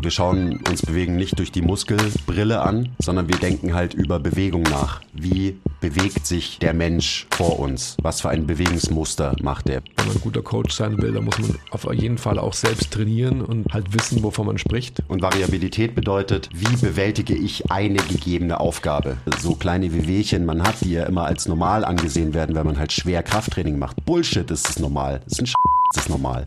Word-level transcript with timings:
Wir 0.00 0.12
schauen 0.12 0.60
uns 0.68 0.82
Bewegen 0.82 1.16
nicht 1.16 1.38
durch 1.40 1.50
die 1.50 1.60
Muskelbrille 1.60 2.60
an, 2.62 2.90
sondern 3.00 3.28
wir 3.28 3.36
denken 3.36 3.74
halt 3.74 3.94
über 3.94 4.20
Bewegung 4.20 4.62
nach. 4.62 5.00
Wie 5.12 5.58
bewegt 5.80 6.24
sich 6.24 6.60
der 6.60 6.72
Mensch 6.72 7.26
vor 7.32 7.58
uns? 7.58 7.96
Was 8.00 8.20
für 8.20 8.28
ein 8.28 8.46
Bewegungsmuster 8.46 9.34
macht 9.42 9.68
er? 9.68 9.82
Wenn 9.96 10.06
man 10.06 10.16
ein 10.16 10.22
guter 10.22 10.42
Coach 10.42 10.72
sein 10.72 11.02
will, 11.02 11.12
dann 11.12 11.24
muss 11.24 11.38
man 11.40 11.56
auf 11.72 11.92
jeden 11.92 12.16
Fall 12.16 12.38
auch 12.38 12.54
selbst 12.54 12.92
trainieren 12.92 13.42
und 13.42 13.72
halt 13.72 13.92
wissen, 13.92 14.22
wovon 14.22 14.46
man 14.46 14.58
spricht. 14.58 15.02
Und 15.08 15.20
Variabilität 15.20 15.96
bedeutet, 15.96 16.48
wie 16.54 16.76
bewältige 16.76 17.34
ich 17.34 17.70
eine 17.72 17.98
gegebene 17.98 18.60
Aufgabe? 18.60 19.16
So 19.40 19.56
kleine 19.56 19.92
Wehwehchen 19.92 20.46
man 20.46 20.62
hat, 20.62 20.76
die 20.82 20.92
ja 20.92 21.06
immer 21.06 21.24
als 21.24 21.48
normal 21.48 21.84
angesehen 21.84 22.34
werden, 22.34 22.54
wenn 22.54 22.66
man 22.66 22.78
halt 22.78 22.92
schwer 22.92 23.24
Krafttraining 23.24 23.78
macht. 23.78 24.04
Bullshit 24.04 24.48
ist 24.50 24.70
es 24.70 24.78
normal. 24.78 25.20
Das 25.24 25.32
ist 25.32 25.40
ein 25.40 25.46
Sch 25.46 25.54
das 25.94 26.04
ist 26.04 26.10
normal. 26.10 26.46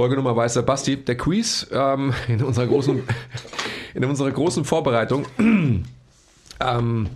Folge 0.00 0.16
Nummer 0.16 0.34
Weißer 0.34 0.62
Basti. 0.62 0.96
Der 0.96 1.14
Quiz 1.14 1.66
ähm, 1.72 2.14
in, 2.28 2.42
unserer 2.42 2.66
großen, 2.66 3.02
in 3.94 4.02
unserer 4.06 4.30
großen 4.30 4.64
Vorbereitung 4.64 5.26
ähm, 6.58 7.10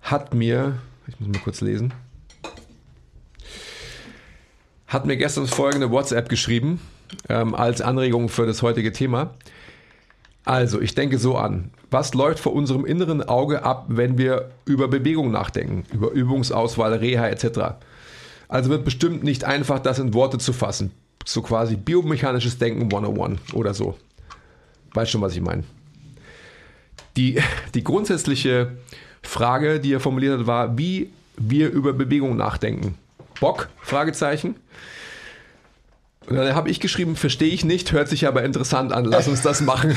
hat 0.00 0.32
mir, 0.32 0.78
ich 1.08 1.18
muss 1.18 1.28
mal 1.28 1.42
kurz 1.42 1.60
lesen, 1.60 1.92
hat 4.86 5.06
mir 5.06 5.16
gestern 5.16 5.48
folgende 5.48 5.90
WhatsApp 5.90 6.28
geschrieben 6.28 6.80
ähm, 7.28 7.52
als 7.52 7.80
Anregung 7.80 8.28
für 8.28 8.46
das 8.46 8.62
heutige 8.62 8.92
Thema. 8.92 9.34
Also, 10.44 10.80
ich 10.80 10.94
denke 10.94 11.18
so 11.18 11.36
an. 11.36 11.72
Was 11.90 12.14
läuft 12.14 12.38
vor 12.38 12.52
unserem 12.52 12.84
inneren 12.84 13.24
Auge 13.24 13.64
ab, 13.64 13.86
wenn 13.88 14.18
wir 14.18 14.52
über 14.66 14.86
Bewegung 14.86 15.32
nachdenken, 15.32 15.82
über 15.92 16.12
Übungsauswahl, 16.12 16.94
Reha 16.94 17.26
etc.? 17.26 17.82
Also 18.46 18.70
wird 18.70 18.84
bestimmt 18.84 19.24
nicht 19.24 19.42
einfach, 19.42 19.80
das 19.80 19.98
in 19.98 20.14
Worte 20.14 20.38
zu 20.38 20.52
fassen 20.52 20.92
so 21.24 21.42
quasi 21.42 21.76
biomechanisches 21.76 22.58
Denken 22.58 22.82
101 22.82 23.54
oder 23.54 23.74
so. 23.74 23.96
Weißt 24.94 25.10
schon, 25.10 25.20
was 25.20 25.34
ich 25.34 25.40
meine. 25.40 25.64
Die, 27.16 27.40
die 27.74 27.84
grundsätzliche 27.84 28.76
Frage, 29.22 29.80
die 29.80 29.92
er 29.92 30.00
formuliert 30.00 30.40
hat, 30.40 30.46
war, 30.46 30.78
wie 30.78 31.10
wir 31.36 31.70
über 31.70 31.92
Bewegung 31.92 32.36
nachdenken. 32.36 32.96
Bock? 33.40 33.68
Fragezeichen. 33.80 34.56
Und 36.26 36.36
dann 36.36 36.54
habe 36.54 36.70
ich 36.70 36.78
geschrieben, 36.80 37.16
verstehe 37.16 37.52
ich 37.52 37.64
nicht, 37.64 37.92
hört 37.92 38.08
sich 38.08 38.26
aber 38.26 38.44
interessant 38.44 38.92
an, 38.92 39.04
lass 39.04 39.26
uns 39.26 39.42
das 39.42 39.60
machen. 39.60 39.96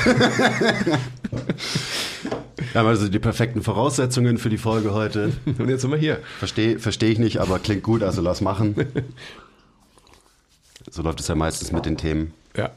Wir 2.72 2.80
haben 2.80 2.88
also 2.88 3.08
die 3.08 3.18
perfekten 3.18 3.62
Voraussetzungen 3.62 4.36
für 4.38 4.50
die 4.50 4.58
Folge 4.58 4.92
heute. 4.92 5.32
Und 5.58 5.68
jetzt 5.70 5.80
sind 5.82 5.90
wir 5.90 5.98
hier. 5.98 6.18
Verstehe 6.38 6.78
versteh 6.78 7.08
ich 7.08 7.18
nicht, 7.18 7.38
aber 7.38 7.58
klingt 7.58 7.82
gut, 7.82 8.02
also 8.02 8.20
lass 8.20 8.42
machen. 8.42 8.74
So 10.96 11.02
läuft 11.02 11.20
es 11.20 11.28
ja 11.28 11.34
meistens 11.34 11.72
mit 11.72 11.84
den 11.84 11.98
Themen. 11.98 12.32
Ja. 12.56 12.70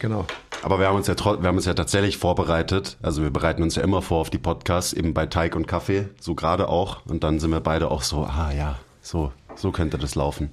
Genau. 0.00 0.26
Aber 0.64 0.80
wir 0.80 0.88
haben 0.88 0.96
uns 0.96 1.06
ja 1.06 1.14
wir 1.16 1.46
haben 1.46 1.56
uns 1.56 1.64
ja 1.64 1.74
tatsächlich 1.74 2.16
vorbereitet. 2.16 2.96
Also 3.02 3.22
wir 3.22 3.30
bereiten 3.30 3.62
uns 3.62 3.76
ja 3.76 3.84
immer 3.84 4.02
vor 4.02 4.20
auf 4.20 4.30
die 4.30 4.38
Podcasts, 4.38 4.92
eben 4.92 5.14
bei 5.14 5.26
Teig 5.26 5.54
und 5.54 5.68
Kaffee, 5.68 6.08
so 6.18 6.34
gerade 6.34 6.68
auch. 6.68 7.06
Und 7.06 7.22
dann 7.22 7.38
sind 7.38 7.52
wir 7.52 7.60
beide 7.60 7.88
auch 7.88 8.02
so, 8.02 8.24
ah 8.24 8.50
ja, 8.50 8.80
so, 9.00 9.32
so 9.54 9.70
könnte 9.70 9.96
das 9.96 10.16
laufen. 10.16 10.50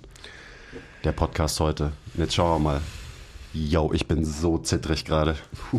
Der 1.03 1.13
Podcast 1.13 1.59
heute. 1.59 1.93
Und 2.13 2.19
jetzt 2.19 2.35
schauen 2.35 2.61
wir 2.61 2.69
mal. 2.73 2.81
Yo, 3.51 3.91
ich 3.91 4.07
bin 4.07 4.23
so 4.23 4.59
zittrig 4.59 5.05
gerade. 5.05 5.35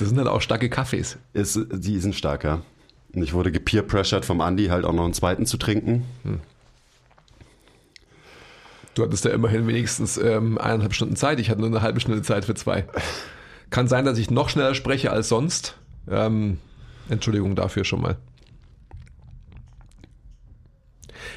Das 0.00 0.08
sind 0.08 0.16
halt 0.16 0.28
auch 0.28 0.40
starke 0.40 0.70
Kaffees. 0.70 1.18
Ist, 1.34 1.60
die 1.70 1.98
sind 1.98 2.14
starker. 2.14 2.62
Und 3.14 3.22
ich 3.22 3.34
wurde 3.34 3.52
gepeer-pressured 3.52 4.24
vom 4.24 4.40
Andi, 4.40 4.68
halt 4.68 4.86
auch 4.86 4.94
noch 4.94 5.04
einen 5.04 5.12
zweiten 5.12 5.44
zu 5.44 5.58
trinken. 5.58 6.06
Hm. 6.22 6.40
Du 8.94 9.04
hattest 9.04 9.24
ja 9.24 9.30
immerhin 9.30 9.66
wenigstens 9.66 10.16
ähm, 10.16 10.58
eineinhalb 10.58 10.94
Stunden 10.94 11.16
Zeit. 11.16 11.38
Ich 11.38 11.50
hatte 11.50 11.60
nur 11.60 11.68
eine 11.68 11.82
halbe 11.82 12.00
Stunde 12.00 12.22
Zeit 12.22 12.44
für 12.44 12.54
zwei. 12.54 12.84
Kann 13.70 13.86
sein, 13.86 14.04
dass 14.04 14.18
ich 14.18 14.30
noch 14.30 14.48
schneller 14.48 14.74
spreche 14.74 15.12
als 15.12 15.28
sonst. 15.28 15.76
Ähm, 16.10 16.58
Entschuldigung 17.08 17.54
dafür 17.54 17.84
schon 17.84 18.02
mal. 18.02 18.16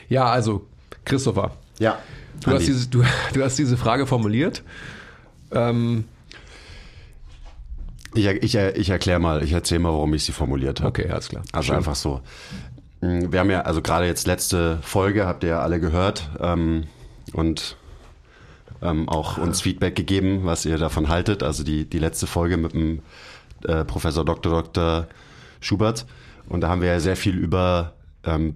Ja, 0.09 0.25
also, 0.25 0.67
Christopher. 1.05 1.51
Ja. 1.79 1.99
Du 2.41 2.51
hast, 2.51 2.67
diese, 2.67 2.87
du, 2.87 3.03
du 3.33 3.43
hast, 3.43 3.57
diese, 3.57 3.77
Frage 3.77 4.07
formuliert. 4.07 4.63
Ähm, 5.51 6.05
ich, 8.13 8.25
ich, 8.25 8.55
ich 8.55 8.89
erkläre 8.89 9.19
mal, 9.19 9.43
ich 9.43 9.53
erzähle 9.53 9.79
mal, 9.79 9.93
warum 9.93 10.13
ich 10.13 10.25
sie 10.25 10.31
formuliert 10.31 10.81
habe. 10.81 10.89
Okay, 10.89 11.09
alles 11.09 11.29
klar. 11.29 11.43
Also 11.51 11.67
Schön. 11.67 11.77
einfach 11.77 11.95
so. 11.95 12.21
Wir 13.01 13.39
haben 13.39 13.49
ja, 13.49 13.61
also 13.61 13.81
gerade 13.81 14.05
jetzt 14.05 14.27
letzte 14.27 14.79
Folge, 14.81 15.25
habt 15.25 15.43
ihr 15.43 15.49
ja 15.49 15.59
alle 15.61 15.79
gehört. 15.79 16.29
Ähm, 16.39 16.85
und 17.33 17.77
ähm, 18.81 19.09
auch 19.09 19.38
uns 19.38 19.61
Feedback 19.61 19.95
gegeben, 19.95 20.41
was 20.44 20.66
ihr 20.66 20.77
davon 20.77 21.09
haltet. 21.09 21.44
Also 21.44 21.63
die, 21.63 21.85
die 21.89 21.99
letzte 21.99 22.27
Folge 22.27 22.57
mit 22.57 22.73
dem 22.73 22.99
äh, 23.66 23.85
Professor 23.85 24.25
Dr. 24.25 24.51
Dr. 24.51 25.07
Schubert. 25.59 26.05
Und 26.49 26.61
da 26.61 26.69
haben 26.69 26.81
wir 26.81 26.89
ja 26.89 26.99
sehr 26.99 27.16
viel 27.16 27.38
über 27.38 27.94
ähm, 28.23 28.55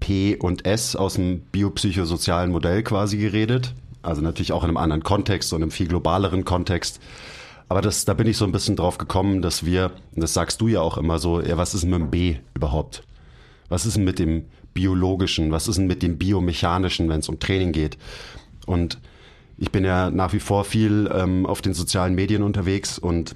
P 0.00 0.36
und 0.36 0.66
S 0.66 0.96
aus 0.96 1.14
dem 1.14 1.40
biopsychosozialen 1.52 2.50
Modell 2.50 2.82
quasi 2.82 3.18
geredet. 3.18 3.74
Also 4.02 4.22
natürlich 4.22 4.52
auch 4.52 4.64
in 4.64 4.70
einem 4.70 4.78
anderen 4.78 5.02
Kontext 5.02 5.52
und 5.52 5.62
einem 5.62 5.70
viel 5.70 5.88
globaleren 5.88 6.44
Kontext. 6.44 7.00
Aber 7.68 7.82
das, 7.82 8.04
da 8.04 8.14
bin 8.14 8.26
ich 8.26 8.36
so 8.36 8.44
ein 8.44 8.52
bisschen 8.52 8.74
drauf 8.74 8.98
gekommen, 8.98 9.42
dass 9.42 9.64
wir, 9.64 9.92
das 10.16 10.34
sagst 10.34 10.60
du 10.60 10.66
ja 10.66 10.80
auch 10.80 10.98
immer 10.98 11.18
so, 11.20 11.40
ja, 11.40 11.56
was 11.56 11.74
ist 11.74 11.82
denn 11.82 11.90
mit 11.90 12.00
dem 12.00 12.10
B 12.10 12.36
überhaupt? 12.54 13.04
Was 13.68 13.86
ist 13.86 13.96
denn 13.96 14.04
mit 14.04 14.18
dem 14.18 14.46
biologischen, 14.74 15.50
was 15.52 15.68
ist 15.68 15.76
denn 15.76 15.86
mit 15.86 16.02
dem 16.02 16.18
biomechanischen, 16.18 17.08
wenn 17.08 17.20
es 17.20 17.28
um 17.28 17.38
Training 17.38 17.72
geht? 17.72 17.98
Und 18.66 18.98
ich 19.56 19.70
bin 19.70 19.84
ja 19.84 20.10
nach 20.10 20.32
wie 20.32 20.40
vor 20.40 20.64
viel 20.64 21.10
ähm, 21.12 21.44
auf 21.46 21.60
den 21.60 21.74
sozialen 21.74 22.14
Medien 22.14 22.42
unterwegs 22.42 22.98
und 22.98 23.34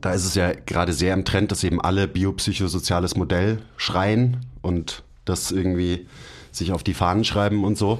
da 0.00 0.12
ist 0.12 0.24
es 0.24 0.34
ja 0.34 0.52
gerade 0.52 0.92
sehr 0.92 1.14
im 1.14 1.24
Trend, 1.24 1.50
dass 1.50 1.64
eben 1.64 1.80
alle 1.80 2.06
biopsychosoziales 2.06 3.16
Modell 3.16 3.62
schreien 3.76 4.46
und 4.62 5.02
das 5.24 5.50
irgendwie 5.50 6.06
sich 6.52 6.72
auf 6.72 6.84
die 6.84 6.94
Fahnen 6.94 7.24
schreiben 7.24 7.64
und 7.64 7.76
so. 7.76 7.98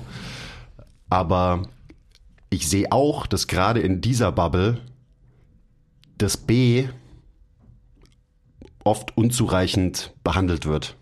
Aber 1.11 1.63
ich 2.51 2.69
sehe 2.69 2.93
auch, 2.93 3.27
dass 3.27 3.47
gerade 3.47 3.81
in 3.81 4.01
dieser 4.01 4.31
Bubble 4.31 4.81
das 6.19 6.37
B 6.37 6.89
oft 8.85 9.17
unzureichend 9.17 10.13
behandelt 10.23 10.67
wird 10.67 10.98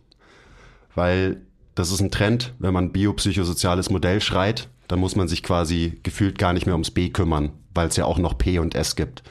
weil 0.96 1.42
das 1.76 1.92
ist 1.92 2.00
ein 2.00 2.10
Trend, 2.10 2.54
wenn 2.58 2.74
man 2.74 2.90
biopsychosoziales 2.90 3.90
Modell 3.90 4.20
schreit, 4.20 4.68
dann 4.88 4.98
muss 4.98 5.14
man 5.14 5.28
sich 5.28 5.42
quasi 5.42 6.00
gefühlt 6.02 6.38
gar 6.38 6.52
nicht 6.52 6.66
mehr 6.66 6.74
ums 6.74 6.90
B 6.90 7.10
kümmern, 7.10 7.50
weil 7.74 7.88
es 7.88 7.96
ja 7.96 8.06
auch 8.06 8.18
noch 8.18 8.38
P 8.38 8.58
und 8.58 8.74
S 8.74 8.96
gibt, 8.96 9.22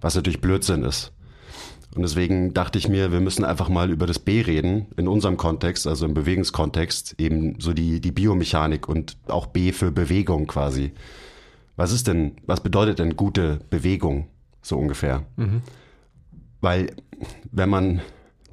was 0.00 0.14
natürlich 0.14 0.40
Blödsinn 0.40 0.84
ist. 0.84 1.12
Und 1.94 2.02
deswegen 2.02 2.52
dachte 2.52 2.78
ich 2.78 2.88
mir, 2.88 3.10
wir 3.10 3.20
müssen 3.20 3.44
einfach 3.44 3.70
mal 3.70 3.90
über 3.90 4.06
das 4.06 4.18
B 4.18 4.42
reden, 4.42 4.88
in 4.98 5.08
unserem 5.08 5.38
Kontext, 5.38 5.86
also 5.86 6.04
im 6.04 6.12
Bewegungskontext, 6.12 7.14
eben 7.18 7.58
so 7.58 7.72
die, 7.72 8.02
die 8.02 8.12
Biomechanik 8.12 8.86
und 8.86 9.16
auch 9.28 9.46
B 9.46 9.72
für 9.72 9.90
Bewegung 9.90 10.46
quasi. 10.46 10.92
Was 11.76 11.92
ist 11.92 12.06
denn, 12.06 12.36
was 12.44 12.60
bedeutet 12.62 12.98
denn 12.98 13.16
gute 13.16 13.60
Bewegung, 13.70 14.28
so 14.60 14.76
ungefähr? 14.76 15.24
Mhm. 15.36 15.62
Weil, 16.60 16.94
wenn 17.50 17.70
man 17.70 18.02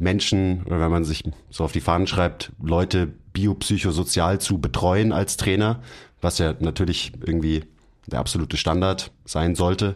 Menschen, 0.04 0.64
wenn 0.68 0.92
man 0.92 1.04
sich 1.04 1.24
so 1.50 1.64
auf 1.64 1.72
die 1.72 1.82
Fahnen 1.82 2.08
schreibt, 2.08 2.52
Leute 2.62 3.08
biopsychosozial 3.34 4.40
zu 4.40 4.60
betreuen 4.60 5.12
als 5.12 5.38
Trainer, 5.38 5.82
was 6.22 6.38
ja 6.38 6.54
natürlich 6.60 7.14
irgendwie 7.26 7.64
der 8.08 8.20
absolute 8.20 8.58
Standard 8.58 9.12
sein 9.26 9.56
sollte 9.56 9.96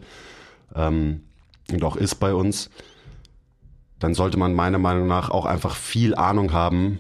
ähm, 0.76 1.22
und 1.72 1.84
auch 1.84 1.96
ist 1.96 2.16
bei 2.16 2.34
uns, 2.34 2.70
dann 4.00 4.14
sollte 4.14 4.38
man 4.38 4.54
meiner 4.54 4.78
Meinung 4.78 5.08
nach 5.08 5.30
auch 5.30 5.46
einfach 5.46 5.76
viel 5.76 6.16
Ahnung 6.16 6.54
haben, 6.54 7.00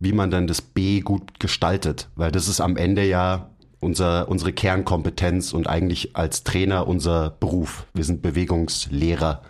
wie 0.00 0.12
man 0.12 0.30
denn 0.30 0.46
das 0.46 0.62
B 0.62 1.00
gut 1.00 1.40
gestaltet, 1.40 2.08
weil 2.14 2.30
das 2.30 2.48
ist 2.48 2.60
am 2.60 2.76
Ende 2.76 3.04
ja 3.06 3.50
unser, 3.80 4.28
unsere 4.28 4.52
Kernkompetenz 4.52 5.52
und 5.52 5.66
eigentlich 5.66 6.14
als 6.14 6.44
Trainer 6.44 6.86
unser 6.86 7.30
Beruf. 7.30 7.86
Wir 7.94 8.04
sind 8.04 8.22
Bewegungslehrer, 8.22 9.42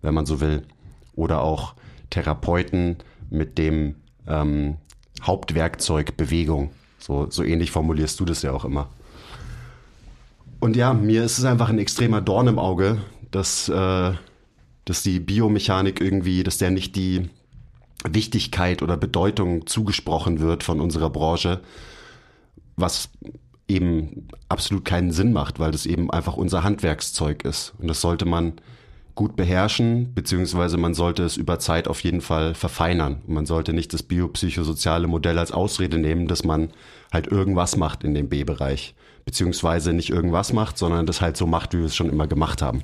wenn 0.00 0.14
man 0.14 0.24
so 0.24 0.40
will. 0.40 0.66
Oder 1.14 1.42
auch 1.42 1.74
Therapeuten 2.12 2.98
mit 3.30 3.58
dem 3.58 3.96
ähm, 4.28 4.76
Hauptwerkzeug 5.22 6.16
Bewegung. 6.16 6.70
So, 6.98 7.28
so 7.30 7.42
ähnlich 7.42 7.70
formulierst 7.70 8.20
du 8.20 8.24
das 8.24 8.42
ja 8.42 8.52
auch 8.52 8.64
immer. 8.64 8.88
Und 10.60 10.76
ja, 10.76 10.94
mir 10.94 11.24
ist 11.24 11.38
es 11.38 11.44
einfach 11.44 11.70
ein 11.70 11.80
extremer 11.80 12.20
Dorn 12.20 12.46
im 12.46 12.58
Auge, 12.58 12.98
dass, 13.32 13.68
äh, 13.68 14.12
dass 14.84 15.02
die 15.02 15.18
Biomechanik 15.18 16.00
irgendwie, 16.00 16.44
dass 16.44 16.58
der 16.58 16.70
nicht 16.70 16.94
die 16.94 17.28
Wichtigkeit 18.08 18.82
oder 18.82 18.96
Bedeutung 18.96 19.66
zugesprochen 19.66 20.38
wird 20.38 20.62
von 20.62 20.80
unserer 20.80 21.10
Branche, 21.10 21.60
was 22.76 23.10
eben 23.66 24.28
absolut 24.48 24.84
keinen 24.84 25.12
Sinn 25.12 25.32
macht, 25.32 25.58
weil 25.58 25.72
das 25.72 25.86
eben 25.86 26.10
einfach 26.10 26.36
unser 26.36 26.62
Handwerkszeug 26.62 27.44
ist. 27.44 27.74
Und 27.78 27.88
das 27.88 28.00
sollte 28.00 28.24
man 28.24 28.54
gut 29.14 29.36
beherrschen, 29.36 30.14
beziehungsweise 30.14 30.78
man 30.78 30.94
sollte 30.94 31.22
es 31.22 31.36
über 31.36 31.58
Zeit 31.58 31.86
auf 31.86 32.02
jeden 32.02 32.20
Fall 32.20 32.54
verfeinern. 32.54 33.22
Und 33.26 33.34
man 33.34 33.46
sollte 33.46 33.72
nicht 33.72 33.92
das 33.92 34.02
biopsychosoziale 34.02 35.06
Modell 35.06 35.38
als 35.38 35.52
Ausrede 35.52 35.98
nehmen, 35.98 36.28
dass 36.28 36.44
man 36.44 36.70
halt 37.12 37.26
irgendwas 37.26 37.76
macht 37.76 38.04
in 38.04 38.14
dem 38.14 38.28
B-Bereich. 38.28 38.94
Beziehungsweise 39.24 39.92
nicht 39.92 40.10
irgendwas 40.10 40.52
macht, 40.52 40.78
sondern 40.78 41.06
das 41.06 41.20
halt 41.20 41.36
so 41.36 41.46
macht, 41.46 41.74
wie 41.74 41.78
wir 41.78 41.86
es 41.86 41.94
schon 41.94 42.08
immer 42.08 42.26
gemacht 42.26 42.62
haben. 42.62 42.82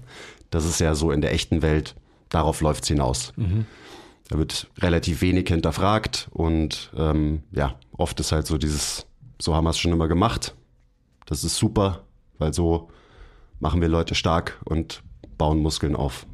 Das 0.50 0.64
ist 0.64 0.80
ja 0.80 0.94
so 0.94 1.10
in 1.10 1.20
der 1.20 1.32
echten 1.32 1.62
Welt, 1.62 1.94
darauf 2.28 2.60
läuft 2.60 2.84
es 2.84 2.88
hinaus. 2.88 3.32
Mhm. 3.36 3.66
Da 4.28 4.38
wird 4.38 4.68
relativ 4.78 5.22
wenig 5.22 5.48
hinterfragt 5.48 6.28
und 6.32 6.92
ähm, 6.96 7.42
ja, 7.50 7.76
oft 7.92 8.20
ist 8.20 8.32
halt 8.32 8.46
so 8.46 8.58
dieses, 8.58 9.06
so 9.40 9.54
haben 9.54 9.64
wir 9.64 9.70
es 9.70 9.78
schon 9.78 9.92
immer 9.92 10.08
gemacht. 10.08 10.54
Das 11.24 11.44
ist 11.44 11.56
super, 11.56 12.04
weil 12.38 12.52
so 12.52 12.90
machen 13.58 13.80
wir 13.80 13.88
Leute 13.88 14.14
stark 14.14 14.60
und 14.64 15.02
bauen 15.38 15.60
Muskeln 15.60 15.96
auf. 15.96 16.26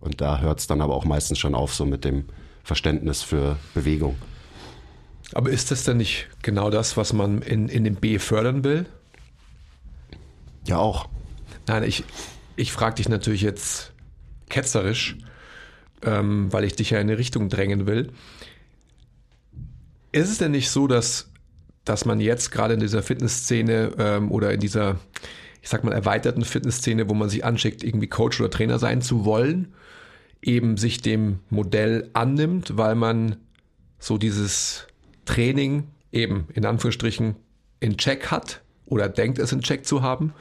Und 0.00 0.20
da 0.20 0.40
hört 0.40 0.60
es 0.60 0.66
dann 0.66 0.80
aber 0.80 0.94
auch 0.94 1.04
meistens 1.04 1.38
schon 1.38 1.54
auf, 1.54 1.74
so 1.74 1.84
mit 1.84 2.04
dem 2.04 2.24
Verständnis 2.62 3.22
für 3.22 3.56
Bewegung. 3.74 4.16
Aber 5.32 5.50
ist 5.50 5.70
das 5.70 5.84
denn 5.84 5.96
nicht 5.96 6.28
genau 6.42 6.70
das, 6.70 6.96
was 6.96 7.12
man 7.12 7.42
in, 7.42 7.68
in 7.68 7.84
dem 7.84 7.96
B 7.96 8.18
fördern 8.18 8.64
will? 8.64 8.86
Ja, 10.66 10.78
auch. 10.78 11.08
Nein, 11.66 11.82
ich, 11.82 12.04
ich 12.56 12.72
frage 12.72 12.96
dich 12.96 13.08
natürlich 13.08 13.42
jetzt 13.42 13.92
ketzerisch, 14.48 15.16
ähm, 16.02 16.52
weil 16.52 16.64
ich 16.64 16.76
dich 16.76 16.90
ja 16.90 16.98
in 16.98 17.08
eine 17.08 17.18
Richtung 17.18 17.48
drängen 17.48 17.86
will. 17.86 18.12
Ist 20.12 20.30
es 20.30 20.38
denn 20.38 20.52
nicht 20.52 20.70
so, 20.70 20.86
dass, 20.86 21.30
dass 21.84 22.04
man 22.04 22.20
jetzt 22.20 22.52
gerade 22.52 22.74
in 22.74 22.80
dieser 22.80 23.02
Fitnessszene 23.02 23.92
ähm, 23.98 24.30
oder 24.30 24.52
in 24.52 24.60
dieser, 24.60 25.00
ich 25.64 25.70
sag 25.70 25.82
mal, 25.82 25.92
erweiterten 25.92 26.44
Fitnessszene, 26.44 27.08
wo 27.08 27.14
man 27.14 27.30
sich 27.30 27.42
anschickt, 27.42 27.82
irgendwie 27.82 28.06
Coach 28.06 28.38
oder 28.38 28.50
Trainer 28.50 28.78
sein 28.78 29.00
zu 29.00 29.24
wollen, 29.24 29.72
eben 30.42 30.76
sich 30.76 31.00
dem 31.00 31.38
Modell 31.48 32.10
annimmt, 32.12 32.76
weil 32.76 32.94
man 32.94 33.36
so 33.98 34.18
dieses 34.18 34.86
Training 35.24 35.84
eben 36.12 36.48
in 36.52 36.66
Anführungsstrichen 36.66 37.36
in 37.80 37.96
Check 37.96 38.30
hat 38.30 38.60
oder 38.84 39.08
denkt 39.08 39.38
es 39.38 39.52
in 39.52 39.62
Check 39.62 39.86
zu 39.86 40.02
haben 40.02 40.34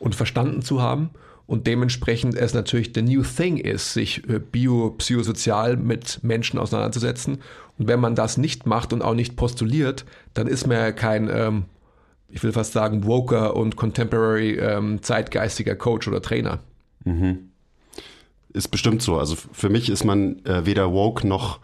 und 0.00 0.16
verstanden 0.16 0.60
zu 0.60 0.82
haben 0.82 1.10
und 1.46 1.68
dementsprechend 1.68 2.34
es 2.34 2.52
natürlich 2.52 2.90
the 2.96 3.02
new 3.02 3.22
thing 3.22 3.58
ist, 3.58 3.92
sich 3.92 4.28
äh, 4.28 4.40
biopsychosozial 4.40 5.76
mit 5.76 6.18
Menschen 6.24 6.58
auseinanderzusetzen. 6.58 7.42
Und 7.78 7.86
wenn 7.86 8.00
man 8.00 8.16
das 8.16 8.38
nicht 8.38 8.66
macht 8.66 8.92
und 8.92 9.02
auch 9.02 9.14
nicht 9.14 9.36
postuliert, 9.36 10.04
dann 10.34 10.48
ist 10.48 10.66
man 10.66 10.78
ja 10.78 10.90
kein, 10.90 11.30
ähm, 11.32 11.66
ich 12.28 12.42
will 12.42 12.52
fast 12.52 12.72
sagen, 12.72 13.06
woker 13.06 13.56
und 13.56 13.76
contemporary 13.76 14.58
ähm, 14.58 15.02
zeitgeistiger 15.02 15.74
Coach 15.74 16.08
oder 16.08 16.20
Trainer. 16.20 16.60
Mhm. 17.04 17.50
Ist 18.52 18.68
bestimmt 18.68 19.02
so. 19.02 19.18
Also 19.18 19.36
für 19.36 19.68
mich 19.68 19.88
ist 19.88 20.04
man 20.04 20.44
äh, 20.44 20.66
weder 20.66 20.92
woke 20.92 21.26
noch 21.26 21.60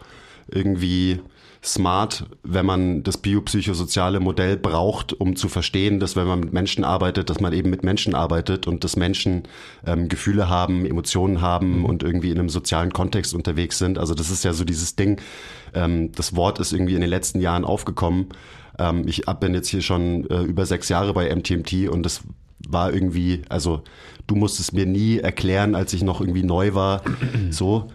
irgendwie 0.47 1.19
smart, 1.63 2.25
wenn 2.43 2.65
man 2.65 3.03
das 3.03 3.17
biopsychosoziale 3.17 4.19
Modell 4.19 4.55
braucht, 4.55 5.13
um 5.13 5.35
zu 5.35 5.49
verstehen, 5.49 5.99
dass 5.99 6.15
wenn 6.15 6.27
man 6.27 6.39
mit 6.39 6.53
Menschen 6.53 6.83
arbeitet, 6.83 7.29
dass 7.29 7.39
man 7.39 7.53
eben 7.53 7.69
mit 7.69 7.83
Menschen 7.83 8.13
arbeitet 8.13 8.67
und 8.67 8.83
dass 8.83 8.95
Menschen 8.95 9.43
ähm, 9.85 10.07
Gefühle 10.07 10.47
haben, 10.47 10.85
Emotionen 10.85 11.41
haben 11.41 11.79
mhm. 11.79 11.85
und 11.85 12.03
irgendwie 12.03 12.31
in 12.31 12.39
einem 12.39 12.49
sozialen 12.49 12.93
Kontext 12.93 13.33
unterwegs 13.33 13.77
sind. 13.77 13.97
Also 13.97 14.13
das 14.13 14.29
ist 14.29 14.43
ja 14.43 14.53
so 14.53 14.63
dieses 14.63 14.95
Ding, 14.95 15.19
ähm, 15.73 16.11
das 16.11 16.35
Wort 16.35 16.59
ist 16.59 16.71
irgendwie 16.71 16.95
in 16.95 17.01
den 17.01 17.09
letzten 17.09 17.41
Jahren 17.41 17.65
aufgekommen. 17.65 18.27
Ähm, 18.79 19.07
ich 19.07 19.23
bin 19.39 19.53
jetzt 19.53 19.69
hier 19.69 19.81
schon 19.81 20.29
äh, 20.29 20.41
über 20.41 20.65
sechs 20.65 20.89
Jahre 20.89 21.13
bei 21.13 21.33
MTMT 21.33 21.89
und 21.89 22.03
das 22.03 22.21
war 22.67 22.93
irgendwie, 22.93 23.43
also 23.49 23.83
du 24.27 24.35
musstest 24.35 24.73
mir 24.73 24.85
nie 24.85 25.19
erklären, 25.19 25.75
als 25.75 25.93
ich 25.93 26.03
noch 26.03 26.21
irgendwie 26.21 26.43
neu 26.43 26.73
war, 26.73 27.01
so, 27.49 27.89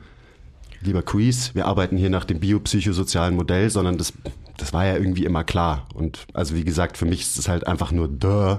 lieber 0.82 1.02
Quiz, 1.02 1.54
wir 1.54 1.66
arbeiten 1.66 1.96
hier 1.96 2.10
nach 2.10 2.24
dem 2.24 2.40
biopsychosozialen 2.40 3.34
Modell, 3.34 3.70
sondern 3.70 3.98
das, 3.98 4.12
das 4.56 4.72
war 4.72 4.86
ja 4.86 4.96
irgendwie 4.96 5.24
immer 5.24 5.44
klar. 5.44 5.86
Und 5.94 6.26
also 6.32 6.54
wie 6.54 6.64
gesagt, 6.64 6.96
für 6.96 7.06
mich 7.06 7.22
ist 7.22 7.38
es 7.38 7.48
halt 7.48 7.66
einfach 7.66 7.92
nur 7.92 8.08
duh. 8.08 8.58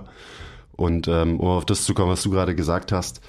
Und 0.75 1.07
ähm, 1.07 1.39
um 1.39 1.47
auf 1.47 1.65
das 1.65 1.83
zu 1.83 1.93
kommen, 1.93 2.11
was 2.11 2.23
du 2.23 2.31
gerade 2.31 2.55
gesagt 2.55 2.91
hast, 2.91 3.21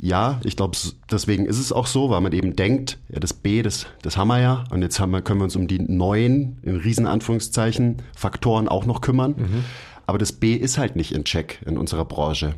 ja, 0.00 0.40
ich 0.44 0.56
glaube, 0.56 0.76
deswegen 1.10 1.46
ist 1.46 1.58
es 1.58 1.72
auch 1.72 1.86
so, 1.86 2.10
weil 2.10 2.20
man 2.20 2.32
eben 2.32 2.56
denkt, 2.56 2.98
ja, 3.08 3.20
das 3.20 3.32
B, 3.32 3.62
das, 3.62 3.86
das 4.02 4.16
haben 4.16 4.28
wir 4.28 4.40
ja. 4.40 4.64
Und 4.70 4.82
jetzt 4.82 5.00
haben 5.00 5.10
wir, 5.12 5.22
können 5.22 5.40
wir 5.40 5.44
uns 5.44 5.56
um 5.56 5.66
die 5.66 5.78
neuen, 5.78 6.58
in 6.62 6.76
Riesenanführungszeichen, 6.76 8.02
Faktoren 8.16 8.68
auch 8.68 8.86
noch 8.86 9.00
kümmern. 9.00 9.34
Mhm. 9.36 9.64
Aber 10.06 10.18
das 10.18 10.32
B 10.32 10.54
ist 10.54 10.78
halt 10.78 10.96
nicht 10.96 11.12
in 11.12 11.24
Check 11.24 11.60
in 11.64 11.78
unserer 11.78 12.04
Branche. 12.04 12.54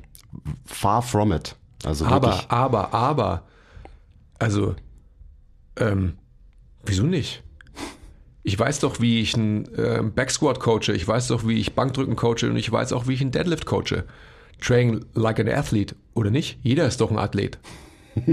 Far 0.65 1.03
from 1.03 1.33
it. 1.33 1.57
Also 1.85 2.05
aber, 2.07 2.29
wirklich. 2.29 2.51
aber, 2.51 2.95
aber, 2.95 3.43
also 4.39 4.75
ähm, 5.77 6.15
wieso 6.85 7.05
nicht? 7.05 7.43
Ich 8.43 8.59
weiß 8.59 8.81
doch, 8.81 9.01
wie 9.01 9.21
ich 9.21 9.35
einen 9.35 9.67
äh, 9.75 10.03
Backsquat 10.03 10.61
coache, 10.61 10.93
ich 10.93 11.07
weiß 11.07 11.29
doch, 11.29 11.47
wie 11.47 11.59
ich 11.59 11.75
Bankdrücken 11.75 12.17
coache 12.17 12.49
und 12.49 12.57
ich 12.57 12.71
weiß 12.71 12.93
auch, 12.93 13.09
wie 13.09 13.15
ich 13.15 13.21
einen 13.21 13.33
Deadlift 13.33 13.67
coache. 13.67 14.05
Train 14.61 15.05
like 15.15 15.39
an 15.41 15.49
athlete, 15.49 15.95
oder 16.15 16.31
nicht? 16.31 16.59
Jeder 16.63 16.87
ist 16.87 17.01
doch 17.01 17.11
ein 17.11 17.19
Athlet. 17.19 17.59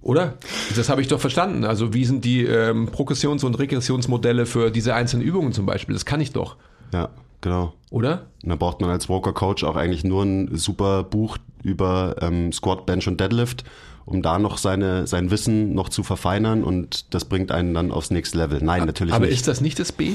oder? 0.00 0.38
Das 0.74 0.88
habe 0.88 1.02
ich 1.02 1.08
doch 1.08 1.20
verstanden. 1.20 1.64
Also 1.64 1.92
wie 1.92 2.04
sind 2.04 2.24
die 2.24 2.44
ähm, 2.44 2.88
Progressions- 2.88 3.44
und 3.44 3.58
Regressionsmodelle 3.58 4.46
für 4.46 4.70
diese 4.70 4.94
einzelnen 4.94 5.26
Übungen 5.26 5.52
zum 5.52 5.66
Beispiel? 5.66 5.94
Das 5.94 6.06
kann 6.06 6.20
ich 6.20 6.32
doch. 6.32 6.56
Ja, 6.92 7.10
genau. 7.40 7.74
Oder? 7.90 8.26
Und 8.42 8.48
da 8.48 8.56
braucht 8.56 8.80
man 8.80 8.90
als 8.90 9.08
Walker 9.08 9.32
Coach 9.32 9.64
auch 9.64 9.76
eigentlich 9.76 10.04
nur 10.04 10.24
ein 10.24 10.56
super 10.56 11.02
Buch 11.02 11.36
über 11.62 12.16
ähm, 12.20 12.52
Squat, 12.52 12.86
Bench 12.86 13.06
und 13.06 13.20
Deadlift 13.20 13.64
um 14.04 14.22
da 14.22 14.38
noch 14.38 14.58
seine, 14.58 15.06
sein 15.06 15.30
Wissen 15.30 15.74
noch 15.74 15.88
zu 15.88 16.02
verfeinern 16.02 16.64
und 16.64 17.14
das 17.14 17.24
bringt 17.24 17.52
einen 17.52 17.74
dann 17.74 17.92
aufs 17.92 18.10
nächste 18.10 18.38
Level. 18.38 18.60
Nein, 18.62 18.84
natürlich 18.84 19.14
aber 19.14 19.26
nicht. 19.26 19.32
Aber 19.32 19.34
ist 19.34 19.48
das 19.48 19.60
nicht 19.60 19.78
das 19.78 19.92
B? 19.92 20.14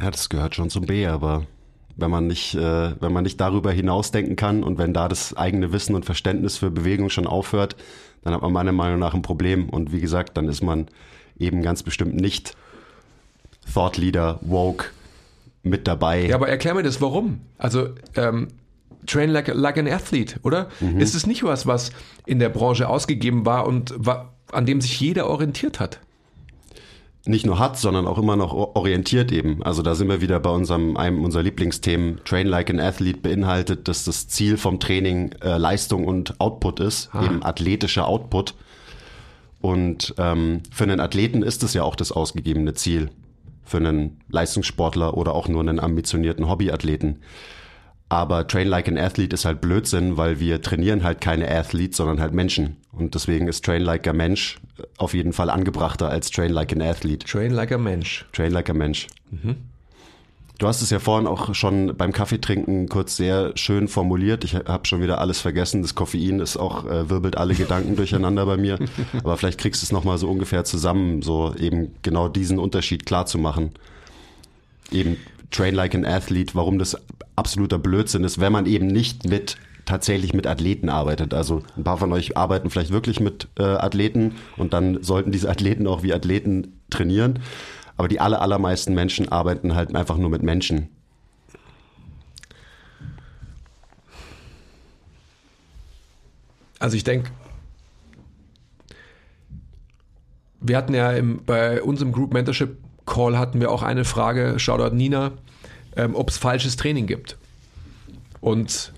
Ja, 0.00 0.10
das 0.10 0.28
gehört 0.28 0.54
schon 0.54 0.70
zum 0.70 0.86
B, 0.86 1.06
aber 1.06 1.46
wenn 1.96 2.10
man 2.10 2.26
nicht, 2.26 2.54
äh, 2.54 3.00
wenn 3.00 3.12
man 3.12 3.24
nicht 3.24 3.40
darüber 3.40 3.72
hinausdenken 3.72 4.36
kann 4.36 4.62
und 4.62 4.78
wenn 4.78 4.92
da 4.92 5.08
das 5.08 5.36
eigene 5.36 5.72
Wissen 5.72 5.94
und 5.94 6.04
Verständnis 6.04 6.56
für 6.56 6.70
Bewegung 6.70 7.10
schon 7.10 7.26
aufhört, 7.26 7.76
dann 8.22 8.34
hat 8.34 8.42
man 8.42 8.52
meiner 8.52 8.72
Meinung 8.72 8.98
nach 8.98 9.14
ein 9.14 9.22
Problem. 9.22 9.68
Und 9.68 9.92
wie 9.92 10.00
gesagt, 10.00 10.36
dann 10.36 10.48
ist 10.48 10.62
man 10.62 10.86
eben 11.38 11.62
ganz 11.62 11.82
bestimmt 11.82 12.14
nicht 12.14 12.56
Thought 13.72 13.96
Leader, 13.96 14.38
Woke 14.42 14.86
mit 15.62 15.86
dabei. 15.86 16.26
Ja, 16.26 16.36
aber 16.36 16.48
erklär 16.48 16.74
mir 16.74 16.82
das, 16.82 17.00
warum? 17.00 17.40
Also 17.58 17.90
ähm, 18.16 18.48
Train 19.06 19.30
like, 19.30 19.48
like 19.48 19.78
an 19.78 19.88
athlete, 19.88 20.38
oder? 20.42 20.68
Mhm. 20.80 21.00
Ist 21.00 21.14
es 21.14 21.26
nicht 21.26 21.42
was, 21.42 21.66
was 21.66 21.92
in 22.26 22.38
der 22.38 22.48
Branche 22.48 22.88
ausgegeben 22.88 23.44
war 23.44 23.66
und 23.66 23.94
wa 23.96 24.32
an 24.52 24.66
dem 24.66 24.80
sich 24.80 25.00
jeder 25.00 25.28
orientiert 25.28 25.80
hat? 25.80 26.00
Nicht 27.24 27.46
nur 27.46 27.60
hat, 27.60 27.78
sondern 27.78 28.08
auch 28.08 28.18
immer 28.18 28.34
noch 28.34 28.52
orientiert 28.52 29.30
eben. 29.30 29.62
Also 29.62 29.82
da 29.82 29.94
sind 29.94 30.08
wir 30.08 30.20
wieder 30.20 30.40
bei 30.40 30.50
unserem, 30.50 30.96
einem 30.96 31.22
unserer 31.22 31.44
Lieblingsthemen. 31.44 32.20
Train 32.24 32.48
like 32.48 32.68
an 32.68 32.80
athlete 32.80 33.20
beinhaltet, 33.20 33.86
dass 33.86 34.04
das 34.04 34.26
Ziel 34.26 34.56
vom 34.56 34.80
Training 34.80 35.30
äh, 35.40 35.56
Leistung 35.56 36.04
und 36.04 36.40
Output 36.40 36.80
ist, 36.80 37.10
ah. 37.12 37.24
eben 37.24 37.44
athletischer 37.44 38.08
Output. 38.08 38.54
Und 39.60 40.14
ähm, 40.18 40.62
für 40.72 40.82
einen 40.82 40.98
Athleten 40.98 41.44
ist 41.44 41.62
es 41.62 41.74
ja 41.74 41.84
auch 41.84 41.94
das 41.94 42.10
ausgegebene 42.10 42.74
Ziel. 42.74 43.10
Für 43.64 43.76
einen 43.76 44.20
Leistungssportler 44.28 45.16
oder 45.16 45.36
auch 45.36 45.46
nur 45.46 45.60
einen 45.60 45.78
ambitionierten 45.78 46.48
Hobbyathleten. 46.48 47.20
Aber 48.12 48.46
Train 48.46 48.68
Like 48.68 48.88
an 48.88 48.98
Athlete 48.98 49.32
ist 49.32 49.46
halt 49.46 49.62
Blödsinn, 49.62 50.18
weil 50.18 50.38
wir 50.38 50.60
trainieren 50.60 51.02
halt 51.02 51.22
keine 51.22 51.50
Athletes, 51.50 51.96
sondern 51.96 52.20
halt 52.20 52.34
Menschen. 52.34 52.76
Und 52.92 53.14
deswegen 53.14 53.48
ist 53.48 53.64
Train 53.64 53.80
Like 53.80 54.06
a 54.06 54.12
Mensch 54.12 54.60
auf 54.98 55.14
jeden 55.14 55.32
Fall 55.32 55.48
angebrachter 55.48 56.10
als 56.10 56.30
Train 56.30 56.52
Like 56.52 56.74
an 56.74 56.82
Athlete. 56.82 57.26
Train 57.26 57.52
Like 57.52 57.72
a 57.72 57.78
Mensch. 57.78 58.26
Train 58.34 58.52
Like 58.52 58.68
a 58.68 58.74
Mensch. 58.74 59.06
Mhm. 59.30 59.56
Du 60.58 60.68
hast 60.68 60.82
es 60.82 60.90
ja 60.90 60.98
vorhin 60.98 61.26
auch 61.26 61.54
schon 61.54 61.96
beim 61.96 62.12
Kaffeetrinken 62.12 62.90
kurz 62.90 63.16
sehr 63.16 63.52
schön 63.54 63.88
formuliert. 63.88 64.44
Ich 64.44 64.56
habe 64.56 64.86
schon 64.86 65.00
wieder 65.00 65.18
alles 65.18 65.40
vergessen. 65.40 65.80
Das 65.80 65.94
Koffein 65.94 66.38
ist 66.38 66.58
auch 66.58 66.84
äh, 66.84 67.08
wirbelt 67.08 67.38
alle 67.38 67.54
Gedanken 67.54 67.96
durcheinander 67.96 68.44
bei 68.44 68.58
mir. 68.58 68.78
Aber 69.24 69.38
vielleicht 69.38 69.58
kriegst 69.58 69.80
du 69.80 69.86
es 69.86 69.90
noch 69.90 70.04
mal 70.04 70.18
so 70.18 70.28
ungefähr 70.28 70.64
zusammen, 70.64 71.22
so 71.22 71.54
eben 71.58 71.94
genau 72.02 72.28
diesen 72.28 72.58
Unterschied 72.58 73.06
klar 73.06 73.24
zu 73.24 73.38
machen. 73.38 73.70
Eben 74.90 75.16
Train 75.52 75.74
Like 75.74 75.94
an 75.94 76.04
Athlete, 76.04 76.54
warum 76.54 76.78
das 76.78 76.96
absoluter 77.36 77.78
Blödsinn 77.78 78.24
ist, 78.24 78.40
wenn 78.40 78.52
man 78.52 78.66
eben 78.66 78.86
nicht 78.86 79.28
mit 79.28 79.56
tatsächlich 79.84 80.32
mit 80.32 80.46
Athleten 80.46 80.88
arbeitet. 80.88 81.34
Also 81.34 81.62
ein 81.76 81.84
paar 81.84 81.98
von 81.98 82.12
euch 82.12 82.36
arbeiten 82.36 82.70
vielleicht 82.70 82.92
wirklich 82.92 83.20
mit 83.20 83.48
äh, 83.58 83.62
Athleten 83.62 84.36
und 84.56 84.72
dann 84.72 85.02
sollten 85.02 85.32
diese 85.32 85.50
Athleten 85.50 85.86
auch 85.86 86.02
wie 86.02 86.12
Athleten 86.12 86.80
trainieren. 86.90 87.40
Aber 87.96 88.08
die 88.08 88.20
aller, 88.20 88.40
allermeisten 88.40 88.94
Menschen 88.94 89.28
arbeiten 89.30 89.74
halt 89.74 89.94
einfach 89.94 90.16
nur 90.16 90.30
mit 90.30 90.42
Menschen. 90.42 90.88
Also 96.78 96.96
ich 96.96 97.04
denke, 97.04 97.30
wir 100.60 100.76
hatten 100.76 100.94
ja 100.94 101.12
im, 101.12 101.44
bei 101.44 101.82
unserem 101.82 102.12
Group 102.12 102.32
Mentorship 102.32 102.76
Call 103.06 103.38
hatten 103.38 103.60
wir 103.60 103.70
auch 103.70 103.82
eine 103.82 104.04
Frage, 104.04 104.58
Shoutout 104.58 104.94
Nina, 104.94 105.32
ähm, 105.96 106.14
ob 106.14 106.30
es 106.30 106.38
falsches 106.38 106.76
Training 106.76 107.06
gibt. 107.06 107.36
Und 108.40 108.92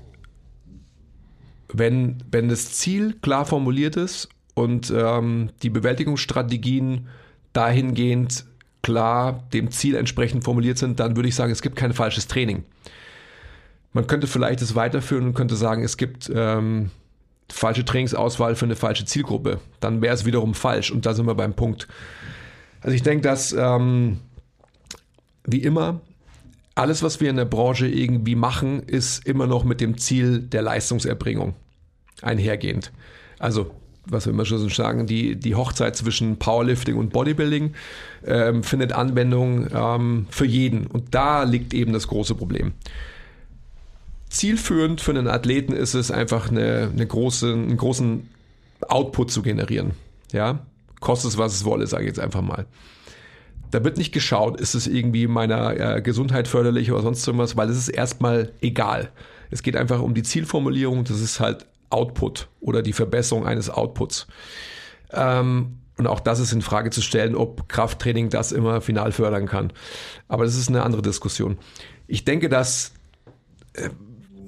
wenn, 1.72 2.22
wenn 2.30 2.48
das 2.48 2.72
Ziel 2.72 3.14
klar 3.20 3.44
formuliert 3.44 3.96
ist 3.96 4.28
und 4.54 4.92
ähm, 4.94 5.50
die 5.62 5.70
Bewältigungsstrategien 5.70 7.08
dahingehend 7.52 8.44
klar 8.82 9.42
dem 9.52 9.70
Ziel 9.70 9.96
entsprechend 9.96 10.44
formuliert 10.44 10.78
sind, 10.78 11.00
dann 11.00 11.16
würde 11.16 11.28
ich 11.28 11.34
sagen, 11.34 11.50
es 11.50 11.62
gibt 11.62 11.76
kein 11.76 11.92
falsches 11.92 12.26
Training. 12.26 12.64
Man 13.92 14.06
könnte 14.06 14.26
vielleicht 14.26 14.60
es 14.60 14.74
weiterführen 14.74 15.26
und 15.26 15.34
könnte 15.34 15.56
sagen, 15.56 15.82
es 15.82 15.96
gibt 15.96 16.30
ähm, 16.34 16.90
falsche 17.50 17.84
Trainingsauswahl 17.84 18.56
für 18.56 18.66
eine 18.66 18.76
falsche 18.76 19.04
Zielgruppe. 19.04 19.60
Dann 19.80 20.02
wäre 20.02 20.14
es 20.14 20.24
wiederum 20.24 20.54
falsch 20.54 20.90
und 20.90 21.06
da 21.06 21.14
sind 21.14 21.26
wir 21.26 21.34
beim 21.34 21.54
Punkt. 21.54 21.88
Also 22.84 22.94
ich 22.94 23.02
denke, 23.02 23.22
dass 23.22 23.54
ähm, 23.54 24.18
wie 25.46 25.62
immer 25.62 26.02
alles, 26.74 27.02
was 27.02 27.20
wir 27.20 27.30
in 27.30 27.36
der 27.36 27.46
Branche 27.46 27.86
irgendwie 27.86 28.34
machen, 28.34 28.82
ist 28.82 29.26
immer 29.26 29.46
noch 29.46 29.64
mit 29.64 29.80
dem 29.80 29.96
Ziel 29.96 30.40
der 30.40 30.60
Leistungserbringung 30.60 31.54
einhergehend. 32.20 32.92
Also, 33.38 33.70
was 34.04 34.26
wir 34.26 34.34
immer 34.34 34.44
schon 34.44 34.68
sagen, 34.68 35.06
die, 35.06 35.36
die 35.36 35.54
Hochzeit 35.54 35.96
zwischen 35.96 36.38
Powerlifting 36.38 36.96
und 36.96 37.10
Bodybuilding 37.10 37.72
ähm, 38.26 38.62
findet 38.62 38.92
Anwendung 38.92 39.66
ähm, 39.72 40.26
für 40.28 40.44
jeden. 40.44 40.86
Und 40.86 41.14
da 41.14 41.44
liegt 41.44 41.72
eben 41.72 41.94
das 41.94 42.06
große 42.08 42.34
Problem. 42.34 42.74
Zielführend 44.28 45.00
für 45.00 45.12
einen 45.12 45.28
Athleten 45.28 45.72
ist 45.72 45.94
es 45.94 46.10
einfach 46.10 46.50
eine, 46.50 46.90
eine 46.92 47.06
große, 47.06 47.50
einen 47.50 47.78
großen 47.78 48.28
Output 48.88 49.30
zu 49.30 49.40
generieren. 49.40 49.92
Ja, 50.32 50.66
kostet 51.04 51.30
es, 51.30 51.38
was 51.38 51.54
es 51.54 51.64
wolle, 51.64 51.86
sage 51.86 52.04
ich 52.04 52.08
jetzt 52.08 52.18
einfach 52.18 52.42
mal. 52.42 52.66
Da 53.70 53.84
wird 53.84 53.98
nicht 53.98 54.12
geschaut, 54.12 54.60
ist 54.60 54.74
es 54.74 54.86
irgendwie 54.86 55.26
meiner 55.26 55.96
äh, 55.96 56.02
Gesundheit 56.02 56.48
förderlich 56.48 56.90
oder 56.90 57.02
sonst 57.02 57.26
irgendwas, 57.26 57.56
weil 57.56 57.68
es 57.68 57.76
ist 57.76 57.88
erstmal 57.88 58.52
egal. 58.60 59.10
Es 59.50 59.62
geht 59.62 59.76
einfach 59.76 60.00
um 60.00 60.14
die 60.14 60.22
Zielformulierung, 60.22 61.04
das 61.04 61.20
ist 61.20 61.38
halt 61.38 61.66
Output 61.90 62.48
oder 62.60 62.82
die 62.82 62.92
Verbesserung 62.92 63.46
eines 63.46 63.70
Outputs. 63.70 64.26
Ähm, 65.12 65.78
und 65.96 66.06
auch 66.06 66.20
das 66.20 66.40
ist 66.40 66.52
in 66.52 66.62
Frage 66.62 66.90
zu 66.90 67.02
stellen, 67.02 67.36
ob 67.36 67.68
Krafttraining 67.68 68.30
das 68.30 68.50
immer 68.50 68.80
final 68.80 69.12
fördern 69.12 69.46
kann. 69.46 69.72
Aber 70.26 70.44
das 70.44 70.56
ist 70.56 70.68
eine 70.68 70.82
andere 70.82 71.02
Diskussion. 71.02 71.58
Ich 72.08 72.24
denke, 72.24 72.48
dass 72.48 72.92
äh, 73.74 73.90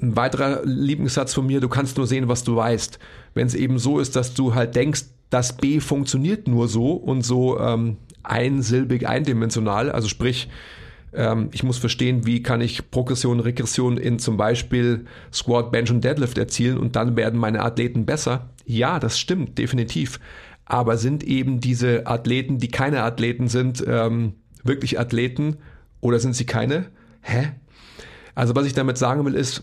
ein 0.02 0.16
weiterer 0.16 0.64
Lieblingssatz 0.64 1.34
von 1.34 1.46
mir, 1.46 1.60
du 1.60 1.68
kannst 1.68 1.96
nur 1.96 2.06
sehen, 2.06 2.28
was 2.28 2.42
du 2.42 2.56
weißt. 2.56 2.98
Wenn 3.34 3.46
es 3.46 3.54
eben 3.54 3.78
so 3.78 3.98
ist, 4.00 4.16
dass 4.16 4.34
du 4.34 4.54
halt 4.54 4.74
denkst, 4.74 5.04
das 5.30 5.56
B 5.56 5.80
funktioniert 5.80 6.48
nur 6.48 6.68
so 6.68 6.92
und 6.92 7.22
so 7.22 7.58
ähm, 7.58 7.96
einsilbig, 8.22 9.08
eindimensional, 9.08 9.90
also 9.90 10.08
sprich, 10.08 10.48
ähm, 11.12 11.48
ich 11.52 11.62
muss 11.62 11.78
verstehen, 11.78 12.26
wie 12.26 12.42
kann 12.42 12.60
ich 12.60 12.90
Progression, 12.90 13.40
Regression 13.40 13.96
in 13.96 14.18
zum 14.18 14.36
Beispiel 14.36 15.06
Squat, 15.32 15.72
Bench 15.72 15.90
und 15.90 16.04
Deadlift 16.04 16.38
erzielen 16.38 16.78
und 16.78 16.96
dann 16.96 17.16
werden 17.16 17.40
meine 17.40 17.62
Athleten 17.62 18.06
besser. 18.06 18.50
Ja, 18.66 19.00
das 19.00 19.18
stimmt, 19.18 19.58
definitiv. 19.58 20.20
Aber 20.64 20.96
sind 20.96 21.22
eben 21.22 21.60
diese 21.60 22.06
Athleten, 22.06 22.58
die 22.58 22.68
keine 22.68 23.02
Athleten 23.02 23.48
sind, 23.48 23.84
ähm, 23.86 24.34
wirklich 24.64 24.98
Athleten 24.98 25.58
oder 26.00 26.18
sind 26.18 26.34
sie 26.34 26.44
keine? 26.44 26.86
Hä? 27.22 27.52
Also 28.34 28.54
was 28.54 28.66
ich 28.66 28.74
damit 28.74 28.98
sagen 28.98 29.24
will 29.24 29.34
ist, 29.34 29.62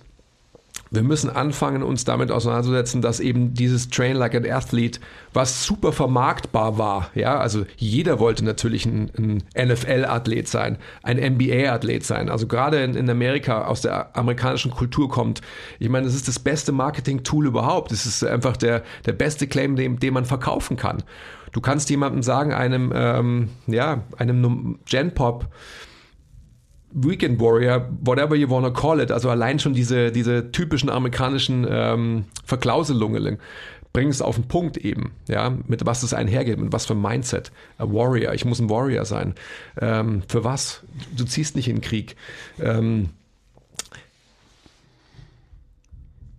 wir 0.93 1.03
müssen 1.03 1.29
anfangen, 1.29 1.81
uns 1.81 2.05
damit 2.05 2.31
auseinanderzusetzen, 2.31 3.01
dass 3.01 3.19
eben 3.19 3.55
dieses 3.55 3.89
Train 3.89 4.15
Like 4.15 4.35
an 4.35 4.49
Athlete, 4.49 4.99
was 5.33 5.65
super 5.65 5.91
vermarktbar 5.91 6.77
war, 6.77 7.09
ja, 7.15 7.39
also 7.39 7.65
jeder 7.77 8.19
wollte 8.19 8.45
natürlich 8.45 8.85
ein, 8.85 9.09
ein 9.17 9.43
NFL-Athlet 9.67 10.47
sein, 10.47 10.77
ein 11.01 11.17
NBA-Athlet 11.17 12.05
sein, 12.05 12.29
also 12.29 12.45
gerade 12.45 12.83
in, 12.83 12.93
in, 12.93 13.09
Amerika 13.09 13.65
aus 13.65 13.81
der 13.81 14.15
amerikanischen 14.15 14.69
Kultur 14.69 15.09
kommt. 15.09 15.41
Ich 15.79 15.89
meine, 15.89 16.05
es 16.05 16.13
ist 16.13 16.27
das 16.27 16.37
beste 16.37 16.71
Marketing-Tool 16.71 17.47
überhaupt. 17.47 17.91
Es 17.91 18.05
ist 18.05 18.23
einfach 18.23 18.57
der, 18.57 18.83
der 19.05 19.13
beste 19.13 19.47
Claim, 19.47 19.75
den, 19.75 19.99
den 19.99 20.13
man 20.13 20.25
verkaufen 20.25 20.77
kann. 20.77 21.03
Du 21.53 21.61
kannst 21.61 21.89
jemandem 21.89 22.23
sagen, 22.23 22.53
einem, 22.53 22.91
ähm, 22.95 23.49
ja, 23.67 24.03
einem 24.17 24.79
Gen-Pop, 24.85 25.47
Weekend 26.93 27.39
Warrior, 27.39 27.89
whatever 28.01 28.35
you 28.35 28.49
wanna 28.49 28.71
call 28.71 28.99
it, 28.99 29.11
also 29.11 29.29
allein 29.29 29.59
schon 29.59 29.73
diese, 29.73 30.11
diese 30.11 30.51
typischen 30.51 30.89
amerikanischen 30.89 31.65
ähm, 31.69 32.25
Verklauselungen 32.45 33.39
bringen 33.93 34.09
es 34.09 34.23
auf 34.23 34.35
den 34.35 34.47
Punkt 34.47 34.77
eben, 34.77 35.11
ja, 35.27 35.55
mit 35.67 35.85
was 35.85 36.01
es 36.01 36.13
einhergeht, 36.13 36.59
mit 36.59 36.73
was 36.73 36.87
für 36.87 36.93
ein 36.93 37.01
Mindset. 37.01 37.51
A 37.77 37.85
Warrior, 37.85 38.33
ich 38.33 38.43
muss 38.43 38.59
ein 38.59 38.69
Warrior 38.69 39.05
sein. 39.05 39.35
Ähm, 39.79 40.23
für 40.27 40.43
was? 40.43 40.81
Du 41.15 41.25
ziehst 41.25 41.55
nicht 41.55 41.67
in 41.67 41.75
den 41.75 41.81
Krieg. 41.81 42.15
Ähm, 42.59 43.09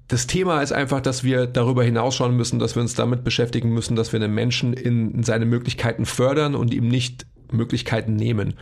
das 0.08 0.26
Thema 0.26 0.62
ist 0.62 0.72
einfach, 0.72 1.00
dass 1.00 1.22
wir 1.22 1.46
darüber 1.46 1.84
hinausschauen 1.84 2.36
müssen, 2.36 2.58
dass 2.58 2.74
wir 2.74 2.82
uns 2.82 2.94
damit 2.94 3.24
beschäftigen 3.24 3.70
müssen, 3.70 3.96
dass 3.96 4.12
wir 4.12 4.20
einen 4.20 4.34
Menschen 4.34 4.74
in 4.74 5.22
seine 5.22 5.46
Möglichkeiten 5.46 6.06
fördern 6.06 6.56
und 6.56 6.74
ihm 6.74 6.88
nicht 6.88 7.24
Möglichkeiten 7.52 8.16
nehmen. 8.16 8.54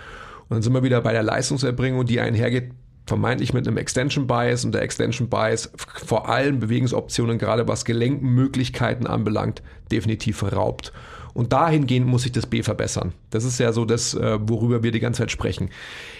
Und 0.52 0.56
dann 0.56 0.62
sind 0.62 0.74
wir 0.74 0.82
wieder 0.82 1.00
bei 1.00 1.12
der 1.12 1.22
Leistungserbringung, 1.22 2.04
die 2.04 2.20
einhergeht 2.20 2.72
vermeintlich 3.06 3.54
mit 3.54 3.66
einem 3.66 3.78
Extension 3.78 4.26
Bias 4.26 4.66
und 4.66 4.72
der 4.72 4.82
Extension 4.82 5.30
Bias 5.30 5.72
vor 6.04 6.28
allem 6.28 6.60
Bewegungsoptionen, 6.60 7.38
gerade 7.38 7.66
was 7.66 7.86
Gelenkmöglichkeiten 7.86 9.06
anbelangt, 9.06 9.62
definitiv 9.90 10.42
raubt. 10.42 10.92
Und 11.32 11.54
dahingehend 11.54 12.06
muss 12.06 12.24
sich 12.24 12.32
das 12.32 12.44
B 12.44 12.62
verbessern. 12.62 13.14
Das 13.30 13.44
ist 13.44 13.58
ja 13.60 13.72
so 13.72 13.86
das, 13.86 14.12
äh, 14.12 14.38
worüber 14.42 14.82
wir 14.82 14.92
die 14.92 15.00
ganze 15.00 15.22
Zeit 15.22 15.30
sprechen. 15.30 15.70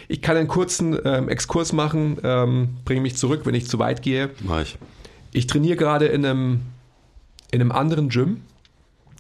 Ich 0.09 0.23
kann 0.23 0.39
einen 0.39 0.49
kurzen 0.49 0.99
ähm, 1.05 1.29
Exkurs 1.29 1.75
machen, 1.75 2.17
ähm, 2.25 2.79
bringe 2.87 3.03
mich 3.03 3.17
zurück, 3.19 3.43
wenn 3.45 3.55
ich 3.55 3.69
zu 3.69 3.79
weit 3.79 4.01
gehe. 4.01 4.31
Mach 4.41 4.62
ich. 4.62 4.79
Ich 5.33 5.47
trainiere 5.47 5.77
gerade 5.77 6.07
in 6.07 6.25
einem, 6.25 6.62
in 7.51 7.61
einem 7.61 7.71
anderen 7.71 8.09
Gym. 8.09 8.41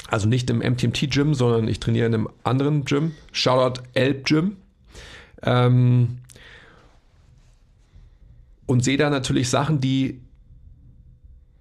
Also 0.08 0.26
nicht 0.26 0.48
im 0.48 0.60
MTMT-Gym, 0.60 1.34
sondern 1.34 1.68
ich 1.68 1.80
trainiere 1.80 2.06
in 2.06 2.14
einem 2.14 2.30
anderen 2.44 2.86
Gym. 2.86 3.12
Shoutout 3.30 3.82
Elb 3.92 4.24
Gym. 4.24 4.56
Ähm, 5.42 6.18
und 8.66 8.84
sehe 8.84 8.96
da 8.96 9.10
natürlich 9.10 9.50
Sachen, 9.50 9.80
die, 9.80 10.20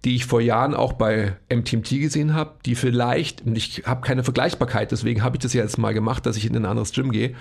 die 0.05 0.15
ich 0.15 0.25
vor 0.25 0.41
Jahren 0.41 0.73
auch 0.73 0.93
bei 0.93 1.35
MTMT 1.49 1.89
gesehen 1.99 2.33
habe, 2.33 2.55
die 2.65 2.75
vielleicht, 2.75 3.45
und 3.45 3.57
ich 3.57 3.83
habe 3.85 4.01
keine 4.01 4.23
Vergleichbarkeit, 4.23 4.91
deswegen 4.91 5.23
habe 5.23 5.35
ich 5.35 5.41
das 5.41 5.53
jetzt 5.53 5.77
mal 5.77 5.93
gemacht, 5.93 6.25
dass 6.25 6.37
ich 6.37 6.45
in 6.45 6.55
ein 6.55 6.65
anderes 6.65 6.93
Gym 6.93 7.11
gehe, 7.11 7.35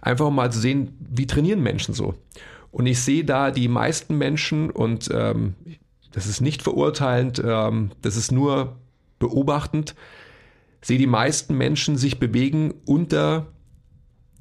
einfach 0.00 0.30
mal 0.30 0.50
zu 0.50 0.58
sehen, 0.58 0.96
wie 0.98 1.26
trainieren 1.26 1.62
Menschen 1.62 1.94
so. 1.94 2.14
Und 2.70 2.86
ich 2.86 3.00
sehe 3.00 3.24
da 3.24 3.50
die 3.50 3.68
meisten 3.68 4.16
Menschen 4.16 4.70
und 4.70 5.10
ähm, 5.12 5.54
das 6.12 6.26
ist 6.26 6.40
nicht 6.40 6.62
verurteilend, 6.62 7.42
ähm, 7.44 7.90
das 8.00 8.16
ist 8.16 8.32
nur 8.32 8.76
beobachtend, 9.18 9.94
sehe 10.80 10.98
die 10.98 11.06
meisten 11.06 11.56
Menschen 11.56 11.96
sich 11.96 12.18
bewegen 12.18 12.74
unter 12.86 13.46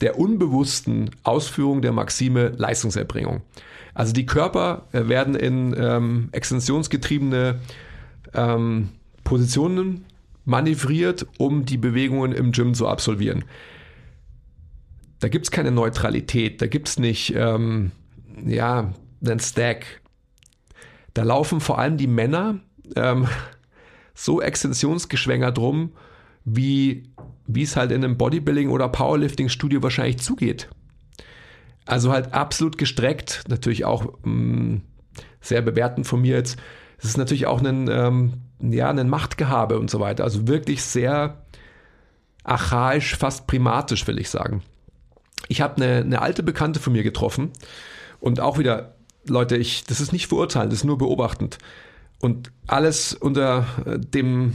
der 0.01 0.19
unbewussten 0.19 1.11
Ausführung 1.23 1.81
der 1.81 1.91
Maxime 1.91 2.49
Leistungserbringung. 2.49 3.41
Also 3.93 4.13
die 4.13 4.25
Körper 4.25 4.87
äh, 4.91 5.07
werden 5.07 5.35
in 5.35 5.75
ähm, 5.77 6.29
extensionsgetriebene 6.31 7.59
ähm, 8.33 8.89
Positionen 9.23 10.05
manövriert, 10.45 11.27
um 11.37 11.65
die 11.65 11.77
Bewegungen 11.77 12.31
im 12.31 12.51
Gym 12.51 12.73
zu 12.73 12.87
absolvieren. 12.87 13.45
Da 15.19 15.27
gibt 15.27 15.45
es 15.45 15.51
keine 15.51 15.71
Neutralität, 15.71 16.61
da 16.61 16.67
gibt 16.67 16.89
es 16.89 16.97
nicht 16.97 17.33
ähm, 17.35 17.91
ja, 18.45 18.93
einen 19.23 19.39
Stack. 19.39 20.01
Da 21.13 21.23
laufen 21.23 21.59
vor 21.59 21.77
allem 21.77 21.97
die 21.97 22.07
Männer 22.07 22.59
ähm, 22.95 23.27
so 24.15 24.41
extensionsgeschwängert 24.41 25.59
rum, 25.59 25.91
wie 26.43 27.03
wie 27.47 27.63
es 27.63 27.75
halt 27.75 27.91
in 27.91 28.03
einem 28.03 28.17
Bodybuilding- 28.17 28.69
oder 28.69 28.89
Powerlifting-Studio 28.89 29.83
wahrscheinlich 29.83 30.19
zugeht. 30.19 30.69
Also 31.85 32.11
halt 32.11 32.33
absolut 32.33 32.77
gestreckt, 32.77 33.43
natürlich 33.47 33.85
auch 33.85 34.13
mh, 34.23 34.31
mm, 34.31 34.81
sehr 35.41 35.61
bewertend 35.61 36.07
von 36.07 36.21
mir 36.21 36.35
jetzt. 36.35 36.57
Es 36.97 37.05
ist 37.05 37.17
natürlich 37.17 37.47
auch 37.47 37.61
ein, 37.63 37.87
ähm, 37.89 38.33
ja, 38.59 38.89
ein 38.89 39.09
Machtgehabe 39.09 39.79
und 39.79 39.89
so 39.89 39.99
weiter. 39.99 40.23
Also 40.23 40.47
wirklich 40.47 40.83
sehr 40.83 41.45
archaisch, 42.43 43.15
fast 43.15 43.47
primatisch, 43.47 44.05
will 44.07 44.19
ich 44.19 44.29
sagen. 44.29 44.61
Ich 45.47 45.61
habe 45.61 45.77
eine, 45.77 45.97
eine 45.97 46.21
alte 46.21 46.43
Bekannte 46.43 46.79
von 46.79 46.93
mir 46.93 47.03
getroffen 47.03 47.51
Und 48.19 48.39
auch 48.39 48.57
wieder, 48.57 48.95
Leute, 49.27 49.57
ich, 49.57 49.83
das 49.83 49.99
ist 49.99 50.13
nicht 50.13 50.27
verurteilen, 50.27 50.69
das 50.69 50.79
ist 50.79 50.85
nur 50.85 50.97
beobachtend. 50.97 51.57
Und 52.19 52.51
alles 52.67 53.13
unter 53.13 53.65
äh, 53.85 53.99
dem 53.99 54.53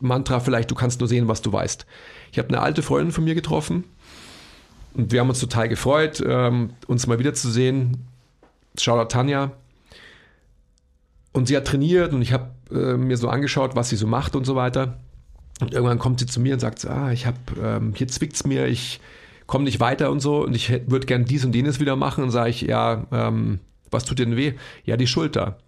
Mantra 0.00 0.40
vielleicht, 0.40 0.70
du 0.70 0.74
kannst 0.74 1.00
nur 1.00 1.08
sehen, 1.08 1.28
was 1.28 1.42
du 1.42 1.52
weißt. 1.52 1.86
Ich 2.32 2.38
habe 2.38 2.48
eine 2.48 2.60
alte 2.60 2.82
Freundin 2.82 3.12
von 3.12 3.24
mir 3.24 3.34
getroffen 3.34 3.84
und 4.94 5.12
wir 5.12 5.20
haben 5.20 5.28
uns 5.28 5.40
total 5.40 5.68
gefreut, 5.68 6.22
ähm, 6.26 6.70
uns 6.86 7.06
mal 7.06 7.18
wiederzusehen. 7.18 8.08
Shoutout 8.76 9.08
Tanja. 9.08 9.52
Und 11.32 11.46
sie 11.46 11.56
hat 11.56 11.66
trainiert 11.66 12.12
und 12.12 12.22
ich 12.22 12.32
habe 12.32 12.50
äh, 12.70 12.96
mir 12.96 13.16
so 13.16 13.28
angeschaut, 13.28 13.76
was 13.76 13.90
sie 13.90 13.96
so 13.96 14.06
macht 14.06 14.34
und 14.34 14.44
so 14.44 14.56
weiter. 14.56 14.98
Und 15.60 15.74
irgendwann 15.74 15.98
kommt 15.98 16.20
sie 16.20 16.26
zu 16.26 16.40
mir 16.40 16.54
und 16.54 16.60
sagt, 16.60 16.84
ah, 16.86 17.12
ich 17.12 17.26
habe, 17.26 17.38
ähm, 17.62 17.94
hier 17.94 18.08
zwickt's 18.08 18.44
mir, 18.44 18.66
ich 18.66 19.00
komme 19.46 19.64
nicht 19.64 19.80
weiter 19.80 20.10
und 20.10 20.20
so 20.20 20.44
und 20.44 20.54
ich 20.54 20.70
würde 20.86 21.06
gern 21.06 21.24
dies 21.24 21.44
und 21.44 21.54
jenes 21.54 21.80
wieder 21.80 21.96
machen. 21.96 22.24
Und 22.24 22.30
sage 22.30 22.50
ich, 22.50 22.62
ja, 22.62 23.06
ähm, 23.12 23.60
was 23.90 24.04
tut 24.04 24.18
dir 24.18 24.26
denn 24.26 24.36
weh? 24.36 24.54
Ja, 24.84 24.96
die 24.96 25.06
Schulter. 25.06 25.58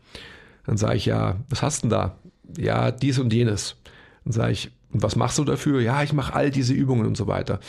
Dann 0.67 0.77
sage 0.77 0.97
ich, 0.97 1.07
ja, 1.07 1.37
was 1.49 1.63
hast 1.63 1.83
du 1.83 1.89
denn 1.89 1.91
da? 1.91 2.17
Ja, 2.59 2.91
dies 2.91 3.19
und 3.19 3.33
jenes. 3.33 3.77
Dann 4.25 4.33
sage 4.33 4.53
ich, 4.53 4.71
was 4.91 5.17
machst 5.17 5.39
du 5.39 5.45
dafür? 5.45 5.81
Ja, 5.81 6.03
ich 6.03 6.13
mache 6.13 6.35
all 6.35 6.51
diese 6.51 6.75
Übungen 6.75 7.07
und 7.07 7.17
so 7.17 7.27
weiter. 7.27 7.61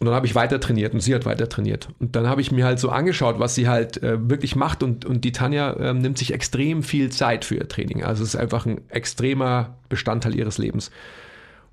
Und 0.00 0.06
dann 0.06 0.14
habe 0.14 0.26
ich 0.26 0.34
weiter 0.34 0.60
trainiert 0.60 0.94
und 0.94 1.00
sie 1.00 1.14
hat 1.14 1.26
weiter 1.26 1.46
trainiert. 1.48 1.88
Und 1.98 2.16
dann 2.16 2.26
habe 2.26 2.40
ich 2.40 2.50
mir 2.50 2.64
halt 2.64 2.78
so 2.78 2.88
angeschaut, 2.88 3.38
was 3.38 3.54
sie 3.54 3.68
halt 3.68 4.02
äh, 4.02 4.30
wirklich 4.30 4.56
macht. 4.56 4.82
Und, 4.82 5.04
und 5.04 5.24
die 5.24 5.32
Tanja 5.32 5.72
äh, 5.74 5.92
nimmt 5.92 6.16
sich 6.16 6.32
extrem 6.32 6.82
viel 6.82 7.10
Zeit 7.10 7.44
für 7.44 7.56
ihr 7.56 7.68
Training. 7.68 8.02
Also 8.02 8.22
es 8.22 8.30
ist 8.30 8.40
einfach 8.40 8.64
ein 8.64 8.80
extremer 8.88 9.76
Bestandteil 9.90 10.34
ihres 10.34 10.56
Lebens. 10.56 10.90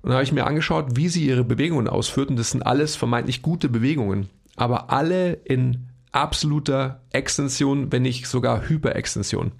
Und 0.02 0.10
dann 0.10 0.16
habe 0.16 0.24
ich 0.24 0.32
mir 0.32 0.46
angeschaut, 0.46 0.88
wie 0.94 1.08
sie 1.08 1.26
ihre 1.26 1.42
Bewegungen 1.42 1.88
ausführt. 1.88 2.28
Und 2.28 2.38
das 2.38 2.50
sind 2.50 2.62
alles 2.62 2.96
vermeintlich 2.96 3.40
gute 3.40 3.70
Bewegungen. 3.70 4.28
Aber 4.56 4.92
alle 4.92 5.32
in 5.32 5.86
absoluter 6.12 7.00
Extension, 7.10 7.92
wenn 7.92 8.02
nicht 8.02 8.26
sogar 8.26 8.68
Hyperextension. 8.68 9.52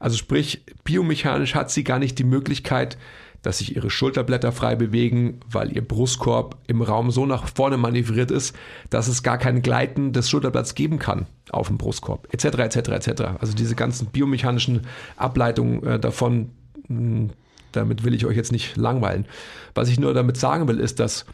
Also 0.00 0.16
sprich, 0.16 0.64
biomechanisch 0.82 1.54
hat 1.54 1.70
sie 1.70 1.84
gar 1.84 2.00
nicht 2.00 2.18
die 2.18 2.24
Möglichkeit, 2.24 2.98
dass 3.42 3.58
sich 3.58 3.76
ihre 3.76 3.90
Schulterblätter 3.90 4.50
frei 4.52 4.74
bewegen, 4.74 5.40
weil 5.48 5.72
ihr 5.72 5.86
Brustkorb 5.86 6.58
im 6.66 6.82
Raum 6.82 7.10
so 7.10 7.26
nach 7.26 7.46
vorne 7.48 7.76
manövriert 7.76 8.30
ist, 8.30 8.54
dass 8.90 9.08
es 9.08 9.22
gar 9.22 9.38
kein 9.38 9.62
Gleiten 9.62 10.12
des 10.12 10.28
Schulterblatts 10.28 10.74
geben 10.74 10.98
kann 10.98 11.26
auf 11.50 11.68
dem 11.68 11.78
Brustkorb, 11.78 12.28
etc., 12.32 12.58
etc., 12.58 12.76
etc. 12.88 13.22
Also 13.38 13.54
diese 13.54 13.74
ganzen 13.74 14.08
biomechanischen 14.08 14.82
Ableitungen 15.16 15.82
äh, 15.84 16.00
davon, 16.00 16.50
hm, 16.86 17.30
damit 17.72 18.04
will 18.04 18.14
ich 18.14 18.26
euch 18.26 18.36
jetzt 18.36 18.52
nicht 18.52 18.76
langweilen. 18.76 19.26
Was 19.74 19.88
ich 19.88 20.00
nur 20.00 20.12
damit 20.12 20.36
sagen 20.36 20.66
will, 20.66 20.80
ist, 20.80 20.98
dass 20.98 21.24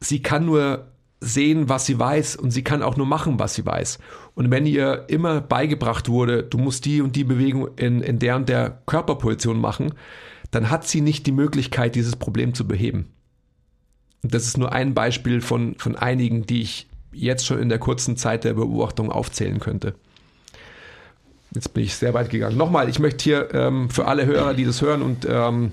sie 0.00 0.22
kann 0.22 0.46
nur 0.46 0.86
sehen, 1.20 1.68
was 1.68 1.86
sie 1.86 1.98
weiß 1.98 2.36
und 2.36 2.50
sie 2.50 2.62
kann 2.62 2.82
auch 2.82 2.96
nur 2.96 3.06
machen, 3.06 3.38
was 3.38 3.54
sie 3.54 3.64
weiß. 3.64 3.98
Und 4.34 4.50
wenn 4.50 4.66
ihr 4.66 5.04
immer 5.08 5.40
beigebracht 5.40 6.08
wurde, 6.08 6.42
du 6.42 6.58
musst 6.58 6.84
die 6.84 7.00
und 7.00 7.16
die 7.16 7.24
Bewegung 7.24 7.68
in, 7.76 8.02
in 8.02 8.18
der 8.18 8.36
und 8.36 8.48
der 8.48 8.82
Körperposition 8.86 9.58
machen, 9.58 9.94
dann 10.50 10.70
hat 10.70 10.86
sie 10.86 11.00
nicht 11.00 11.26
die 11.26 11.32
Möglichkeit, 11.32 11.94
dieses 11.94 12.16
Problem 12.16 12.54
zu 12.54 12.66
beheben. 12.66 13.06
Und 14.22 14.34
das 14.34 14.46
ist 14.46 14.58
nur 14.58 14.72
ein 14.72 14.94
Beispiel 14.94 15.40
von, 15.40 15.76
von 15.78 15.96
einigen, 15.96 16.46
die 16.46 16.62
ich 16.62 16.88
jetzt 17.12 17.46
schon 17.46 17.58
in 17.58 17.68
der 17.68 17.78
kurzen 17.78 18.16
Zeit 18.16 18.44
der 18.44 18.54
Beobachtung 18.54 19.10
aufzählen 19.10 19.58
könnte. 19.58 19.94
Jetzt 21.54 21.72
bin 21.72 21.84
ich 21.84 21.94
sehr 21.94 22.12
weit 22.12 22.28
gegangen. 22.28 22.56
Nochmal, 22.56 22.88
ich 22.88 22.98
möchte 22.98 23.24
hier 23.24 23.54
ähm, 23.54 23.88
für 23.88 24.06
alle 24.06 24.26
Hörer, 24.26 24.52
die 24.52 24.64
das 24.64 24.82
hören, 24.82 25.00
und 25.00 25.26
ähm, 25.28 25.72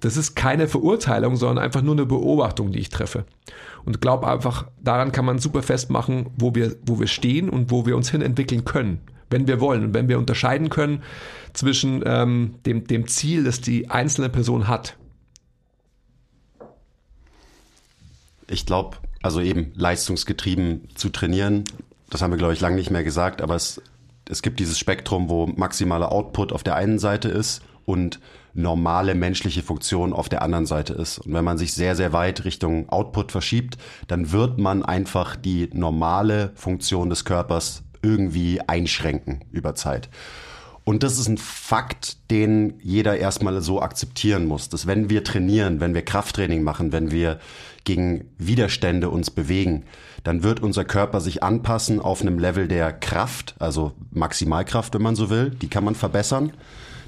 das 0.00 0.16
ist 0.16 0.34
keine 0.34 0.68
Verurteilung, 0.68 1.36
sondern 1.36 1.64
einfach 1.64 1.82
nur 1.82 1.94
eine 1.94 2.06
Beobachtung, 2.06 2.72
die 2.72 2.78
ich 2.78 2.88
treffe. 2.88 3.24
Und 3.84 4.00
glaube 4.00 4.26
einfach, 4.26 4.66
daran 4.82 5.12
kann 5.12 5.24
man 5.24 5.38
super 5.38 5.62
festmachen, 5.62 6.30
wo 6.36 6.54
wir, 6.54 6.76
wo 6.84 6.98
wir 6.98 7.06
stehen 7.06 7.48
und 7.48 7.70
wo 7.70 7.86
wir 7.86 7.96
uns 7.96 8.10
hin 8.10 8.22
entwickeln 8.22 8.64
können 8.64 9.00
wenn 9.30 9.46
wir 9.46 9.60
wollen 9.60 9.84
und 9.84 9.94
wenn 9.94 10.08
wir 10.08 10.18
unterscheiden 10.18 10.68
können 10.68 11.02
zwischen 11.52 12.02
ähm, 12.04 12.56
dem, 12.66 12.86
dem 12.86 13.06
Ziel, 13.06 13.44
das 13.44 13.60
die 13.60 13.88
einzelne 13.88 14.28
Person 14.28 14.68
hat. 14.68 14.96
Ich 18.48 18.66
glaube, 18.66 18.96
also 19.22 19.40
eben 19.40 19.72
leistungsgetrieben 19.76 20.88
zu 20.96 21.08
trainieren, 21.10 21.64
das 22.10 22.22
haben 22.22 22.32
wir, 22.32 22.38
glaube 22.38 22.52
ich, 22.52 22.60
lange 22.60 22.74
nicht 22.74 22.90
mehr 22.90 23.04
gesagt, 23.04 23.40
aber 23.40 23.54
es, 23.54 23.80
es 24.28 24.42
gibt 24.42 24.58
dieses 24.58 24.78
Spektrum, 24.78 25.28
wo 25.28 25.46
maximaler 25.46 26.10
Output 26.10 26.52
auf 26.52 26.64
der 26.64 26.74
einen 26.74 26.98
Seite 26.98 27.28
ist 27.28 27.62
und 27.84 28.18
normale 28.54 29.14
menschliche 29.14 29.62
Funktion 29.62 30.12
auf 30.12 30.28
der 30.28 30.42
anderen 30.42 30.66
Seite 30.66 30.94
ist. 30.94 31.18
Und 31.18 31.32
wenn 31.32 31.44
man 31.44 31.58
sich 31.58 31.72
sehr, 31.72 31.96
sehr 31.96 32.12
weit 32.12 32.44
Richtung 32.44 32.88
Output 32.88 33.32
verschiebt, 33.32 33.78
dann 34.08 34.32
wird 34.32 34.58
man 34.58 34.82
einfach 34.84 35.36
die 35.36 35.68
normale 35.72 36.52
Funktion 36.54 37.10
des 37.10 37.24
Körpers 37.24 37.82
irgendwie 38.02 38.60
einschränken 38.60 39.44
über 39.52 39.74
Zeit. 39.74 40.08
Und 40.84 41.02
das 41.02 41.18
ist 41.18 41.28
ein 41.28 41.38
Fakt, 41.38 42.30
den 42.30 42.74
jeder 42.82 43.16
erstmal 43.18 43.60
so 43.60 43.80
akzeptieren 43.82 44.46
muss, 44.46 44.70
dass 44.70 44.86
wenn 44.86 45.10
wir 45.10 45.22
trainieren, 45.22 45.78
wenn 45.80 45.94
wir 45.94 46.02
Krafttraining 46.02 46.62
machen, 46.62 46.92
wenn 46.92 47.10
wir 47.10 47.38
gegen 47.84 48.24
Widerstände 48.38 49.10
uns 49.10 49.30
bewegen, 49.30 49.84
dann 50.24 50.42
wird 50.42 50.60
unser 50.60 50.84
Körper 50.84 51.20
sich 51.20 51.42
anpassen 51.42 52.00
auf 52.00 52.22
einem 52.22 52.38
Level 52.38 52.66
der 52.66 52.92
Kraft, 52.92 53.54
also 53.58 53.92
Maximalkraft, 54.10 54.94
wenn 54.94 55.02
man 55.02 55.16
so 55.16 55.30
will, 55.30 55.50
die 55.50 55.68
kann 55.68 55.84
man 55.84 55.94
verbessern. 55.94 56.52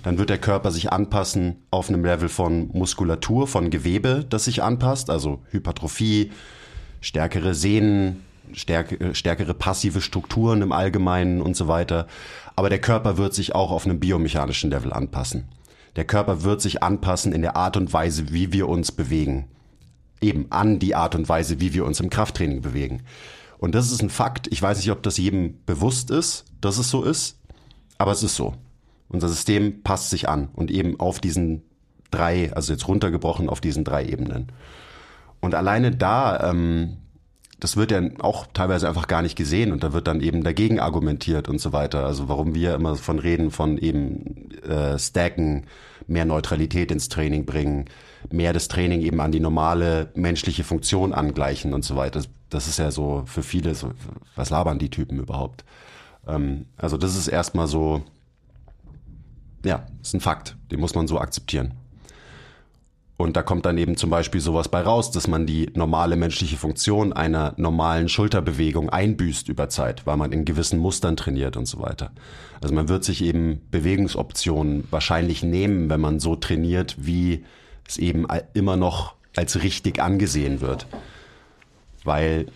Dann 0.02 0.18
wird 0.18 0.30
der 0.30 0.38
Körper 0.38 0.70
sich 0.70 0.92
anpassen 0.92 1.62
auf 1.70 1.88
einem 1.88 2.04
Level 2.04 2.28
von 2.28 2.68
Muskulatur, 2.72 3.46
von 3.46 3.70
Gewebe, 3.70 4.24
das 4.28 4.44
sich 4.44 4.62
anpasst, 4.62 5.10
also 5.10 5.40
Hypertrophie, 5.50 6.32
stärkere 7.00 7.54
Sehnen, 7.54 8.24
stärk 8.52 8.98
stärkere 9.12 9.54
passive 9.54 10.00
Strukturen 10.00 10.62
im 10.62 10.72
Allgemeinen 10.72 11.40
und 11.40 11.56
so 11.56 11.68
weiter. 11.68 12.06
Aber 12.56 12.68
der 12.68 12.80
Körper 12.80 13.16
wird 13.16 13.34
sich 13.34 13.54
auch 13.54 13.70
auf 13.70 13.84
einem 13.84 14.00
biomechanischen 14.00 14.70
Level 14.70 14.92
anpassen. 14.92 15.44
Der 15.96 16.04
Körper 16.04 16.42
wird 16.42 16.60
sich 16.60 16.82
anpassen 16.82 17.32
in 17.32 17.42
der 17.42 17.56
Art 17.56 17.76
und 17.76 17.92
Weise, 17.92 18.32
wie 18.32 18.52
wir 18.52 18.68
uns 18.68 18.92
bewegen. 18.92 19.46
Eben 20.20 20.46
an 20.50 20.78
die 20.78 20.94
Art 20.94 21.14
und 21.14 21.28
Weise, 21.28 21.60
wie 21.60 21.74
wir 21.74 21.84
uns 21.84 22.00
im 22.00 22.10
Krafttraining 22.10 22.62
bewegen. 22.62 23.02
Und 23.58 23.74
das 23.74 23.92
ist 23.92 24.02
ein 24.02 24.10
Fakt. 24.10 24.48
Ich 24.50 24.60
weiß 24.60 24.78
nicht, 24.78 24.90
ob 24.90 25.02
das 25.02 25.18
jedem 25.18 25.62
bewusst 25.66 26.10
ist, 26.10 26.46
dass 26.60 26.78
es 26.78 26.90
so 26.90 27.04
ist, 27.04 27.38
aber 27.98 28.12
es 28.12 28.22
ist 28.22 28.34
so. 28.34 28.54
Unser 29.12 29.28
System 29.28 29.82
passt 29.82 30.10
sich 30.10 30.28
an 30.28 30.48
und 30.54 30.70
eben 30.70 30.98
auf 30.98 31.20
diesen 31.20 31.62
drei, 32.10 32.52
also 32.52 32.72
jetzt 32.72 32.88
runtergebrochen 32.88 33.48
auf 33.48 33.60
diesen 33.60 33.84
drei 33.84 34.04
Ebenen. 34.04 34.48
Und 35.40 35.54
alleine 35.54 35.90
da 35.90 36.50
ähm, 36.50 36.98
das 37.62 37.76
wird 37.76 37.92
ja 37.92 38.02
auch 38.18 38.48
teilweise 38.52 38.88
einfach 38.88 39.06
gar 39.06 39.22
nicht 39.22 39.36
gesehen 39.36 39.70
und 39.70 39.84
da 39.84 39.92
wird 39.92 40.08
dann 40.08 40.20
eben 40.20 40.42
dagegen 40.42 40.80
argumentiert 40.80 41.48
und 41.48 41.60
so 41.60 41.72
weiter. 41.72 42.04
Also 42.04 42.28
warum 42.28 42.56
wir 42.56 42.74
immer 42.74 42.96
von 42.96 43.20
reden, 43.20 43.52
von 43.52 43.78
eben 43.78 44.50
äh, 44.62 44.98
Stacken, 44.98 45.66
mehr 46.08 46.24
Neutralität 46.24 46.90
ins 46.90 47.08
Training 47.08 47.46
bringen, 47.46 47.84
mehr 48.32 48.52
das 48.52 48.66
Training 48.66 49.00
eben 49.00 49.20
an 49.20 49.30
die 49.30 49.38
normale 49.38 50.10
menschliche 50.16 50.64
Funktion 50.64 51.12
angleichen 51.12 51.72
und 51.72 51.84
so 51.84 51.94
weiter. 51.94 52.22
Das, 52.50 52.66
ist 52.66 52.80
ja 52.80 52.90
so 52.90 53.22
für 53.26 53.44
viele 53.44 53.76
so, 53.76 53.92
was 54.34 54.50
labern 54.50 54.80
die 54.80 54.90
Typen 54.90 55.20
überhaupt? 55.20 55.64
Ähm, 56.26 56.66
also 56.76 56.96
das 56.96 57.16
ist 57.16 57.28
erstmal 57.28 57.68
so, 57.68 58.02
ja, 59.64 59.86
ist 60.02 60.14
ein 60.14 60.20
Fakt, 60.20 60.56
den 60.70 60.80
muss 60.80 60.94
man 60.94 61.06
so 61.06 61.18
akzeptieren. 61.18 61.74
Und 63.22 63.36
da 63.36 63.42
kommt 63.42 63.66
dann 63.66 63.78
eben 63.78 63.96
zum 63.96 64.10
Beispiel 64.10 64.40
sowas 64.40 64.68
bei 64.68 64.80
raus, 64.80 65.12
dass 65.12 65.28
man 65.28 65.46
die 65.46 65.70
normale 65.74 66.16
menschliche 66.16 66.56
Funktion 66.56 67.12
einer 67.12 67.54
normalen 67.56 68.08
Schulterbewegung 68.08 68.90
einbüßt 68.90 69.48
über 69.48 69.68
Zeit, 69.68 70.06
weil 70.06 70.16
man 70.16 70.32
in 70.32 70.44
gewissen 70.44 70.80
Mustern 70.80 71.16
trainiert 71.16 71.56
und 71.56 71.66
so 71.66 71.80
weiter. 71.80 72.10
Also 72.60 72.74
man 72.74 72.88
wird 72.88 73.04
sich 73.04 73.22
eben 73.22 73.60
Bewegungsoptionen 73.70 74.88
wahrscheinlich 74.90 75.44
nehmen, 75.44 75.88
wenn 75.88 76.00
man 76.00 76.18
so 76.18 76.34
trainiert, 76.34 76.96
wie 76.98 77.44
es 77.86 77.96
eben 77.98 78.26
immer 78.54 78.76
noch 78.76 79.14
als 79.36 79.62
richtig 79.62 80.00
angesehen 80.00 80.60
wird. 80.60 80.86
Weil 82.02 82.46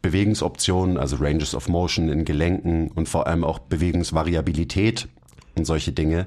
Bewegungsoptionen, 0.00 0.96
also 0.96 1.16
Ranges 1.16 1.54
of 1.54 1.68
Motion 1.68 2.08
in 2.08 2.24
Gelenken 2.24 2.88
und 2.88 3.08
vor 3.08 3.26
allem 3.26 3.44
auch 3.44 3.58
Bewegungsvariabilität 3.58 5.08
und 5.56 5.64
solche 5.64 5.92
Dinge, 5.92 6.26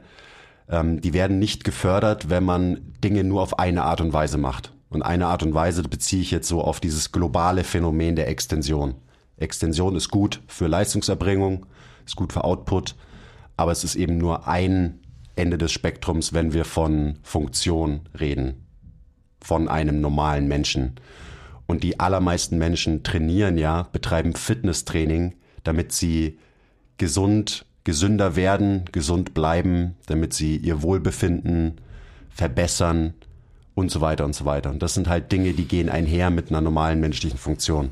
ähm, 0.69 1.01
die 1.01 1.13
werden 1.13 1.39
nicht 1.39 1.63
gefördert, 1.63 2.29
wenn 2.29 2.43
man 2.43 2.93
Dinge 3.03 3.23
nur 3.23 3.41
auf 3.41 3.59
eine 3.59 3.83
Art 3.83 4.01
und 4.01 4.13
Weise 4.13 4.37
macht. 4.37 4.73
Und 4.89 5.01
eine 5.01 5.27
Art 5.27 5.43
und 5.43 5.53
Weise 5.53 5.83
beziehe 5.83 6.21
ich 6.21 6.31
jetzt 6.31 6.47
so 6.47 6.61
auf 6.61 6.79
dieses 6.79 7.11
globale 7.11 7.63
Phänomen 7.63 8.15
der 8.15 8.27
Extension. 8.27 8.95
Extension 9.37 9.95
ist 9.95 10.09
gut 10.09 10.41
für 10.47 10.67
Leistungserbringung, 10.67 11.65
ist 12.05 12.15
gut 12.15 12.31
für 12.31 12.43
Output, 12.43 12.95
aber 13.57 13.71
es 13.71 13.83
ist 13.83 13.95
eben 13.95 14.17
nur 14.17 14.47
ein 14.47 14.99
Ende 15.35 15.57
des 15.57 15.71
Spektrums, 15.71 16.33
wenn 16.33 16.53
wir 16.53 16.63
von 16.63 17.17
Funktion 17.23 18.01
reden, 18.19 18.65
von 19.41 19.67
einem 19.67 19.99
normalen 19.99 20.47
Menschen. 20.47 20.95
Und 21.65 21.81
die 21.83 21.99
allermeisten 21.99 22.57
Menschen 22.57 23.03
trainieren 23.03 23.57
ja, 23.57 23.83
betreiben 23.91 24.35
Fitnesstraining, 24.35 25.33
damit 25.63 25.91
sie 25.91 26.37
gesund 26.97 27.65
gesünder 27.83 28.35
werden, 28.35 28.85
gesund 28.91 29.33
bleiben, 29.33 29.95
damit 30.05 30.33
sie 30.33 30.57
ihr 30.57 30.81
Wohlbefinden 30.81 31.79
verbessern 32.29 33.13
und 33.75 33.91
so 33.91 34.01
weiter 34.01 34.25
und 34.25 34.35
so 34.35 34.45
weiter. 34.45 34.69
Und 34.69 34.81
das 34.81 34.93
sind 34.93 35.07
halt 35.07 35.31
Dinge, 35.31 35.53
die 35.53 35.65
gehen 35.65 35.89
einher 35.89 36.29
mit 36.29 36.49
einer 36.49 36.61
normalen 36.61 36.99
menschlichen 36.99 37.37
Funktion. 37.37 37.91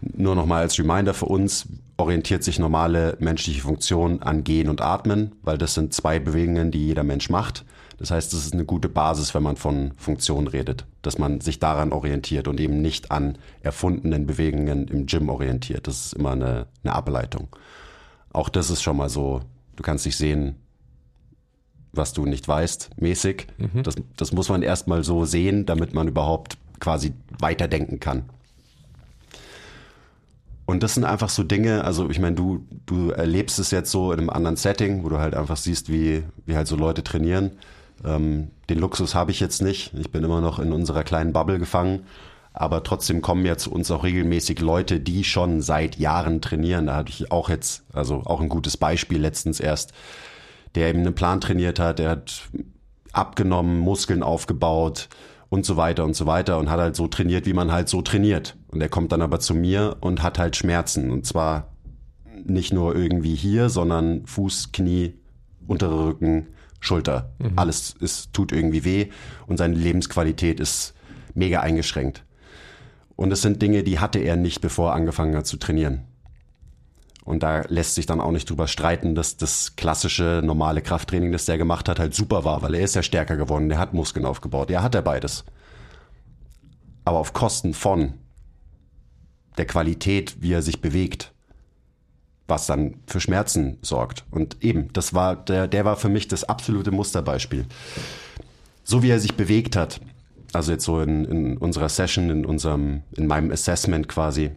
Nur 0.00 0.34
nochmal 0.34 0.62
als 0.62 0.78
Reminder 0.78 1.12
für 1.12 1.26
uns, 1.26 1.66
orientiert 1.98 2.42
sich 2.42 2.58
normale 2.58 3.16
menschliche 3.20 3.60
Funktion 3.60 4.22
an 4.22 4.42
Gehen 4.42 4.68
und 4.68 4.80
Atmen, 4.80 5.32
weil 5.42 5.58
das 5.58 5.74
sind 5.74 5.92
zwei 5.92 6.18
Bewegungen, 6.18 6.70
die 6.70 6.86
jeder 6.86 7.02
Mensch 7.04 7.28
macht. 7.28 7.64
Das 7.98 8.10
heißt, 8.10 8.32
das 8.32 8.46
ist 8.46 8.54
eine 8.54 8.64
gute 8.64 8.88
Basis, 8.88 9.34
wenn 9.34 9.42
man 9.42 9.56
von 9.56 9.92
Funktion 9.98 10.46
redet, 10.46 10.86
dass 11.02 11.18
man 11.18 11.42
sich 11.42 11.58
daran 11.58 11.92
orientiert 11.92 12.48
und 12.48 12.58
eben 12.58 12.80
nicht 12.80 13.10
an 13.10 13.36
erfundenen 13.62 14.26
Bewegungen 14.26 14.88
im 14.88 15.04
Gym 15.04 15.28
orientiert. 15.28 15.86
Das 15.86 16.06
ist 16.06 16.14
immer 16.14 16.32
eine, 16.32 16.66
eine 16.82 16.94
Ableitung. 16.94 17.48
Auch 18.32 18.48
das 18.48 18.70
ist 18.70 18.82
schon 18.82 18.96
mal 18.96 19.08
so, 19.08 19.40
du 19.76 19.82
kannst 19.82 20.06
dich 20.06 20.16
sehen, 20.16 20.56
was 21.92 22.12
du 22.12 22.26
nicht 22.26 22.46
weißt, 22.46 22.90
mäßig. 22.96 23.48
Mhm. 23.58 23.82
Das, 23.82 23.96
das 24.16 24.32
muss 24.32 24.48
man 24.48 24.62
erstmal 24.62 25.02
so 25.02 25.24
sehen, 25.24 25.66
damit 25.66 25.94
man 25.94 26.08
überhaupt 26.08 26.56
quasi 26.78 27.12
weiterdenken 27.38 28.00
kann. 28.00 28.24
Und 30.66 30.84
das 30.84 30.94
sind 30.94 31.04
einfach 31.04 31.30
so 31.30 31.42
Dinge, 31.42 31.82
also 31.82 32.08
ich 32.10 32.20
meine, 32.20 32.36
du, 32.36 32.64
du 32.86 33.10
erlebst 33.10 33.58
es 33.58 33.72
jetzt 33.72 33.90
so 33.90 34.12
in 34.12 34.20
einem 34.20 34.30
anderen 34.30 34.56
Setting, 34.56 35.02
wo 35.02 35.08
du 35.08 35.18
halt 35.18 35.34
einfach 35.34 35.56
siehst, 35.56 35.90
wie, 35.90 36.22
wie 36.46 36.54
halt 36.54 36.68
so 36.68 36.76
Leute 36.76 37.02
trainieren. 37.02 37.52
Ähm, 38.04 38.52
den 38.68 38.78
Luxus 38.78 39.16
habe 39.16 39.32
ich 39.32 39.40
jetzt 39.40 39.62
nicht. 39.62 39.92
Ich 39.94 40.12
bin 40.12 40.22
immer 40.22 40.40
noch 40.40 40.60
in 40.60 40.72
unserer 40.72 41.02
kleinen 41.02 41.32
Bubble 41.32 41.58
gefangen. 41.58 42.04
Aber 42.52 42.82
trotzdem 42.82 43.22
kommen 43.22 43.46
ja 43.46 43.56
zu 43.56 43.72
uns 43.72 43.90
auch 43.90 44.04
regelmäßig 44.04 44.60
Leute, 44.60 45.00
die 45.00 45.24
schon 45.24 45.62
seit 45.62 45.96
Jahren 45.96 46.40
trainieren. 46.40 46.86
Da 46.86 46.96
hatte 46.96 47.10
ich 47.10 47.30
auch 47.30 47.48
jetzt, 47.48 47.84
also 47.92 48.22
auch 48.24 48.40
ein 48.40 48.48
gutes 48.48 48.76
Beispiel 48.76 49.20
letztens 49.20 49.60
erst, 49.60 49.92
der 50.74 50.88
eben 50.88 51.00
einen 51.00 51.14
Plan 51.14 51.40
trainiert 51.40 51.78
hat, 51.78 51.98
der 51.98 52.10
hat 52.10 52.48
abgenommen, 53.12 53.78
Muskeln 53.78 54.22
aufgebaut, 54.22 55.08
und 55.50 55.66
so 55.66 55.76
weiter 55.76 56.04
und 56.04 56.14
so 56.14 56.26
weiter 56.26 56.58
und 56.58 56.70
hat 56.70 56.80
halt 56.80 56.96
so 56.96 57.08
trainiert, 57.08 57.44
wie 57.44 57.52
man 57.52 57.72
halt 57.72 57.88
so 57.88 58.00
trainiert. 58.00 58.56
Und 58.68 58.80
er 58.80 58.88
kommt 58.88 59.12
dann 59.12 59.20
aber 59.20 59.40
zu 59.40 59.54
mir 59.54 59.96
und 60.00 60.22
hat 60.22 60.38
halt 60.38 60.56
Schmerzen. 60.56 61.10
Und 61.10 61.26
zwar 61.26 61.72
nicht 62.44 62.72
nur 62.72 62.94
irgendwie 62.94 63.34
hier, 63.34 63.68
sondern 63.68 64.24
Fuß, 64.26 64.70
Knie, 64.72 65.14
untere 65.66 66.06
Rücken, 66.06 66.46
Schulter. 66.78 67.32
Mhm. 67.38 67.52
Alles 67.56 67.94
ist, 68.00 68.32
tut 68.32 68.52
irgendwie 68.52 68.84
weh 68.84 69.08
und 69.46 69.58
seine 69.58 69.74
Lebensqualität 69.74 70.60
ist 70.60 70.94
mega 71.34 71.60
eingeschränkt. 71.60 72.24
Und 73.20 73.30
es 73.34 73.42
sind 73.42 73.60
Dinge, 73.60 73.82
die 73.82 73.98
hatte 73.98 74.18
er 74.18 74.36
nicht, 74.36 74.62
bevor 74.62 74.92
er 74.92 74.94
angefangen 74.94 75.36
hat 75.36 75.46
zu 75.46 75.58
trainieren. 75.58 76.04
Und 77.22 77.42
da 77.42 77.60
lässt 77.68 77.94
sich 77.94 78.06
dann 78.06 78.18
auch 78.18 78.30
nicht 78.30 78.48
drüber 78.48 78.66
streiten, 78.66 79.14
dass 79.14 79.36
das 79.36 79.76
klassische 79.76 80.40
normale 80.42 80.80
Krafttraining, 80.80 81.30
das 81.30 81.44
der 81.44 81.58
gemacht 81.58 81.90
hat, 81.90 81.98
halt 81.98 82.14
super 82.14 82.44
war, 82.44 82.62
weil 82.62 82.74
er 82.74 82.80
ist 82.80 82.94
ja 82.94 83.02
stärker 83.02 83.36
geworden, 83.36 83.68
der 83.68 83.78
hat 83.78 83.92
Muskeln 83.92 84.24
aufgebaut, 84.24 84.70
er 84.70 84.82
hat 84.82 84.94
ja 84.94 85.02
beides. 85.02 85.44
Aber 87.04 87.18
auf 87.18 87.34
Kosten 87.34 87.74
von 87.74 88.14
der 89.58 89.66
Qualität, 89.66 90.36
wie 90.40 90.54
er 90.54 90.62
sich 90.62 90.80
bewegt, 90.80 91.34
was 92.48 92.66
dann 92.66 92.94
für 93.06 93.20
Schmerzen 93.20 93.76
sorgt. 93.82 94.24
Und 94.30 94.64
eben, 94.64 94.90
das 94.94 95.12
war, 95.12 95.36
der, 95.36 95.68
der 95.68 95.84
war 95.84 95.96
für 95.96 96.08
mich 96.08 96.26
das 96.26 96.44
absolute 96.44 96.90
Musterbeispiel. 96.90 97.66
So 98.82 99.02
wie 99.02 99.10
er 99.10 99.20
sich 99.20 99.34
bewegt 99.34 99.76
hat, 99.76 100.00
also 100.52 100.72
jetzt 100.72 100.84
so 100.84 101.00
in, 101.00 101.24
in 101.24 101.56
unserer 101.56 101.88
Session, 101.88 102.30
in 102.30 102.44
unserem, 102.44 103.02
in 103.16 103.26
meinem 103.26 103.50
Assessment 103.50 104.08
quasi, 104.08 104.50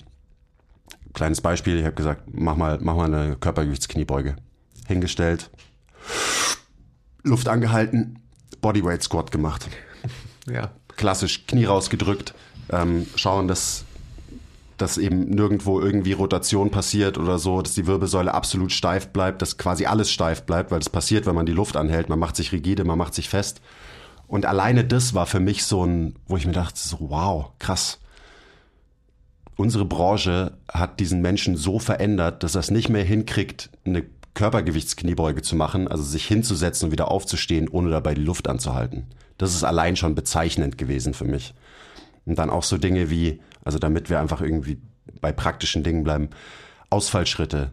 kleines 1.13 1.41
Beispiel, 1.41 1.77
ich 1.77 1.85
habe 1.85 1.95
gesagt, 1.95 2.23
mach 2.31 2.55
mal, 2.55 2.79
mach 2.81 2.95
mal 2.95 3.13
eine 3.13 3.35
Körpergewichtskniebeuge. 3.35 4.35
Hingestellt, 4.87 5.49
Luft 7.23 7.47
angehalten, 7.47 8.19
Bodyweight 8.61 9.03
Squat 9.03 9.31
gemacht. 9.31 9.67
Ja. 10.49 10.71
Klassisch 10.97 11.47
Knie 11.47 11.65
rausgedrückt, 11.65 12.33
ähm, 12.69 13.07
schauen, 13.15 13.47
dass, 13.47 13.85
dass 14.77 14.97
eben 14.97 15.29
nirgendwo 15.29 15.79
irgendwie 15.79 16.11
Rotation 16.11 16.69
passiert 16.69 17.17
oder 17.17 17.39
so, 17.39 17.61
dass 17.61 17.75
die 17.75 17.87
Wirbelsäule 17.87 18.33
absolut 18.33 18.71
steif 18.71 19.07
bleibt, 19.07 19.41
dass 19.41 19.57
quasi 19.57 19.85
alles 19.85 20.11
steif 20.11 20.43
bleibt, 20.43 20.71
weil 20.71 20.79
das 20.79 20.89
passiert, 20.89 21.25
wenn 21.25 21.35
man 21.35 21.45
die 21.45 21.53
Luft 21.53 21.77
anhält. 21.77 22.09
Man 22.09 22.19
macht 22.19 22.35
sich 22.35 22.51
rigide, 22.51 22.83
man 22.83 22.97
macht 22.97 23.13
sich 23.13 23.29
fest. 23.29 23.61
Und 24.33 24.45
alleine 24.45 24.83
das 24.83 25.13
war 25.13 25.27
für 25.27 25.39
mich 25.39 25.63
so 25.63 25.85
ein, 25.85 26.15
wo 26.25 26.37
ich 26.37 26.47
mir 26.47 26.53
dachte, 26.53 26.79
so, 26.79 26.97
wow, 26.99 27.51
krass 27.59 27.99
unsere 29.55 29.85
Branche 29.85 30.57
hat 30.71 30.99
diesen 30.99 31.21
Menschen 31.21 31.55
so 31.55 31.79
verändert, 31.79 32.43
dass 32.43 32.55
er 32.55 32.59
es 32.59 32.71
nicht 32.71 32.89
mehr 32.89 33.03
hinkriegt, 33.03 33.69
eine 33.85 34.03
Körpergewichtskniebeuge 34.33 35.41
zu 35.41 35.55
machen, 35.55 35.87
also 35.87 36.03
sich 36.03 36.25
hinzusetzen 36.25 36.87
und 36.87 36.91
wieder 36.91 37.11
aufzustehen, 37.11 37.69
ohne 37.69 37.91
dabei 37.91 38.15
die 38.15 38.23
Luft 38.23 38.47
anzuhalten. 38.47 39.05
Das 39.37 39.53
ist 39.53 39.63
allein 39.63 39.95
schon 39.95 40.15
bezeichnend 40.15 40.77
gewesen 40.77 41.13
für 41.13 41.25
mich. 41.25 41.53
Und 42.25 42.39
dann 42.39 42.49
auch 42.49 42.63
so 42.63 42.77
Dinge 42.77 43.09
wie, 43.09 43.41
also 43.63 43.77
damit 43.77 44.09
wir 44.09 44.19
einfach 44.19 44.41
irgendwie 44.41 44.79
bei 45.21 45.31
praktischen 45.31 45.83
Dingen 45.83 46.03
bleiben, 46.03 46.29
Ausfallschritte. 46.89 47.71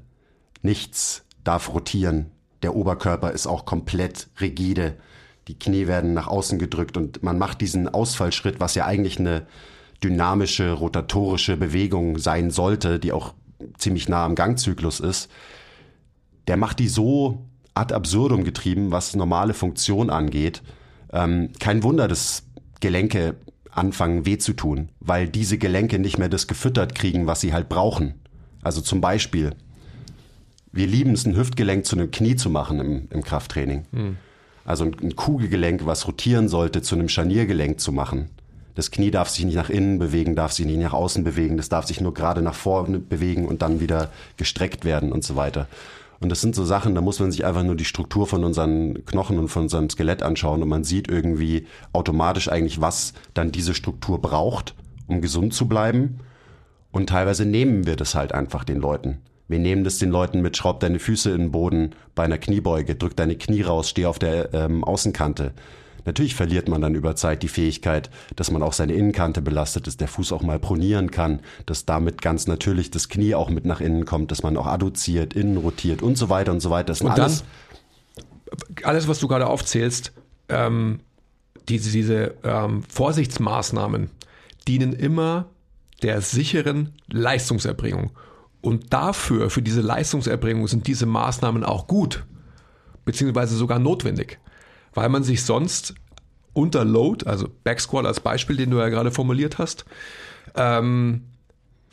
Nichts 0.62 1.24
darf 1.44 1.72
rotieren. 1.72 2.30
Der 2.62 2.74
Oberkörper 2.74 3.30
ist 3.30 3.46
auch 3.46 3.64
komplett 3.64 4.28
rigide. 4.40 4.96
Die 5.50 5.58
Knie 5.58 5.86
werden 5.86 6.14
nach 6.14 6.28
außen 6.28 6.58
gedrückt 6.58 6.96
und 6.96 7.22
man 7.22 7.38
macht 7.38 7.60
diesen 7.60 7.88
Ausfallschritt, 7.88 8.60
was 8.60 8.74
ja 8.74 8.86
eigentlich 8.86 9.18
eine, 9.18 9.46
dynamische, 10.02 10.72
rotatorische 10.72 11.56
Bewegung 11.56 12.18
sein 12.18 12.50
sollte, 12.50 12.98
die 12.98 13.12
auch 13.12 13.34
ziemlich 13.76 14.08
nah 14.08 14.24
am 14.24 14.34
Gangzyklus 14.34 15.00
ist, 15.00 15.30
der 16.48 16.56
macht 16.56 16.78
die 16.78 16.88
so 16.88 17.44
ad 17.74 17.94
absurdum 17.94 18.44
getrieben, 18.44 18.90
was 18.90 19.14
normale 19.14 19.54
Funktion 19.54 20.10
angeht. 20.10 20.62
Ähm, 21.12 21.50
kein 21.58 21.82
Wunder, 21.82 22.08
dass 22.08 22.44
Gelenke 22.80 23.36
anfangen 23.70 24.26
weh 24.26 24.38
zu 24.38 24.54
tun, 24.54 24.88
weil 25.00 25.28
diese 25.28 25.58
Gelenke 25.58 25.98
nicht 25.98 26.18
mehr 26.18 26.28
das 26.28 26.46
gefüttert 26.46 26.94
kriegen, 26.94 27.26
was 27.26 27.40
sie 27.40 27.52
halt 27.52 27.68
brauchen. 27.68 28.14
Also 28.62 28.80
zum 28.80 29.00
Beispiel, 29.00 29.54
wir 30.72 30.86
lieben 30.86 31.12
es, 31.12 31.24
ein 31.26 31.36
Hüftgelenk 31.36 31.84
zu 31.84 31.96
einem 31.96 32.10
Knie 32.10 32.36
zu 32.36 32.50
machen 32.50 32.80
im, 32.80 33.08
im 33.10 33.22
Krafttraining. 33.22 33.84
Hm. 33.92 34.16
Also 34.64 34.84
ein, 34.84 35.16
Kugelgelenk, 35.16 35.86
was 35.86 36.06
rotieren 36.06 36.48
sollte, 36.48 36.82
zu 36.82 36.94
einem 36.94 37.08
Scharniergelenk 37.08 37.80
zu 37.80 37.92
machen. 37.92 38.30
Das 38.74 38.90
Knie 38.90 39.10
darf 39.10 39.28
sich 39.28 39.44
nicht 39.44 39.56
nach 39.56 39.70
innen 39.70 39.98
bewegen, 39.98 40.36
darf 40.36 40.52
sich 40.52 40.64
nicht 40.64 40.78
nach 40.78 40.92
außen 40.92 41.24
bewegen, 41.24 41.56
das 41.56 41.68
darf 41.68 41.86
sich 41.86 42.00
nur 42.00 42.14
gerade 42.14 42.40
nach 42.40 42.54
vorne 42.54 42.98
bewegen 42.98 43.46
und 43.46 43.62
dann 43.62 43.80
wieder 43.80 44.10
gestreckt 44.36 44.84
werden 44.84 45.12
und 45.12 45.24
so 45.24 45.36
weiter. 45.36 45.66
Und 46.20 46.28
das 46.28 46.42
sind 46.42 46.54
so 46.54 46.64
Sachen, 46.64 46.94
da 46.94 47.00
muss 47.00 47.18
man 47.18 47.32
sich 47.32 47.46
einfach 47.46 47.62
nur 47.62 47.76
die 47.76 47.86
Struktur 47.86 48.26
von 48.26 48.44
unseren 48.44 49.06
Knochen 49.06 49.38
und 49.38 49.48
von 49.48 49.62
unserem 49.62 49.88
Skelett 49.88 50.22
anschauen 50.22 50.62
und 50.62 50.68
man 50.68 50.84
sieht 50.84 51.08
irgendwie 51.08 51.66
automatisch 51.92 52.50
eigentlich, 52.50 52.80
was 52.80 53.14
dann 53.32 53.52
diese 53.52 53.74
Struktur 53.74 54.20
braucht, 54.20 54.74
um 55.06 55.22
gesund 55.22 55.54
zu 55.54 55.66
bleiben. 55.66 56.20
Und 56.92 57.08
teilweise 57.08 57.46
nehmen 57.46 57.86
wir 57.86 57.96
das 57.96 58.14
halt 58.14 58.32
einfach 58.32 58.64
den 58.64 58.80
Leuten. 58.80 59.18
Wir 59.50 59.58
nehmen 59.58 59.82
das 59.82 59.98
den 59.98 60.10
Leuten 60.10 60.42
mit, 60.42 60.56
schraub 60.56 60.78
deine 60.78 61.00
Füße 61.00 61.30
in 61.32 61.38
den 61.38 61.50
Boden 61.50 61.90
bei 62.14 62.22
einer 62.22 62.38
Kniebeuge, 62.38 62.94
drück 62.94 63.16
deine 63.16 63.34
Knie 63.34 63.62
raus, 63.62 63.90
steh 63.90 64.06
auf 64.06 64.20
der 64.20 64.54
ähm, 64.54 64.84
Außenkante. 64.84 65.52
Natürlich 66.04 66.36
verliert 66.36 66.68
man 66.68 66.80
dann 66.80 66.94
über 66.94 67.16
Zeit 67.16 67.42
die 67.42 67.48
Fähigkeit, 67.48 68.10
dass 68.36 68.52
man 68.52 68.62
auch 68.62 68.72
seine 68.72 68.92
Innenkante 68.92 69.42
belastet, 69.42 69.88
dass 69.88 69.96
der 69.96 70.06
Fuß 70.06 70.30
auch 70.30 70.42
mal 70.42 70.60
pronieren 70.60 71.10
kann, 71.10 71.40
dass 71.66 71.84
damit 71.84 72.22
ganz 72.22 72.46
natürlich 72.46 72.92
das 72.92 73.08
Knie 73.08 73.34
auch 73.34 73.50
mit 73.50 73.64
nach 73.64 73.80
innen 73.80 74.04
kommt, 74.04 74.30
dass 74.30 74.44
man 74.44 74.56
auch 74.56 74.66
adduziert, 74.66 75.34
innen 75.34 75.56
rotiert 75.56 76.00
und 76.00 76.14
so 76.14 76.28
weiter 76.28 76.52
und 76.52 76.60
so 76.60 76.70
weiter. 76.70 76.86
Das 76.86 77.00
und 77.00 77.10
alles, 77.10 77.44
dann, 78.46 78.84
alles, 78.84 79.08
was 79.08 79.18
du 79.18 79.26
gerade 79.26 79.48
aufzählst, 79.48 80.12
ähm, 80.48 81.00
diese, 81.68 81.90
diese 81.90 82.34
ähm, 82.44 82.84
Vorsichtsmaßnahmen 82.88 84.10
dienen 84.68 84.92
immer 84.92 85.46
der 86.02 86.20
sicheren 86.20 86.92
Leistungserbringung. 87.08 88.12
Und 88.60 88.92
dafür, 88.92 89.50
für 89.50 89.62
diese 89.62 89.80
Leistungserbringung, 89.80 90.68
sind 90.68 90.86
diese 90.86 91.06
Maßnahmen 91.06 91.64
auch 91.64 91.86
gut, 91.86 92.24
beziehungsweise 93.04 93.56
sogar 93.56 93.78
notwendig 93.78 94.38
weil 94.94 95.08
man 95.08 95.22
sich 95.22 95.44
sonst 95.44 95.94
unter 96.52 96.84
Load, 96.84 97.26
also 97.26 97.48
Backsquat 97.64 98.06
als 98.06 98.20
Beispiel, 98.20 98.56
den 98.56 98.70
du 98.70 98.78
ja 98.78 98.88
gerade 98.88 99.10
formuliert 99.10 99.58
hast, 99.58 99.84
ähm, 100.56 101.22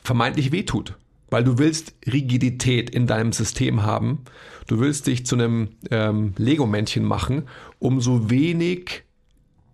vermeintlich 0.03 0.51
wehtut. 0.51 0.95
Weil 1.29 1.43
du 1.43 1.57
willst 1.57 1.93
Rigidität 2.05 2.89
in 2.89 3.05
deinem 3.05 3.33
System 3.33 3.83
haben. 3.83 4.23
Du 4.65 4.79
willst 4.79 5.07
dich 5.07 5.25
zu 5.25 5.35
einem 5.35 5.71
ähm, 5.91 6.33
Lego-Männchen 6.37 7.03
machen, 7.03 7.49
um 7.79 7.99
so 7.99 8.29
wenig 8.29 9.03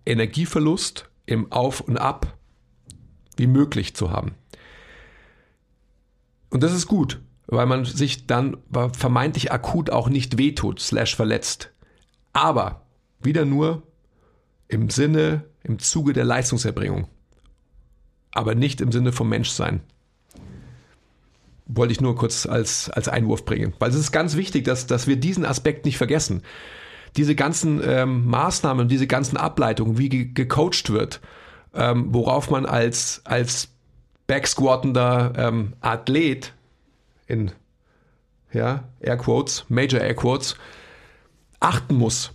Energieverlust 0.04 1.08
im 1.26 1.52
Auf 1.52 1.80
und 1.80 1.96
Ab 1.96 2.36
wie 3.36 3.46
möglich 3.46 3.94
zu 3.94 4.10
haben. 4.10 4.34
Und 6.54 6.62
das 6.62 6.72
ist 6.72 6.86
gut, 6.86 7.20
weil 7.48 7.66
man 7.66 7.84
sich 7.84 8.28
dann 8.28 8.58
vermeintlich 8.92 9.50
akut 9.50 9.90
auch 9.90 10.08
nicht 10.08 10.38
wehtut, 10.38 10.78
slash 10.78 11.16
verletzt. 11.16 11.72
Aber 12.32 12.86
wieder 13.20 13.44
nur 13.44 13.82
im 14.68 14.88
Sinne, 14.88 15.46
im 15.64 15.80
Zuge 15.80 16.12
der 16.12 16.24
Leistungserbringung. 16.24 17.08
Aber 18.30 18.54
nicht 18.54 18.80
im 18.80 18.92
Sinne 18.92 19.10
vom 19.10 19.30
Menschsein. 19.30 19.80
Wollte 21.66 21.92
ich 21.92 22.00
nur 22.00 22.14
kurz 22.14 22.46
als, 22.46 22.88
als 22.88 23.08
Einwurf 23.08 23.44
bringen. 23.44 23.74
Weil 23.80 23.90
es 23.90 23.96
ist 23.96 24.12
ganz 24.12 24.36
wichtig, 24.36 24.64
dass, 24.64 24.86
dass 24.86 25.08
wir 25.08 25.16
diesen 25.16 25.44
Aspekt 25.44 25.84
nicht 25.86 25.98
vergessen. 25.98 26.42
Diese 27.16 27.34
ganzen 27.34 27.80
ähm, 27.84 28.26
Maßnahmen, 28.26 28.86
diese 28.86 29.08
ganzen 29.08 29.36
Ableitungen, 29.36 29.98
wie 29.98 30.08
ge 30.08 30.24
gecoacht 30.32 30.90
wird, 30.90 31.20
ähm, 31.74 32.14
worauf 32.14 32.48
man 32.48 32.64
als, 32.64 33.22
als 33.24 33.73
backsquattender 34.26 35.32
ähm, 35.36 35.74
Athlet 35.80 36.52
in 37.26 37.52
ja, 38.52 38.84
Air 39.00 39.16
Quotes, 39.16 39.64
Major 39.68 40.00
Air 40.00 40.14
Quotes, 40.14 40.56
achten 41.60 41.96
muss, 41.96 42.32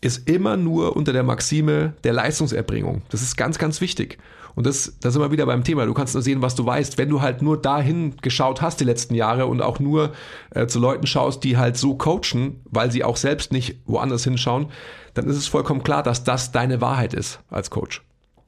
ist 0.00 0.28
immer 0.28 0.56
nur 0.56 0.96
unter 0.96 1.12
der 1.12 1.22
Maxime 1.22 1.94
der 2.04 2.12
Leistungserbringung. 2.12 3.02
Das 3.08 3.22
ist 3.22 3.36
ganz, 3.36 3.58
ganz 3.58 3.80
wichtig. 3.80 4.18
Und 4.54 4.66
das, 4.66 4.94
da 5.00 5.10
sind 5.10 5.20
wir 5.20 5.32
wieder 5.32 5.46
beim 5.46 5.64
Thema. 5.64 5.84
Du 5.86 5.94
kannst 5.94 6.14
nur 6.14 6.22
sehen, 6.22 6.42
was 6.42 6.54
du 6.54 6.64
weißt. 6.64 6.96
Wenn 6.98 7.08
du 7.08 7.20
halt 7.22 7.42
nur 7.42 7.60
dahin 7.60 8.16
geschaut 8.18 8.62
hast 8.62 8.78
die 8.80 8.84
letzten 8.84 9.14
Jahre 9.14 9.46
und 9.46 9.62
auch 9.62 9.80
nur 9.80 10.12
äh, 10.50 10.66
zu 10.66 10.78
Leuten 10.78 11.06
schaust, 11.06 11.42
die 11.42 11.56
halt 11.56 11.76
so 11.76 11.96
coachen, 11.96 12.60
weil 12.64 12.90
sie 12.90 13.02
auch 13.02 13.16
selbst 13.16 13.52
nicht 13.52 13.78
woanders 13.86 14.24
hinschauen, 14.24 14.70
dann 15.14 15.26
ist 15.26 15.36
es 15.36 15.48
vollkommen 15.48 15.82
klar, 15.82 16.02
dass 16.02 16.22
das 16.22 16.52
deine 16.52 16.80
Wahrheit 16.80 17.14
ist 17.14 17.40
als 17.50 17.70
Coach. 17.70 18.02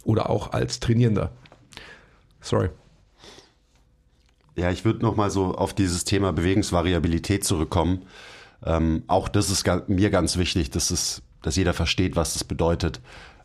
Oder 0.04 0.30
auch 0.30 0.52
als 0.52 0.78
Trainierender. 0.78 1.32
Sorry. 2.40 2.70
Ja, 4.56 4.70
ich 4.70 4.84
würde 4.84 5.00
noch 5.00 5.16
mal 5.16 5.30
so 5.30 5.54
auf 5.54 5.74
dieses 5.74 6.04
Thema 6.04 6.32
Bewegungsvariabilität 6.32 7.44
zurückkommen. 7.44 8.06
Ähm, 8.64 9.02
auch 9.06 9.28
das 9.28 9.50
ist 9.50 9.66
mir 9.88 10.10
ganz 10.10 10.38
wichtig, 10.38 10.70
dass, 10.70 10.90
es, 10.90 11.22
dass 11.42 11.56
jeder 11.56 11.74
versteht, 11.74 12.16
was 12.16 12.32
das 12.32 12.44
bedeutet. 12.44 13.00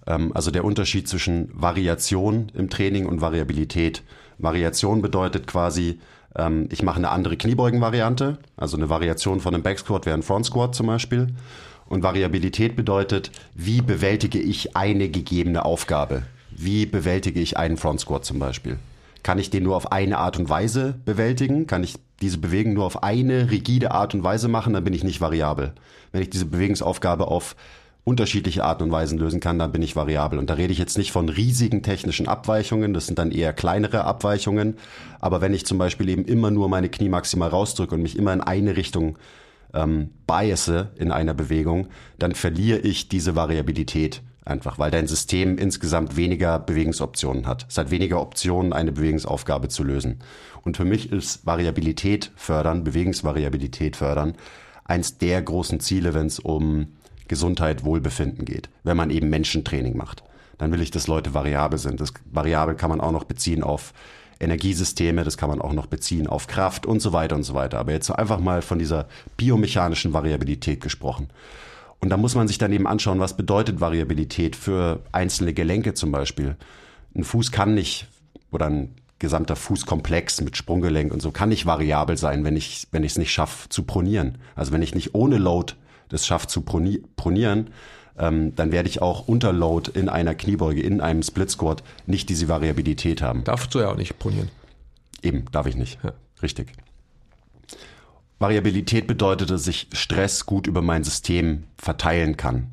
Ähm, 0.07 0.31
also 0.33 0.51
der 0.51 0.63
Unterschied 0.63 1.07
zwischen 1.07 1.49
Variation 1.53 2.49
im 2.53 2.69
Training 2.69 3.05
und 3.05 3.19
Variabilität. 3.19 4.03
Variation 4.37 5.01
bedeutet 5.01 5.47
quasi, 5.47 5.99
ähm, 6.35 6.69
ich 6.71 6.81
mache 6.81 6.97
eine 6.97 7.09
andere 7.09 7.35
Kniebeugenvariante, 7.35 8.39
also 8.55 8.77
eine 8.77 8.89
Variation 8.89 9.41
von 9.41 9.53
einem 9.53 9.63
Backsquat 9.63 10.05
wäre 10.05 10.17
ein 10.17 10.23
Front 10.23 10.45
Squat 10.45 10.75
zum 10.75 10.87
Beispiel. 10.87 11.27
Und 11.87 12.03
Variabilität 12.03 12.77
bedeutet, 12.77 13.31
wie 13.53 13.81
bewältige 13.81 14.39
ich 14.39 14.77
eine 14.77 15.09
gegebene 15.09 15.65
Aufgabe? 15.65 16.23
Wie 16.63 16.85
bewältige 16.85 17.39
ich 17.39 17.57
einen 17.57 17.77
Front 17.77 18.01
Squat 18.01 18.23
zum 18.23 18.37
Beispiel? 18.37 18.77
Kann 19.23 19.39
ich 19.39 19.49
den 19.49 19.63
nur 19.63 19.75
auf 19.75 19.91
eine 19.91 20.19
Art 20.19 20.37
und 20.37 20.47
Weise 20.47 20.93
bewältigen? 21.05 21.65
Kann 21.65 21.83
ich 21.83 21.95
diese 22.21 22.37
Bewegung 22.37 22.73
nur 22.73 22.85
auf 22.85 23.01
eine 23.01 23.49
rigide 23.49 23.91
Art 23.91 24.13
und 24.13 24.23
Weise 24.23 24.47
machen? 24.47 24.73
Dann 24.73 24.83
bin 24.83 24.93
ich 24.93 25.03
nicht 25.03 25.21
variabel. 25.21 25.73
Wenn 26.11 26.21
ich 26.21 26.29
diese 26.29 26.45
Bewegungsaufgabe 26.45 27.27
auf 27.27 27.55
unterschiedliche 28.03 28.63
Arten 28.63 28.83
und 28.83 28.91
Weisen 28.91 29.17
lösen 29.17 29.39
kann, 29.39 29.57
dann 29.57 29.71
bin 29.71 29.81
ich 29.81 29.95
variabel. 29.95 30.37
Und 30.37 30.51
da 30.51 30.53
rede 30.53 30.71
ich 30.71 30.77
jetzt 30.77 30.99
nicht 30.99 31.11
von 31.11 31.29
riesigen 31.29 31.81
technischen 31.81 32.27
Abweichungen, 32.27 32.93
das 32.93 33.07
sind 33.07 33.17
dann 33.17 33.31
eher 33.31 33.53
kleinere 33.53 34.05
Abweichungen. 34.05 34.77
Aber 35.19 35.41
wenn 35.41 35.55
ich 35.55 35.65
zum 35.65 35.79
Beispiel 35.79 36.09
eben 36.09 36.25
immer 36.25 36.51
nur 36.51 36.69
meine 36.69 36.89
Knie 36.89 37.09
maximal 37.09 37.49
rausdrücke 37.49 37.95
und 37.95 38.03
mich 38.03 38.17
immer 38.17 38.33
in 38.33 38.41
eine 38.41 38.75
Richtung 38.77 39.17
ähm, 39.73 40.11
biase 40.27 40.91
in 40.95 41.11
einer 41.11 41.33
Bewegung, 41.33 41.87
dann 42.19 42.35
verliere 42.35 42.79
ich 42.79 43.09
diese 43.09 43.35
Variabilität. 43.35 44.21
Einfach, 44.43 44.79
weil 44.79 44.89
dein 44.89 45.07
System 45.07 45.57
insgesamt 45.57 46.15
weniger 46.15 46.57
Bewegungsoptionen 46.57 47.45
hat. 47.45 47.67
Es 47.69 47.77
hat 47.77 47.91
weniger 47.91 48.19
Optionen, 48.19 48.73
eine 48.73 48.91
Bewegungsaufgabe 48.91 49.67
zu 49.67 49.83
lösen. 49.83 50.19
Und 50.63 50.77
für 50.77 50.85
mich 50.85 51.11
ist 51.11 51.45
Variabilität 51.45 52.31
fördern, 52.35 52.83
Bewegungsvariabilität 52.83 53.95
fördern, 53.95 54.35
eins 54.83 55.19
der 55.19 55.41
großen 55.41 55.79
Ziele, 55.79 56.13
wenn 56.13 56.25
es 56.25 56.39
um 56.39 56.87
Gesundheit, 57.27 57.83
Wohlbefinden 57.83 58.45
geht. 58.45 58.69
Wenn 58.83 58.97
man 58.97 59.09
eben 59.09 59.29
Menschentraining 59.29 59.95
macht, 59.95 60.23
dann 60.57 60.71
will 60.71 60.81
ich, 60.81 60.91
dass 60.91 61.07
Leute 61.07 61.33
variabel 61.33 61.79
sind. 61.79 62.01
Das 62.01 62.13
variabel 62.25 62.75
kann 62.75 62.89
man 62.89 63.01
auch 63.01 63.11
noch 63.11 63.23
beziehen 63.23 63.63
auf 63.63 63.93
Energiesysteme, 64.39 65.23
das 65.23 65.37
kann 65.37 65.49
man 65.49 65.61
auch 65.61 65.73
noch 65.73 65.85
beziehen 65.85 66.27
auf 66.27 66.47
Kraft 66.47 66.85
und 66.85 66.99
so 66.99 67.13
weiter 67.13 67.35
und 67.35 67.43
so 67.43 67.53
weiter. 67.53 67.79
Aber 67.79 67.91
jetzt 67.91 68.09
einfach 68.09 68.39
mal 68.39 68.61
von 68.61 68.79
dieser 68.79 69.07
biomechanischen 69.37 70.13
Variabilität 70.13 70.81
gesprochen. 70.81 71.29
Und 72.01 72.09
da 72.09 72.17
muss 72.17 72.35
man 72.35 72.47
sich 72.47 72.57
dann 72.57 72.73
eben 72.73 72.87
anschauen, 72.87 73.19
was 73.19 73.37
bedeutet 73.37 73.79
Variabilität 73.79 74.55
für 74.55 75.01
einzelne 75.11 75.53
Gelenke 75.53 75.93
zum 75.93 76.11
Beispiel. 76.11 76.57
Ein 77.15 77.23
Fuß 77.23 77.51
kann 77.51 77.75
nicht, 77.75 78.07
oder 78.51 78.65
ein 78.65 78.95
gesamter 79.19 79.55
Fußkomplex 79.55 80.41
mit 80.41 80.57
Sprunggelenk 80.57 81.13
und 81.13 81.21
so 81.21 81.31
kann 81.31 81.49
nicht 81.49 81.67
variabel 81.67 82.17
sein, 82.17 82.43
wenn 82.43 82.57
ich 82.57 82.87
wenn 82.91 83.03
ich 83.03 83.13
es 83.13 83.17
nicht 83.19 83.31
schaffe 83.31 83.69
zu 83.69 83.83
pronieren. 83.83 84.39
Also 84.55 84.71
wenn 84.71 84.81
ich 84.81 84.95
nicht 84.95 85.13
ohne 85.13 85.37
Load 85.37 85.75
das 86.09 86.25
schaffe 86.25 86.47
zu 86.47 86.61
pronieren, 86.61 87.69
ähm, 88.17 88.55
dann 88.55 88.71
werde 88.71 88.89
ich 88.89 89.01
auch 89.01 89.27
unter 89.27 89.53
Load 89.53 89.91
in 89.93 90.09
einer 90.09 90.33
Kniebeuge, 90.33 90.81
in 90.81 91.01
einem 91.01 91.21
Split 91.21 91.51
Squat 91.51 91.83
nicht 92.07 92.29
diese 92.29 92.47
Variabilität 92.47 93.21
haben. 93.21 93.43
Darfst 93.43 93.73
du 93.75 93.79
ja 93.79 93.91
auch 93.91 93.95
nicht 93.95 94.17
pronieren. 94.17 94.49
Eben, 95.21 95.45
darf 95.51 95.67
ich 95.67 95.75
nicht. 95.75 95.99
Ja. 96.03 96.13
Richtig. 96.41 96.73
Variabilität 98.41 99.07
bedeutet, 99.07 99.51
dass 99.51 99.67
ich 99.67 99.87
Stress 99.93 100.45
gut 100.45 100.67
über 100.67 100.81
mein 100.81 101.03
System 101.03 101.65
verteilen 101.77 102.37
kann. 102.37 102.71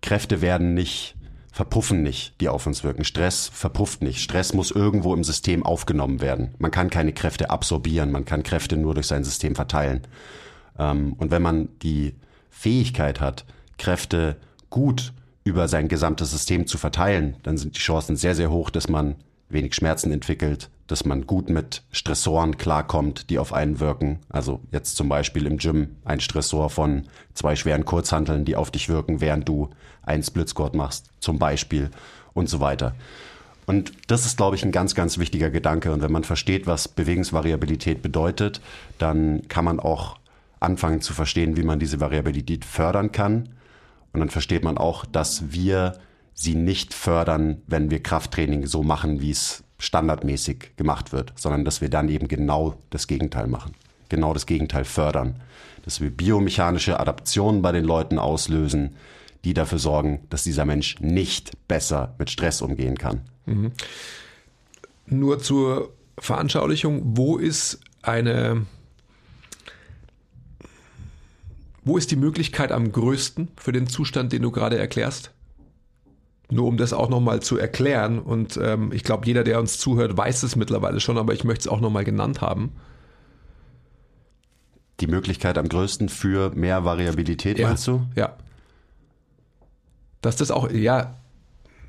Kräfte 0.00 0.40
werden 0.40 0.74
nicht, 0.74 1.14
verpuffen 1.52 2.02
nicht, 2.02 2.40
die 2.40 2.48
auf 2.48 2.66
uns 2.66 2.82
wirken. 2.82 3.04
Stress 3.04 3.48
verpufft 3.48 4.02
nicht. 4.02 4.20
Stress 4.20 4.52
muss 4.52 4.72
irgendwo 4.72 5.14
im 5.14 5.22
System 5.22 5.64
aufgenommen 5.64 6.20
werden. 6.20 6.54
Man 6.58 6.72
kann 6.72 6.90
keine 6.90 7.12
Kräfte 7.12 7.50
absorbieren, 7.50 8.10
man 8.10 8.24
kann 8.24 8.42
Kräfte 8.42 8.76
nur 8.76 8.94
durch 8.94 9.06
sein 9.06 9.22
System 9.22 9.54
verteilen. 9.54 10.02
Ähm, 10.78 11.12
und 11.12 11.30
wenn 11.30 11.42
man 11.42 11.68
die 11.82 12.14
Fähigkeit 12.50 13.20
hat, 13.20 13.44
Kräfte 13.78 14.36
gut 14.68 15.12
über 15.44 15.68
sein 15.68 15.88
gesamtes 15.88 16.30
System 16.32 16.66
zu 16.66 16.78
verteilen, 16.78 17.36
dann 17.44 17.56
sind 17.56 17.76
die 17.76 17.80
Chancen 17.80 18.16
sehr, 18.16 18.34
sehr 18.34 18.50
hoch, 18.50 18.70
dass 18.70 18.88
man 18.88 19.16
wenig 19.52 19.74
Schmerzen 19.74 20.12
entwickelt, 20.12 20.70
dass 20.86 21.04
man 21.04 21.26
gut 21.26 21.48
mit 21.48 21.82
Stressoren 21.90 22.58
klarkommt, 22.58 23.30
die 23.30 23.38
auf 23.38 23.52
einen 23.52 23.80
wirken. 23.80 24.20
Also 24.28 24.60
jetzt 24.72 24.96
zum 24.96 25.08
Beispiel 25.08 25.46
im 25.46 25.58
Gym 25.58 25.96
ein 26.04 26.20
Stressor 26.20 26.70
von 26.70 27.04
zwei 27.34 27.56
schweren 27.56 27.84
Kurzhanteln, 27.84 28.44
die 28.44 28.56
auf 28.56 28.70
dich 28.70 28.88
wirken, 28.88 29.20
während 29.20 29.48
du 29.48 29.70
einen 30.02 30.22
Splitsquat 30.22 30.74
machst, 30.74 31.10
zum 31.20 31.38
Beispiel 31.38 31.90
und 32.34 32.48
so 32.48 32.60
weiter. 32.60 32.94
Und 33.66 33.92
das 34.08 34.26
ist, 34.26 34.36
glaube 34.36 34.56
ich, 34.56 34.64
ein 34.64 34.72
ganz, 34.72 34.94
ganz 34.94 35.18
wichtiger 35.18 35.50
Gedanke. 35.50 35.92
Und 35.92 36.02
wenn 36.02 36.12
man 36.12 36.24
versteht, 36.24 36.66
was 36.66 36.88
Bewegungsvariabilität 36.88 38.02
bedeutet, 38.02 38.60
dann 38.98 39.46
kann 39.48 39.64
man 39.64 39.78
auch 39.78 40.18
anfangen 40.60 41.00
zu 41.00 41.12
verstehen, 41.12 41.56
wie 41.56 41.62
man 41.62 41.78
diese 41.78 42.00
Variabilität 42.00 42.64
fördern 42.64 43.12
kann. 43.12 43.48
Und 44.12 44.20
dann 44.20 44.30
versteht 44.30 44.64
man 44.64 44.78
auch, 44.78 45.06
dass 45.06 45.52
wir 45.52 45.94
sie 46.34 46.54
nicht 46.54 46.94
fördern, 46.94 47.62
wenn 47.66 47.90
wir 47.90 48.02
Krafttraining 48.02 48.66
so 48.66 48.82
machen, 48.82 49.20
wie 49.20 49.30
es 49.30 49.64
standardmäßig 49.78 50.76
gemacht 50.76 51.12
wird, 51.12 51.32
sondern 51.36 51.64
dass 51.64 51.80
wir 51.80 51.90
dann 51.90 52.08
eben 52.08 52.28
genau 52.28 52.76
das 52.90 53.06
Gegenteil 53.06 53.46
machen. 53.46 53.72
Genau 54.08 54.32
das 54.32 54.46
Gegenteil 54.46 54.84
fördern. 54.84 55.40
Dass 55.84 56.00
wir 56.00 56.10
biomechanische 56.10 57.00
Adaptionen 57.00 57.62
bei 57.62 57.72
den 57.72 57.84
Leuten 57.84 58.18
auslösen, 58.18 58.96
die 59.44 59.54
dafür 59.54 59.78
sorgen, 59.78 60.20
dass 60.30 60.44
dieser 60.44 60.64
Mensch 60.64 61.00
nicht 61.00 61.52
besser 61.66 62.14
mit 62.18 62.30
Stress 62.30 62.62
umgehen 62.62 62.96
kann. 62.96 63.22
Mhm. 63.46 63.72
Nur 65.06 65.40
zur 65.40 65.92
Veranschaulichung, 66.18 67.00
wo 67.16 67.38
ist 67.38 67.80
eine 68.02 68.66
wo 71.84 71.96
ist 71.98 72.12
die 72.12 72.16
Möglichkeit 72.16 72.70
am 72.70 72.92
größten 72.92 73.48
für 73.56 73.72
den 73.72 73.88
Zustand, 73.88 74.32
den 74.32 74.42
du 74.42 74.52
gerade 74.52 74.78
erklärst? 74.78 75.32
Nur 76.50 76.66
um 76.66 76.76
das 76.76 76.92
auch 76.92 77.08
nochmal 77.08 77.40
zu 77.40 77.56
erklären, 77.56 78.18
und 78.18 78.58
ähm, 78.62 78.92
ich 78.92 79.04
glaube, 79.04 79.26
jeder, 79.26 79.42
der 79.44 79.58
uns 79.58 79.78
zuhört, 79.78 80.16
weiß 80.16 80.42
es 80.42 80.56
mittlerweile 80.56 81.00
schon, 81.00 81.16
aber 81.16 81.32
ich 81.32 81.44
möchte 81.44 81.62
es 81.62 81.68
auch 81.68 81.80
nochmal 81.80 82.04
genannt 82.04 82.40
haben. 82.40 82.72
Die 85.00 85.06
Möglichkeit 85.06 85.56
am 85.56 85.68
größten 85.68 86.08
für 86.08 86.50
mehr 86.54 86.84
Variabilität, 86.84 87.58
ja, 87.58 87.68
meinst 87.68 87.86
du? 87.86 88.06
Ja. 88.14 88.36
Dass 90.20 90.36
das 90.36 90.50
auch, 90.50 90.70
ja, 90.70 91.16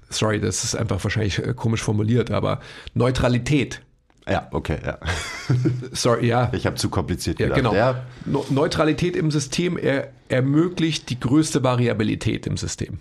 sorry, 0.10 0.40
das 0.40 0.64
ist 0.64 0.76
einfach 0.76 1.04
wahrscheinlich 1.04 1.40
äh, 1.40 1.54
komisch 1.54 1.84
formuliert, 1.84 2.32
aber 2.32 2.60
Neutralität. 2.94 3.82
Ja, 4.28 4.48
okay, 4.52 4.78
ja. 4.84 4.98
Sorry, 5.92 6.28
ja. 6.28 6.50
Ich 6.54 6.66
habe 6.66 6.78
zu 6.78 6.90
kompliziert 6.90 7.40
ja, 7.40 7.50
Genau. 7.50 7.74
Ja. 7.74 8.06
Neutralität 8.50 9.16
im 9.16 9.32
System 9.32 9.78
er, 9.78 10.10
ermöglicht 10.30 11.10
die 11.10 11.20
größte 11.20 11.64
Variabilität 11.64 12.48
im 12.48 12.58
System. 12.58 13.00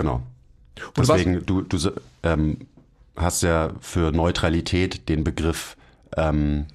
Genau. 0.00 0.22
Und 0.96 1.08
Deswegen, 1.08 1.36
was? 1.36 1.44
du, 1.46 1.62
du 1.62 1.92
ähm, 2.22 2.58
hast 3.16 3.42
ja 3.42 3.72
für 3.80 4.12
Neutralität 4.12 5.08
den 5.08 5.24
Begriff 5.24 5.76
ähm, 6.16 6.66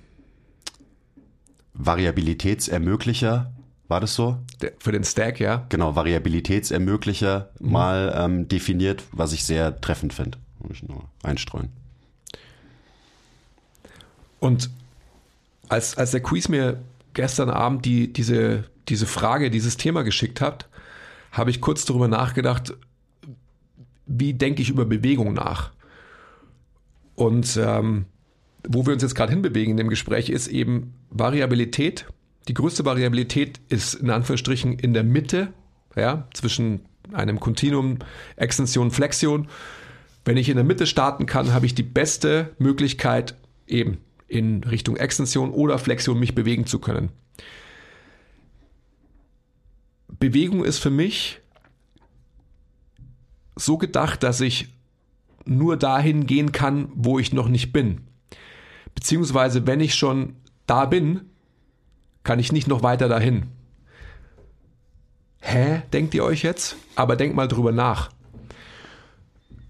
Variabilitätsermöglicher, 1.73 3.51
war 3.88 3.99
das 3.99 4.15
so? 4.15 4.38
Der, 4.62 4.73
für 4.79 4.91
den 4.91 5.03
Stack, 5.03 5.39
ja. 5.39 5.65
Genau, 5.69 5.95
Variabilitätsermöglicher 5.95 7.49
mhm. 7.59 7.71
mal 7.71 8.13
ähm, 8.15 8.47
definiert, 8.47 9.03
was 9.12 9.33
ich 9.33 9.45
sehr 9.45 9.79
treffend 9.81 10.13
finde. 10.13 10.38
Muss 10.59 10.77
ich 10.77 10.83
nur 10.83 11.03
einstreuen. 11.23 11.69
Und 14.39 14.69
als, 15.69 15.97
als 15.97 16.12
der 16.12 16.21
Quiz 16.21 16.49
mir 16.49 16.81
gestern 17.13 17.49
Abend 17.49 17.86
die, 17.86 18.12
diese, 18.12 18.65
diese 18.89 19.05
Frage, 19.05 19.49
dieses 19.49 19.77
Thema 19.77 20.03
geschickt 20.03 20.41
hat, 20.41 20.67
habe 21.31 21.49
ich 21.49 21.62
kurz 21.62 21.86
darüber 21.86 22.07
nachgedacht, 22.07 22.73
wie 24.05 24.33
denke 24.33 24.61
ich 24.61 24.69
über 24.69 24.85
Bewegung 24.85 25.33
nach? 25.33 25.71
Und 27.15 27.57
ähm, 27.61 28.05
wo 28.67 28.85
wir 28.85 28.93
uns 28.93 29.03
jetzt 29.03 29.15
gerade 29.15 29.31
hinbewegen 29.31 29.71
in 29.71 29.77
dem 29.77 29.89
Gespräch, 29.89 30.29
ist 30.29 30.47
eben 30.47 30.93
Variabilität. 31.09 32.05
Die 32.47 32.53
größte 32.53 32.85
Variabilität 32.85 33.59
ist 33.69 33.95
in 33.95 34.09
Anführungsstrichen 34.09 34.79
in 34.79 34.93
der 34.93 35.03
Mitte, 35.03 35.53
ja, 35.95 36.27
zwischen 36.33 36.81
einem 37.11 37.39
Kontinuum, 37.39 37.99
Extension, 38.35 38.91
Flexion. 38.91 39.47
Wenn 40.25 40.37
ich 40.37 40.49
in 40.49 40.55
der 40.55 40.63
Mitte 40.63 40.87
starten 40.87 41.25
kann, 41.25 41.53
habe 41.53 41.65
ich 41.65 41.75
die 41.75 41.83
beste 41.83 42.51
Möglichkeit, 42.57 43.35
eben 43.67 43.97
in 44.27 44.63
Richtung 44.63 44.95
Extension 44.97 45.51
oder 45.51 45.77
Flexion 45.77 46.19
mich 46.19 46.33
bewegen 46.33 46.65
zu 46.65 46.79
können. 46.79 47.09
Bewegung 50.07 50.63
ist 50.63 50.79
für 50.79 50.89
mich 50.89 51.41
so 53.55 53.77
gedacht, 53.77 54.23
dass 54.23 54.41
ich 54.41 54.69
nur 55.45 55.77
dahin 55.77 56.25
gehen 56.25 56.51
kann, 56.51 56.89
wo 56.95 57.19
ich 57.19 57.33
noch 57.33 57.49
nicht 57.49 57.73
bin. 57.73 58.01
Beziehungsweise, 58.95 59.67
wenn 59.67 59.79
ich 59.79 59.95
schon 59.95 60.35
da 60.65 60.85
bin, 60.85 61.21
kann 62.23 62.39
ich 62.39 62.51
nicht 62.51 62.67
noch 62.67 62.83
weiter 62.83 63.09
dahin. 63.09 63.47
Hä, 65.41 65.81
denkt 65.91 66.13
ihr 66.13 66.23
euch 66.23 66.41
jetzt? 66.43 66.77
Aber 66.95 67.15
denkt 67.15 67.35
mal 67.35 67.47
drüber 67.47 67.73
nach. 67.73 68.11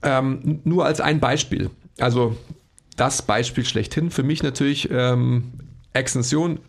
Ähm, 0.03 0.61
nur 0.63 0.85
als 0.85 1.01
ein 1.01 1.19
Beispiel. 1.19 1.71
Also 1.97 2.37
das 2.95 3.23
Beispiel 3.23 3.65
schlechthin 3.65 4.11
für 4.11 4.23
mich 4.23 4.43
natürlich 4.43 4.89
ähm, 4.91 5.53
Extension 5.93 6.59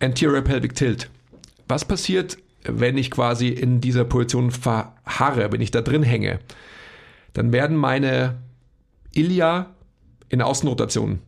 Anterior 0.00 0.42
Pelvic 0.42 0.74
Tilt. 0.74 1.10
Was 1.68 1.84
passiert, 1.84 2.38
wenn 2.64 2.98
ich 2.98 3.10
quasi 3.10 3.48
in 3.48 3.80
dieser 3.80 4.04
Position 4.04 4.50
verharre, 4.50 5.52
wenn 5.52 5.60
ich 5.60 5.70
da 5.70 5.80
drin 5.80 6.02
hänge? 6.02 6.40
Dann 7.32 7.52
werden 7.52 7.76
meine 7.76 8.38
Ilia 9.12 9.74
in 10.28 10.42
Außenrotation 10.42 11.20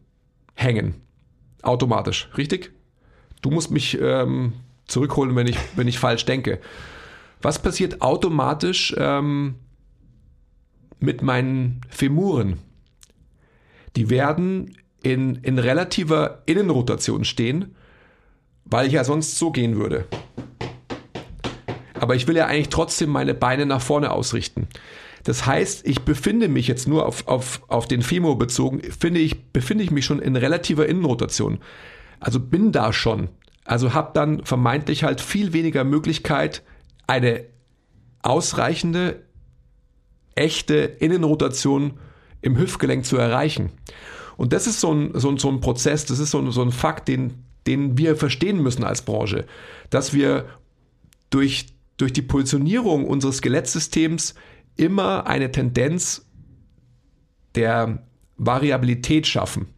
hängen. 0.55 0.95
Automatisch, 1.63 2.29
richtig? 2.37 2.73
Du 3.43 3.51
musst 3.51 3.71
mich 3.71 3.99
ähm, 4.01 4.53
zurückholen, 4.87 5.35
wenn 5.37 5.47
ich, 5.47 5.57
wenn 5.77 5.89
ich 5.89 5.99
falsch 5.99 6.25
denke. 6.25 6.61
Was 7.43 7.61
passiert 7.61 8.03
automatisch 8.03 8.95
ähm, 8.99 9.57
mit 10.99 11.23
meinen 11.23 11.81
Femuren? 11.89 12.59
Die 13.97 14.11
werden 14.11 14.77
in, 15.03 15.37
in 15.37 15.59
relativer 15.59 16.43
Innenrotation 16.47 17.25
stehen, 17.25 17.75
weil 18.65 18.87
ich 18.87 18.93
ja 18.93 19.05
sonst 19.05 19.39
so 19.39 19.51
gehen 19.51 19.77
würde. 19.77 20.07
Aber 22.01 22.15
ich 22.15 22.27
will 22.27 22.37
ja 22.37 22.47
eigentlich 22.47 22.71
trotzdem 22.71 23.11
meine 23.11 23.35
Beine 23.35 23.67
nach 23.67 23.83
vorne 23.83 24.11
ausrichten. 24.11 24.69
Das 25.25 25.45
heißt, 25.45 25.87
ich 25.87 26.01
befinde 26.01 26.49
mich 26.49 26.67
jetzt 26.67 26.89
nur 26.89 27.05
auf, 27.05 27.29
auf, 27.29 27.61
auf 27.69 27.87
den 27.87 28.01
Femur 28.01 28.39
bezogen, 28.39 28.81
finde 28.81 29.21
ich, 29.21 29.53
befinde 29.53 29.85
ich 29.85 29.91
mich 29.91 30.07
schon 30.07 30.19
in 30.19 30.35
relativer 30.35 30.87
Innenrotation. 30.87 31.59
Also 32.19 32.41
bin 32.41 32.73
da 32.73 32.95
schon. 32.95 33.29
Also 33.65 33.93
habe 33.93 34.13
dann 34.15 34.47
vermeintlich 34.47 35.05
halt 35.05 35.21
viel 35.21 35.53
weniger 35.53 35.85
Möglichkeit, 35.85 36.63
eine 37.07 37.45
ausreichende, 38.23 39.23
echte 40.35 40.77
Innenrotation 40.77 42.01
im 42.41 42.57
Hüftgelenk 42.57 43.05
zu 43.05 43.19
erreichen. 43.19 43.73
Und 44.39 44.55
das 44.55 44.67
ist 44.67 44.81
so 44.81 44.91
ein, 44.91 45.11
so 45.15 45.29
ein, 45.29 45.37
so 45.37 45.51
ein 45.51 45.61
Prozess, 45.61 46.07
das 46.07 46.19
ist 46.19 46.31
so 46.31 46.39
ein, 46.39 46.51
so 46.51 46.63
ein 46.63 46.73
Fakt, 46.73 47.09
den, 47.09 47.45
den 47.67 47.99
wir 47.99 48.17
verstehen 48.17 48.63
müssen 48.63 48.85
als 48.85 49.03
Branche, 49.03 49.45
dass 49.91 50.15
wir 50.15 50.47
durch, 51.29 51.67
durch 52.01 52.13
die 52.13 52.23
Positionierung 52.23 53.07
unseres 53.07 53.39
Skelettsystems 53.39 54.35
immer 54.77 55.27
eine 55.27 55.53
Tendenz 55.53 56.27
der 57.55 58.03
Variabilität 58.37 59.27
schaffen. 59.27 59.69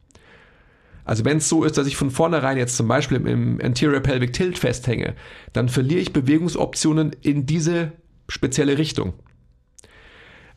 Also 1.04 1.24
wenn 1.24 1.38
es 1.38 1.48
so 1.48 1.64
ist, 1.64 1.78
dass 1.78 1.86
ich 1.86 1.96
von 1.96 2.10
vornherein 2.10 2.56
jetzt 2.56 2.76
zum 2.76 2.86
Beispiel 2.86 3.16
im 3.26 3.60
Anterior 3.60 4.00
Pelvic 4.00 4.32
Tilt 4.32 4.58
festhänge, 4.58 5.14
dann 5.52 5.68
verliere 5.68 6.00
ich 6.00 6.12
Bewegungsoptionen 6.12 7.16
in 7.22 7.44
diese 7.44 7.92
spezielle 8.28 8.78
Richtung. 8.78 9.14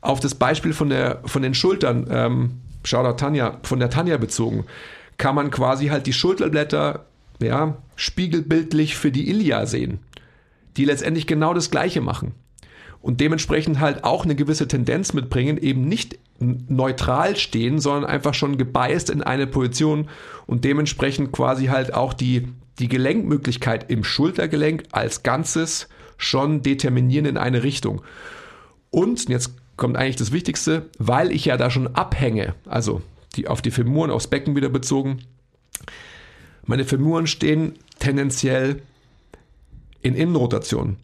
Auf 0.02 0.20
das 0.20 0.36
Beispiel 0.36 0.74
von, 0.74 0.90
der, 0.90 1.22
von 1.26 1.42
den 1.42 1.56
Schultern, 1.56 2.06
ähm, 2.12 2.62
Shoutout 2.84 3.18
Tanja, 3.18 3.60
von 3.64 3.80
der 3.80 3.90
Tanja 3.90 4.18
bezogen, 4.18 4.66
kann 5.18 5.34
man 5.34 5.50
quasi 5.50 5.88
halt 5.88 6.06
die 6.06 6.14
Schulterblätter 6.14 7.06
ja, 7.42 7.78
spiegelbildlich 7.96 8.96
für 8.96 9.12
die 9.12 9.30
Ilia 9.30 9.66
sehen, 9.66 10.00
die 10.78 10.86
letztendlich 10.86 11.28
genau 11.28 11.54
das 11.54 11.72
Gleiche 11.72 12.02
machen 12.02 12.34
und 13.06 13.22
dementsprechend 13.22 13.80
halt 13.80 14.04
auch 14.04 14.26
eine 14.26 14.36
gewisse 14.36 14.68
Tendenz 14.68 15.14
mitbringen, 15.14 15.58
eben 15.58 15.88
nicht 15.88 16.18
neutral 16.40 17.36
stehen, 17.36 17.80
sondern 17.80 18.10
einfach 18.10 18.34
schon 18.34 18.58
gebeißt 18.58 19.12
in 19.12 19.22
eine 19.22 19.46
Position 19.46 20.10
und 20.48 20.64
dementsprechend 20.66 21.32
quasi 21.32 21.68
halt 21.68 21.94
auch 21.94 22.14
die, 22.14 22.48
die 22.80 22.88
Gelenkmöglichkeit 22.88 23.92
im 23.92 24.04
Schultergelenk 24.04 24.86
als 24.92 25.22
Ganzes 25.22 25.88
schon 26.18 26.64
determinieren 26.64 27.28
in 27.28 27.38
eine 27.38 27.62
Richtung. 27.62 28.02
Und 28.90 29.30
jetzt 29.30 29.52
kommt 29.78 29.98
eigentlich 29.98 30.16
das 30.16 30.32
Wichtigste, 30.32 30.90
weil 30.98 31.32
ich 31.32 31.46
ja 31.46 31.58
da 31.58 31.70
schon 31.70 31.96
abhänge, 31.96 32.56
also 32.66 33.04
die, 33.36 33.48
auf 33.48 33.62
die 33.62 33.72
Femuren, 33.72 34.10
aufs 34.10 34.28
Becken 34.28 34.56
wieder 34.56 34.70
bezogen. 34.70 35.20
Meine 36.66 36.86
Femuren 36.86 37.28
stehen 37.28 37.74
tendenziell 38.00 38.82
in 40.06 40.14
Innenrotation. 40.14 40.98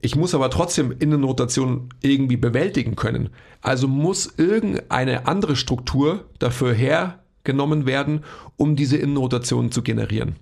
Ich 0.00 0.16
muss 0.16 0.34
aber 0.34 0.50
trotzdem 0.50 0.92
Innenrotation 0.98 1.90
irgendwie 2.02 2.36
bewältigen 2.36 2.96
können. 2.96 3.30
Also 3.60 3.86
muss 3.86 4.34
irgendeine 4.36 5.28
andere 5.28 5.54
Struktur 5.54 6.24
dafür 6.40 6.74
hergenommen 6.74 7.86
werden, 7.86 8.24
um 8.56 8.74
diese 8.74 8.96
Innenrotation 8.96 9.70
zu 9.70 9.82
generieren. 9.82 10.34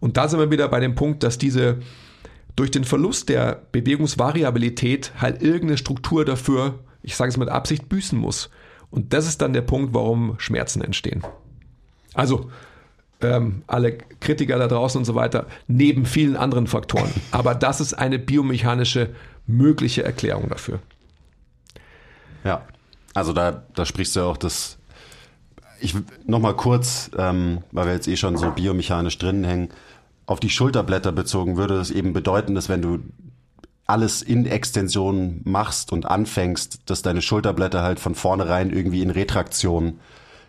Und 0.00 0.16
da 0.16 0.28
sind 0.28 0.40
wir 0.40 0.50
wieder 0.50 0.66
bei 0.66 0.80
dem 0.80 0.96
Punkt, 0.96 1.22
dass 1.22 1.38
diese 1.38 1.78
durch 2.56 2.72
den 2.72 2.84
Verlust 2.84 3.28
der 3.28 3.62
Bewegungsvariabilität 3.70 5.12
halt 5.16 5.42
irgendeine 5.42 5.78
Struktur 5.78 6.24
dafür, 6.24 6.80
ich 7.02 7.14
sage 7.14 7.28
es 7.28 7.36
mit 7.36 7.50
Absicht, 7.50 7.88
büßen 7.88 8.18
muss. 8.18 8.50
Und 8.90 9.12
das 9.12 9.28
ist 9.28 9.42
dann 9.42 9.52
der 9.52 9.62
Punkt, 9.62 9.94
warum 9.94 10.34
Schmerzen 10.38 10.82
entstehen. 10.82 11.22
Also 12.14 12.50
ähm, 13.20 13.62
alle 13.66 13.98
Kritiker 14.20 14.58
da 14.58 14.68
draußen 14.68 14.98
und 14.98 15.04
so 15.04 15.14
weiter, 15.14 15.46
neben 15.66 16.06
vielen 16.06 16.36
anderen 16.36 16.66
Faktoren. 16.66 17.10
Aber 17.30 17.54
das 17.54 17.80
ist 17.80 17.94
eine 17.94 18.18
biomechanische 18.18 19.10
mögliche 19.46 20.02
Erklärung 20.02 20.48
dafür. 20.48 20.80
Ja, 22.44 22.62
also 23.14 23.32
da, 23.32 23.62
da 23.74 23.84
sprichst 23.84 24.16
du 24.16 24.20
ja 24.20 24.26
auch 24.26 24.36
das. 24.36 24.78
Ich 25.80 25.94
nochmal 26.24 26.54
kurz, 26.54 27.10
ähm, 27.16 27.62
weil 27.72 27.86
wir 27.86 27.92
jetzt 27.92 28.08
eh 28.08 28.16
schon 28.16 28.36
so 28.36 28.50
biomechanisch 28.50 29.18
drinnen 29.18 29.44
hängen, 29.44 29.68
auf 30.26 30.40
die 30.40 30.50
Schulterblätter 30.50 31.12
bezogen 31.12 31.56
würde 31.56 31.76
das 31.76 31.90
eben 31.90 32.12
bedeuten, 32.12 32.54
dass 32.54 32.68
wenn 32.68 32.82
du 32.82 32.98
alles 33.86 34.22
in 34.22 34.46
Extension 34.46 35.40
machst 35.44 35.92
und 35.92 36.06
anfängst, 36.06 36.80
dass 36.86 37.02
deine 37.02 37.22
Schulterblätter 37.22 37.82
halt 37.82 38.00
von 38.00 38.16
vornherein 38.16 38.70
irgendwie 38.70 39.02
in 39.02 39.10
Retraktion 39.10 40.00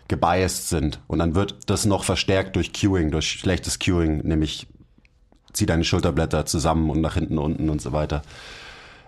gebiased 0.08 0.68
sind. 0.68 1.00
Und 1.06 1.18
dann 1.18 1.34
wird 1.34 1.70
das 1.70 1.84
noch 1.84 2.04
verstärkt 2.04 2.56
durch 2.56 2.72
Cueing, 2.72 3.10
durch 3.10 3.30
schlechtes 3.30 3.78
Cueing, 3.78 4.18
nämlich 4.26 4.66
zieh 5.52 5.66
deine 5.66 5.84
Schulterblätter 5.84 6.46
zusammen 6.46 6.90
und 6.90 7.00
nach 7.00 7.14
hinten 7.14 7.38
unten 7.38 7.68
und 7.70 7.80
so 7.80 7.92
weiter. 7.92 8.22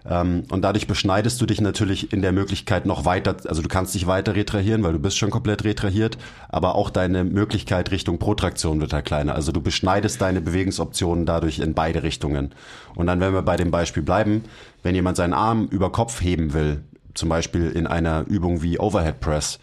Ähm, 0.08 0.44
und 0.50 0.62
dadurch 0.62 0.86
beschneidest 0.86 1.40
du 1.40 1.46
dich 1.46 1.60
natürlich 1.60 2.12
in 2.12 2.22
der 2.22 2.32
Möglichkeit 2.32 2.86
noch 2.86 3.04
weiter, 3.04 3.36
also 3.46 3.62
du 3.62 3.68
kannst 3.68 3.94
dich 3.94 4.06
weiter 4.06 4.34
retrahieren, 4.34 4.82
weil 4.82 4.92
du 4.92 4.98
bist 4.98 5.18
schon 5.18 5.30
komplett 5.30 5.64
retrahiert, 5.64 6.16
aber 6.48 6.74
auch 6.74 6.90
deine 6.90 7.24
Möglichkeit 7.24 7.90
Richtung 7.90 8.18
Protraktion 8.18 8.80
wird 8.80 8.92
halt 8.92 9.04
kleiner. 9.04 9.34
Also 9.34 9.52
du 9.52 9.60
beschneidest 9.60 10.20
deine 10.20 10.40
Bewegungsoptionen 10.40 11.26
dadurch 11.26 11.58
in 11.58 11.74
beide 11.74 12.02
Richtungen. 12.02 12.54
Und 12.94 13.06
dann, 13.06 13.20
wenn 13.20 13.34
wir 13.34 13.42
bei 13.42 13.56
dem 13.56 13.70
Beispiel 13.70 14.02
bleiben, 14.02 14.44
wenn 14.82 14.94
jemand 14.94 15.16
seinen 15.16 15.34
Arm 15.34 15.66
über 15.70 15.92
Kopf 15.92 16.20
heben 16.22 16.54
will, 16.54 16.82
zum 17.14 17.28
Beispiel 17.28 17.70
in 17.70 17.86
einer 17.86 18.24
Übung 18.26 18.62
wie 18.62 18.78
Overhead 18.78 19.20
Press, 19.20 19.58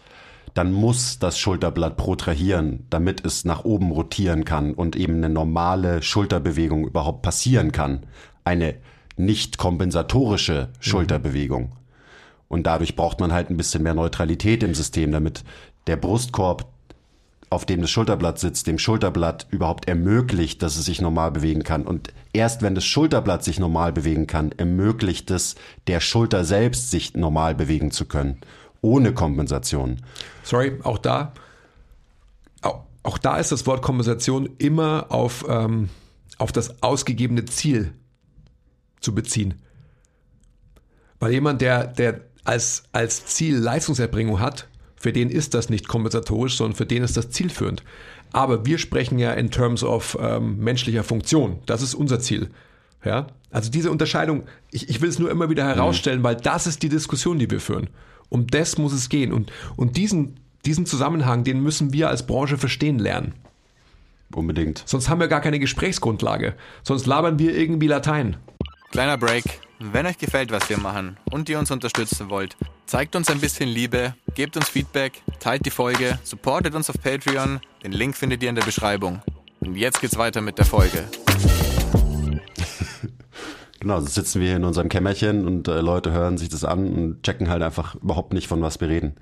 dann 0.54 0.72
muss 0.72 1.18
das 1.18 1.38
Schulterblatt 1.38 1.96
protrahieren, 1.96 2.86
damit 2.90 3.24
es 3.24 3.44
nach 3.44 3.64
oben 3.64 3.90
rotieren 3.90 4.44
kann 4.44 4.74
und 4.74 4.96
eben 4.96 5.16
eine 5.16 5.28
normale 5.28 6.02
Schulterbewegung 6.02 6.86
überhaupt 6.86 7.22
passieren 7.22 7.72
kann. 7.72 8.06
Eine 8.44 8.76
nicht 9.16 9.58
kompensatorische 9.58 10.68
Schulterbewegung. 10.80 11.72
Und 12.48 12.66
dadurch 12.66 12.96
braucht 12.96 13.20
man 13.20 13.32
halt 13.32 13.50
ein 13.50 13.56
bisschen 13.56 13.82
mehr 13.82 13.94
Neutralität 13.94 14.62
im 14.62 14.74
System, 14.74 15.12
damit 15.12 15.44
der 15.86 15.96
Brustkorb, 15.96 16.66
auf 17.50 17.66
dem 17.66 17.80
das 17.80 17.90
Schulterblatt 17.90 18.38
sitzt, 18.38 18.66
dem 18.66 18.78
Schulterblatt 18.78 19.46
überhaupt 19.50 19.88
ermöglicht, 19.88 20.62
dass 20.62 20.76
es 20.76 20.84
sich 20.84 21.00
normal 21.00 21.30
bewegen 21.30 21.62
kann. 21.62 21.86
Und 21.86 22.12
erst 22.32 22.62
wenn 22.62 22.74
das 22.74 22.84
Schulterblatt 22.84 23.44
sich 23.44 23.58
normal 23.58 23.92
bewegen 23.92 24.26
kann, 24.26 24.52
ermöglicht 24.56 25.30
es 25.30 25.56
der 25.86 26.00
Schulter 26.00 26.44
selbst, 26.44 26.90
sich 26.90 27.14
normal 27.14 27.54
bewegen 27.54 27.90
zu 27.90 28.06
können, 28.06 28.38
ohne 28.80 29.12
Kompensation. 29.12 30.02
Sorry, 30.42 30.78
auch 30.82 30.98
da, 30.98 31.32
auch, 33.08 33.18
da 33.18 33.38
ist 33.38 33.52
das 33.52 33.66
Wort 33.66 33.82
Kompensation 33.82 34.50
immer 34.58 35.06
auf, 35.08 35.44
ähm, 35.48 35.88
auf 36.36 36.52
das 36.52 36.82
ausgegebene 36.82 37.44
Ziel 37.46 37.92
zu 39.00 39.14
beziehen. 39.14 39.54
Weil 41.18 41.32
jemand, 41.32 41.60
der, 41.60 41.86
der 41.86 42.20
als, 42.44 42.84
als 42.92 43.26
Ziel 43.26 43.56
Leistungserbringung 43.56 44.40
hat, 44.40 44.68
für 44.96 45.12
den 45.12 45.30
ist 45.30 45.54
das 45.54 45.70
nicht 45.70 45.88
kompensatorisch, 45.88 46.56
sondern 46.56 46.76
für 46.76 46.86
den 46.86 47.02
ist 47.02 47.16
das 47.16 47.30
zielführend. 47.30 47.82
Aber 48.32 48.66
wir 48.66 48.78
sprechen 48.78 49.18
ja 49.18 49.32
in 49.32 49.50
terms 49.50 49.82
of 49.82 50.18
ähm, 50.20 50.58
menschlicher 50.58 51.04
Funktion. 51.04 51.60
Das 51.66 51.82
ist 51.82 51.94
unser 51.94 52.20
Ziel. 52.20 52.50
Ja? 53.04 53.28
Also 53.50 53.70
diese 53.70 53.90
Unterscheidung, 53.90 54.44
ich, 54.70 54.88
ich 54.88 55.00
will 55.00 55.08
es 55.08 55.18
nur 55.18 55.30
immer 55.30 55.48
wieder 55.48 55.64
herausstellen, 55.64 56.20
mhm. 56.20 56.24
weil 56.24 56.36
das 56.36 56.66
ist 56.66 56.82
die 56.82 56.88
Diskussion, 56.88 57.38
die 57.38 57.50
wir 57.50 57.60
führen. 57.60 57.88
Um 58.28 58.46
das 58.46 58.78
muss 58.78 58.92
es 58.92 59.08
gehen. 59.08 59.32
Und, 59.32 59.52
und 59.76 59.96
diesen, 59.96 60.40
diesen 60.64 60.86
Zusammenhang, 60.86 61.44
den 61.44 61.62
müssen 61.62 61.92
wir 61.92 62.08
als 62.08 62.26
Branche 62.26 62.58
verstehen 62.58 62.98
lernen. 62.98 63.34
Unbedingt. 64.34 64.82
Sonst 64.84 65.08
haben 65.08 65.20
wir 65.20 65.28
gar 65.28 65.40
keine 65.40 65.58
Gesprächsgrundlage. 65.58 66.54
Sonst 66.82 67.06
labern 67.06 67.38
wir 67.38 67.56
irgendwie 67.56 67.86
Latein. 67.86 68.36
Kleiner 68.90 69.16
Break. 69.16 69.44
Wenn 69.80 70.06
euch 70.06 70.18
gefällt, 70.18 70.50
was 70.50 70.68
wir 70.68 70.78
machen 70.78 71.16
und 71.30 71.48
ihr 71.48 71.58
uns 71.58 71.70
unterstützen 71.70 72.30
wollt, 72.30 72.56
zeigt 72.86 73.14
uns 73.14 73.30
ein 73.30 73.40
bisschen 73.40 73.68
Liebe, 73.68 74.14
gebt 74.34 74.56
uns 74.56 74.68
Feedback, 74.68 75.22
teilt 75.38 75.64
die 75.66 75.70
Folge, 75.70 76.18
supportet 76.24 76.74
uns 76.74 76.90
auf 76.90 77.00
Patreon. 77.00 77.60
Den 77.84 77.92
Link 77.92 78.16
findet 78.16 78.42
ihr 78.42 78.48
in 78.48 78.56
der 78.56 78.64
Beschreibung. 78.64 79.22
Und 79.60 79.76
jetzt 79.76 80.00
geht's 80.00 80.18
weiter 80.18 80.40
mit 80.40 80.58
der 80.58 80.66
Folge. 80.66 81.04
Genau, 83.80 84.00
so 84.00 84.06
sitzen 84.06 84.40
wir 84.40 84.48
hier 84.48 84.56
in 84.56 84.64
unserem 84.64 84.88
Kämmerchen 84.88 85.46
und 85.46 85.68
äh, 85.68 85.80
Leute 85.80 86.10
hören 86.10 86.36
sich 86.36 86.48
das 86.48 86.64
an 86.64 86.92
und 86.92 87.22
checken 87.22 87.48
halt 87.48 87.62
einfach 87.62 87.94
überhaupt 87.96 88.32
nicht, 88.32 88.48
von 88.48 88.60
was 88.60 88.80
wir 88.80 88.88
reden. 88.88 89.14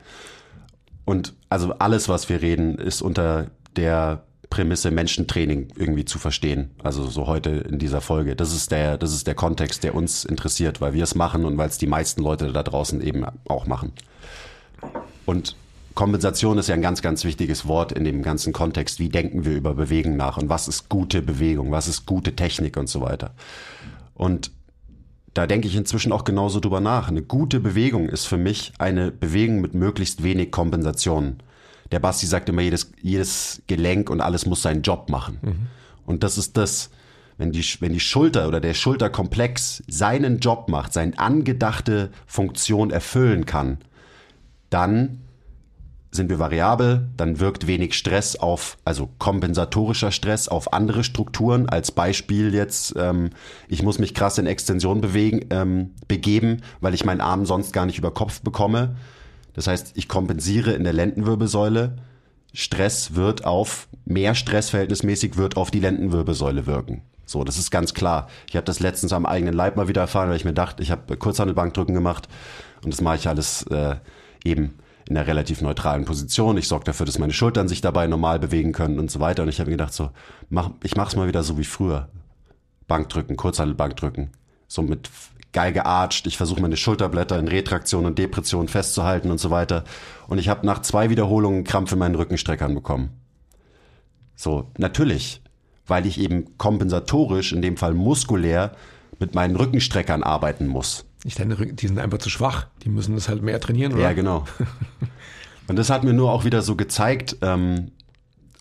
Und 1.05 1.35
also 1.49 1.75
alles, 1.79 2.09
was 2.09 2.29
wir 2.29 2.43
reden, 2.43 2.79
ist 2.79 3.03
unter 3.03 3.51
der 3.77 4.23
Prämisse 4.51 4.91
Menschentraining 4.91 5.69
irgendwie 5.77 6.05
zu 6.05 6.19
verstehen. 6.19 6.71
Also 6.83 7.07
so 7.07 7.27
heute 7.27 7.51
in 7.51 7.79
dieser 7.79 8.01
Folge. 8.01 8.37
Das 8.37 8.55
ist 8.55 8.71
der, 8.71 8.97
das 8.97 9.13
ist 9.13 9.27
der 9.27 9.35
Kontext, 9.35 9.85
der 9.85 9.95
uns 9.95 10.25
interessiert, 10.25 10.81
weil 10.81 10.95
wir 10.95 11.05
es 11.05 11.15
machen 11.15 11.45
und 11.45 11.59
weil 11.59 11.69
es 11.69 11.79
die 11.79 11.87
meisten 11.87 12.23
Leute 12.23 12.53
da 12.53 12.63
draußen 12.63 13.01
eben 13.01 13.25
auch 13.49 13.67
machen. 13.67 13.93
Und 15.27 15.57
Kompensation 15.95 16.59
ist 16.59 16.69
ja 16.69 16.75
ein 16.75 16.83
ganz, 16.83 17.03
ganz 17.03 17.25
wichtiges 17.25 17.67
Wort 17.67 17.93
in 17.93 18.05
dem 18.05 18.23
ganzen 18.23 18.53
Kontext. 18.53 19.01
Wie 19.01 19.09
denken 19.09 19.45
wir 19.45 19.53
über 19.53 19.75
Bewegung 19.75 20.17
nach 20.17 20.37
und 20.37 20.49
was 20.49 20.69
ist 20.69 20.89
gute 20.89 21.23
Bewegung, 21.23 21.71
was 21.71 21.89
ist 21.89 22.07
gute 22.07 22.37
Technik 22.37 22.77
und 22.77 22.89
so 22.89 23.01
weiter. 23.01 23.33
Und 24.17 24.51
da 25.35 25.47
denke 25.47 25.69
ich 25.69 25.77
inzwischen 25.77 26.13
auch 26.13 26.25
genauso 26.25 26.61
drüber 26.61 26.81
nach. 26.81 27.09
Eine 27.09 27.23
gute 27.23 27.61
Bewegung 27.61 28.09
ist 28.09 28.27
für 28.27 28.39
mich 28.39 28.73
eine 28.79 29.13
Bewegung 29.13 29.61
mit 29.61 29.75
möglichst 29.75 30.23
wenig 30.23 30.51
Kompensation. 30.51 31.37
Der 31.93 32.01
Basti 32.01 32.27
sagt 32.27 32.49
immer, 32.49 32.63
jedes, 32.63 32.91
jedes 33.01 33.63
Gelenk 33.67 34.11
und 34.11 34.21
alles 34.21 34.47
muss 34.47 34.63
seinen 34.63 34.83
Job 34.83 35.11
machen. 35.11 35.39
Mhm. 35.43 35.67
Und 36.07 36.23
das 36.23 36.39
ist 36.39 36.57
das, 36.57 36.91
wenn 37.37 37.53
die, 37.53 37.65
wenn 37.81 37.93
die 37.93 38.01
Schulter 38.01 38.49
oder 38.49 38.61
der 38.61 38.75
Schulterkomplex 38.75 39.83
seinen 39.87 40.39
Job 40.39 40.69
macht, 40.69 40.95
seine 40.95 41.19
angedachte 41.19 42.11
Funktion 42.27 42.91
erfüllen 42.91 43.45
kann, 43.45 43.79
dann 44.71 45.21
sind 46.17 46.31
wir 46.31 46.39
variabel, 46.39 47.09
dann 47.17 47.39
wirkt 47.39 47.67
wenig 47.67 47.95
Stress 47.95 48.35
auf, 48.37 48.79
also 48.85 49.09
kompensatorischer 49.19 50.11
Stress 50.11 50.49
auf 50.49 50.73
andere 50.73 51.05
Strukturen. 51.05 51.69
Als 51.69 51.93
Beispiel 51.93 52.55
jetzt, 52.55 52.95
ähm, 52.97 53.31
ich 53.69 53.83
muss 53.83 53.99
mich 53.99 54.15
krass 54.15 54.39
in 54.39 54.47
Extension 54.47 55.01
bewegen, 55.01 55.47
ähm, 55.51 55.91
begeben, 56.09 56.63
weil 56.81 56.95
ich 56.95 57.05
meinen 57.05 57.21
Arm 57.21 57.47
sonst 57.47 57.73
gar 57.73 57.87
nicht 57.87 57.99
über 57.99 58.11
Kopf 58.11 58.41
bekomme. 58.41 58.97
Das 59.55 59.67
heißt, 59.67 59.93
ich 59.95 60.09
kompensiere 60.09 60.73
in 60.73 60.85
der 60.85 60.93
Lendenwirbelsäule. 60.93 61.97
Stress 62.53 63.15
wird 63.15 63.45
auf, 63.45 63.87
mehr 64.05 64.35
Stress 64.35 64.71
verhältnismäßig 64.71 65.37
wird 65.37 65.57
auf 65.57 65.71
die 65.71 65.81
Lendenwirbelsäule 65.81 66.67
wirken. 66.67 67.03
So, 67.27 67.43
das 67.45 67.59
ist 67.59 67.71
ganz 67.71 67.93
klar. 67.93 68.29
Ich 68.49 68.57
habe 68.57 68.65
das 68.65 68.81
letztens 68.81 69.13
am 69.13 69.27
eigenen 69.27 69.55
Leib 69.55 69.77
mal 69.77 69.89
wieder 69.89 70.01
erfahren, 70.01 70.29
weil 70.29 70.37
ich 70.37 70.45
mir 70.45 70.55
dachte, 70.55 70.83
ich 70.83 70.91
habe 70.91 71.17
Kurzhandelbankdrücken 71.17 71.95
gemacht 71.95 72.29
und 72.85 72.93
das 72.93 73.01
mache 73.01 73.17
ich 73.17 73.29
alles 73.29 73.65
äh, 73.65 73.97
eben 74.45 74.75
in 75.09 75.17
einer 75.17 75.27
relativ 75.27 75.61
neutralen 75.61 76.05
Position. 76.05 76.57
Ich 76.57 76.69
sorge 76.69 76.85
dafür, 76.85 77.07
dass 77.07 77.19
meine 77.19 77.33
Schultern 77.33 77.69
sich 77.69 77.81
dabei 77.81 78.07
normal 78.07 78.39
bewegen 78.39 78.73
können 78.73 78.99
und 78.99 79.11
so 79.11 79.21
weiter. 79.21 79.43
Und 79.43 79.49
ich 79.49 79.61
habe 79.61 79.71
mir 79.71 79.77
gedacht, 79.77 79.95
so, 79.95 80.11
mach, 80.49 80.71
ich 80.83 80.97
mache 80.97 81.09
es 81.09 81.17
mal 81.17 81.29
wieder 81.29 81.43
so 81.43 81.59
wie 81.59 81.65
früher. 81.65 82.09
Bankdrücken, 82.89 83.37
Kurzhandelbankdrücken. 83.37 84.31
So 84.69 84.83
mit 84.83 85.11
geil 85.53 85.73
gearcht. 85.73 86.27
Ich 86.27 86.37
versuche 86.37 86.61
meine 86.61 86.77
Schulterblätter 86.77 87.39
in 87.39 87.49
Retraktion 87.49 88.05
und 88.05 88.19
Depression 88.19 88.69
festzuhalten 88.69 89.31
und 89.31 89.39
so 89.39 89.51
weiter. 89.51 89.85
Und 90.29 90.39
ich 90.39 90.49
habe 90.49 90.67
nach 90.67 90.83
zwei 90.83 91.09
Wiederholungen 91.09 91.65
Krampf 91.65 91.93
in 91.93 91.99
meinen 91.99 92.15
Rückenstreckern 92.17 92.75
bekommen. 92.75 93.11
So, 94.35 94.71
natürlich, 94.77 95.41
weil 95.87 96.05
ich 96.05 96.21
eben 96.21 96.59
kompensatorisch, 96.59 97.53
in 97.53 97.63
dem 97.63 97.77
Fall 97.77 97.95
muskulär, 97.95 98.73
mit 99.19 99.35
meinen 99.35 99.57
Rückenstreckern 99.57 100.23
arbeiten 100.23 100.67
muss. 100.67 101.07
Nicht 101.27 101.41
deine 101.41 101.59
Rücken, 101.59 101.75
die 101.75 101.89
sind 101.89 101.99
einfach 101.99 102.19
zu 102.19 102.31
schwach. 102.31 102.69
Die 102.85 102.89
müssen 102.89 103.17
das 103.17 103.29
halt 103.29 103.43
mehr 103.43 103.59
trainieren, 103.59 103.95
oder? 103.95 104.03
Ja, 104.03 104.13
genau. 104.13 104.45
Und 105.67 105.75
das 105.75 105.91
hat 105.91 106.05
mir 106.05 106.13
nur 106.13 106.31
auch 106.31 106.45
wieder 106.45 106.63
so 106.63 106.77
gezeigt, 106.77 107.39
ähm, 107.43 107.91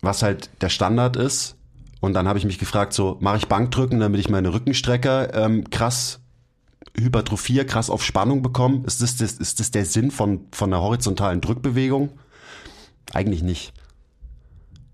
was 0.01 0.23
halt 0.23 0.49
der 0.61 0.69
Standard 0.69 1.15
ist. 1.15 1.57
Und 2.01 2.15
dann 2.15 2.27
habe 2.27 2.39
ich 2.39 2.45
mich 2.45 2.57
gefragt, 2.57 2.93
so 2.93 3.17
mache 3.19 3.37
ich 3.37 3.47
Bankdrücken, 3.47 3.99
damit 3.99 4.19
ich 4.19 4.29
meine 4.29 4.51
Rückenstrecker 4.51 5.35
ähm, 5.35 5.69
krass 5.69 6.21
hypertrophiere, 6.97 7.67
krass 7.67 7.91
auf 7.91 8.03
Spannung 8.03 8.41
bekomme. 8.41 8.81
Ist 8.87 9.03
das, 9.03 9.15
das, 9.15 9.33
ist 9.33 9.59
das 9.59 9.69
der 9.69 9.85
Sinn 9.85 10.09
von, 10.09 10.47
von 10.51 10.73
einer 10.73 10.81
horizontalen 10.81 11.41
Drückbewegung? 11.41 12.13
Eigentlich 13.13 13.43
nicht. 13.43 13.73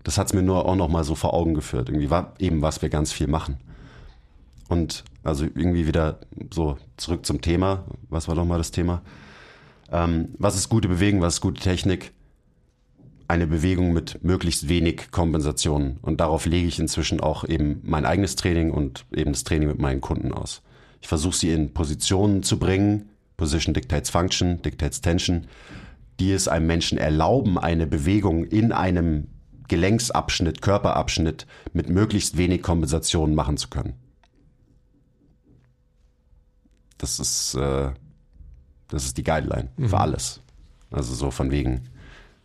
Das 0.04 0.18
hat's 0.18 0.34
mir 0.34 0.42
nur 0.42 0.66
auch 0.66 0.76
noch 0.76 0.88
mal 0.88 1.04
so 1.04 1.14
vor 1.14 1.32
Augen 1.32 1.54
geführt. 1.54 1.88
Irgendwie 1.88 2.10
war 2.10 2.34
eben, 2.38 2.60
was 2.60 2.82
wir 2.82 2.90
ganz 2.90 3.12
viel 3.12 3.28
machen. 3.28 3.56
Und 4.72 5.04
also 5.22 5.44
irgendwie 5.44 5.86
wieder 5.86 6.20
so 6.50 6.78
zurück 6.96 7.26
zum 7.26 7.42
Thema. 7.42 7.84
Was 8.08 8.26
war 8.26 8.34
nochmal 8.34 8.56
das 8.56 8.70
Thema? 8.70 9.02
Ähm, 9.90 10.30
was 10.38 10.56
ist 10.56 10.70
gute 10.70 10.88
Bewegung? 10.88 11.20
Was 11.20 11.34
ist 11.34 11.40
gute 11.42 11.60
Technik? 11.60 12.12
Eine 13.28 13.46
Bewegung 13.46 13.92
mit 13.92 14.24
möglichst 14.24 14.70
wenig 14.70 15.10
Kompensation. 15.10 15.98
Und 16.00 16.22
darauf 16.22 16.46
lege 16.46 16.66
ich 16.66 16.78
inzwischen 16.78 17.20
auch 17.20 17.46
eben 17.46 17.80
mein 17.82 18.06
eigenes 18.06 18.34
Training 18.34 18.70
und 18.70 19.04
eben 19.14 19.32
das 19.32 19.44
Training 19.44 19.68
mit 19.68 19.78
meinen 19.78 20.00
Kunden 20.00 20.32
aus. 20.32 20.62
Ich 21.02 21.08
versuche 21.08 21.36
sie 21.36 21.50
in 21.50 21.74
Positionen 21.74 22.42
zu 22.42 22.58
bringen. 22.58 23.10
Position 23.36 23.74
dictates 23.74 24.08
Function, 24.08 24.62
dictates 24.62 25.02
Tension, 25.02 25.48
die 26.18 26.32
es 26.32 26.48
einem 26.48 26.66
Menschen 26.66 26.96
erlauben, 26.96 27.58
eine 27.58 27.86
Bewegung 27.86 28.44
in 28.44 28.72
einem 28.72 29.26
Gelenksabschnitt, 29.68 30.62
Körperabschnitt 30.62 31.46
mit 31.74 31.90
möglichst 31.90 32.38
wenig 32.38 32.62
Kompensation 32.62 33.34
machen 33.34 33.58
zu 33.58 33.68
können. 33.68 34.01
Das 37.02 37.18
ist, 37.18 37.54
äh, 37.54 37.90
das 38.88 39.04
ist 39.04 39.18
die 39.18 39.24
Guideline 39.24 39.68
mhm. 39.76 39.88
für 39.88 39.98
alles. 39.98 40.40
Also 40.92 41.14
so 41.14 41.32
von 41.32 41.50
wegen, 41.50 41.88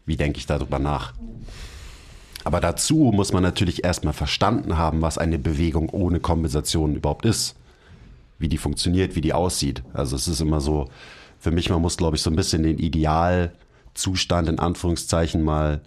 wie 0.06 0.18
denke 0.18 0.40
ich 0.40 0.48
darüber 0.48 0.80
nach? 0.80 1.14
Aber 2.44 2.60
dazu 2.60 3.12
muss 3.14 3.32
man 3.32 3.44
natürlich 3.44 3.84
erstmal 3.84 4.14
verstanden 4.14 4.78
haben, 4.78 5.04
was 5.04 5.20
eine 5.20 5.38
Bewegung 5.38 5.90
ohne 5.90 6.20
Kompensation 6.20 6.96
überhaupt 6.96 7.26
ist. 7.26 7.56
Wie 8.40 8.48
die 8.48 8.58
funktioniert, 8.58 9.16
wie 9.16 9.22
die 9.22 9.34
aussieht. 9.34 9.84
Also 9.94 10.16
es 10.16 10.28
ist 10.28 10.42
immer 10.42 10.60
so, 10.60 10.90
für 11.40 11.52
mich, 11.52 11.70
man 11.70 11.82
muss, 11.82 11.98
glaube 11.98 12.16
ich, 12.16 12.24
so 12.24 12.32
ein 12.32 12.36
bisschen 12.36 12.64
den 12.64 12.80
Idealzustand 12.80 14.50
in 14.50 14.58
Anführungszeichen 14.58 15.44
mal 15.44 15.82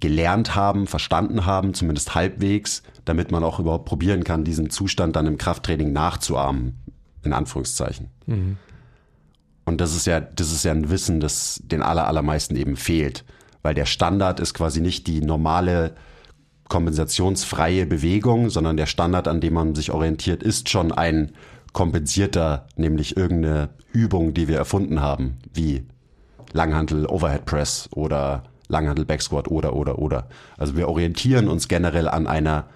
gelernt 0.00 0.56
haben, 0.56 0.88
verstanden 0.88 1.46
haben, 1.46 1.72
zumindest 1.72 2.16
halbwegs, 2.16 2.82
damit 3.04 3.30
man 3.30 3.44
auch 3.44 3.60
überhaupt 3.60 3.84
probieren 3.84 4.24
kann, 4.24 4.42
diesen 4.42 4.70
Zustand 4.70 5.14
dann 5.14 5.26
im 5.26 5.38
Krafttraining 5.38 5.92
nachzuahmen 5.92 6.80
in 7.24 7.32
Anführungszeichen. 7.32 8.08
Mhm. 8.26 8.56
Und 9.64 9.80
das 9.80 9.94
ist 9.94 10.06
ja, 10.06 10.20
das 10.20 10.52
ist 10.52 10.64
ja 10.64 10.72
ein 10.72 10.88
Wissen, 10.88 11.20
das 11.20 11.60
den 11.62 11.82
aller, 11.82 12.06
allermeisten 12.06 12.56
eben 12.56 12.76
fehlt. 12.76 13.24
Weil 13.62 13.74
der 13.74 13.86
Standard 13.86 14.40
ist 14.40 14.54
quasi 14.54 14.80
nicht 14.80 15.06
die 15.06 15.20
normale 15.20 15.94
kompensationsfreie 16.68 17.86
Bewegung, 17.86 18.50
sondern 18.50 18.76
der 18.76 18.86
Standard, 18.86 19.28
an 19.28 19.40
dem 19.40 19.54
man 19.54 19.74
sich 19.74 19.90
orientiert, 19.90 20.42
ist 20.42 20.68
schon 20.68 20.92
ein 20.92 21.32
kompensierter, 21.72 22.66
nämlich 22.76 23.16
irgendeine 23.16 23.70
Übung, 23.92 24.34
die 24.34 24.48
wir 24.48 24.56
erfunden 24.56 25.00
haben, 25.00 25.38
wie 25.52 25.86
Langhantel 26.52 27.06
Overhead 27.06 27.44
Press 27.44 27.88
oder 27.92 28.44
Langhantel 28.68 29.04
Back 29.04 29.22
Squat 29.22 29.48
oder, 29.48 29.74
oder, 29.74 29.98
oder. 29.98 30.28
Also 30.56 30.76
wir 30.76 30.88
orientieren 30.88 31.48
uns 31.48 31.68
generell 31.68 32.08
an 32.08 32.26
einer 32.26 32.66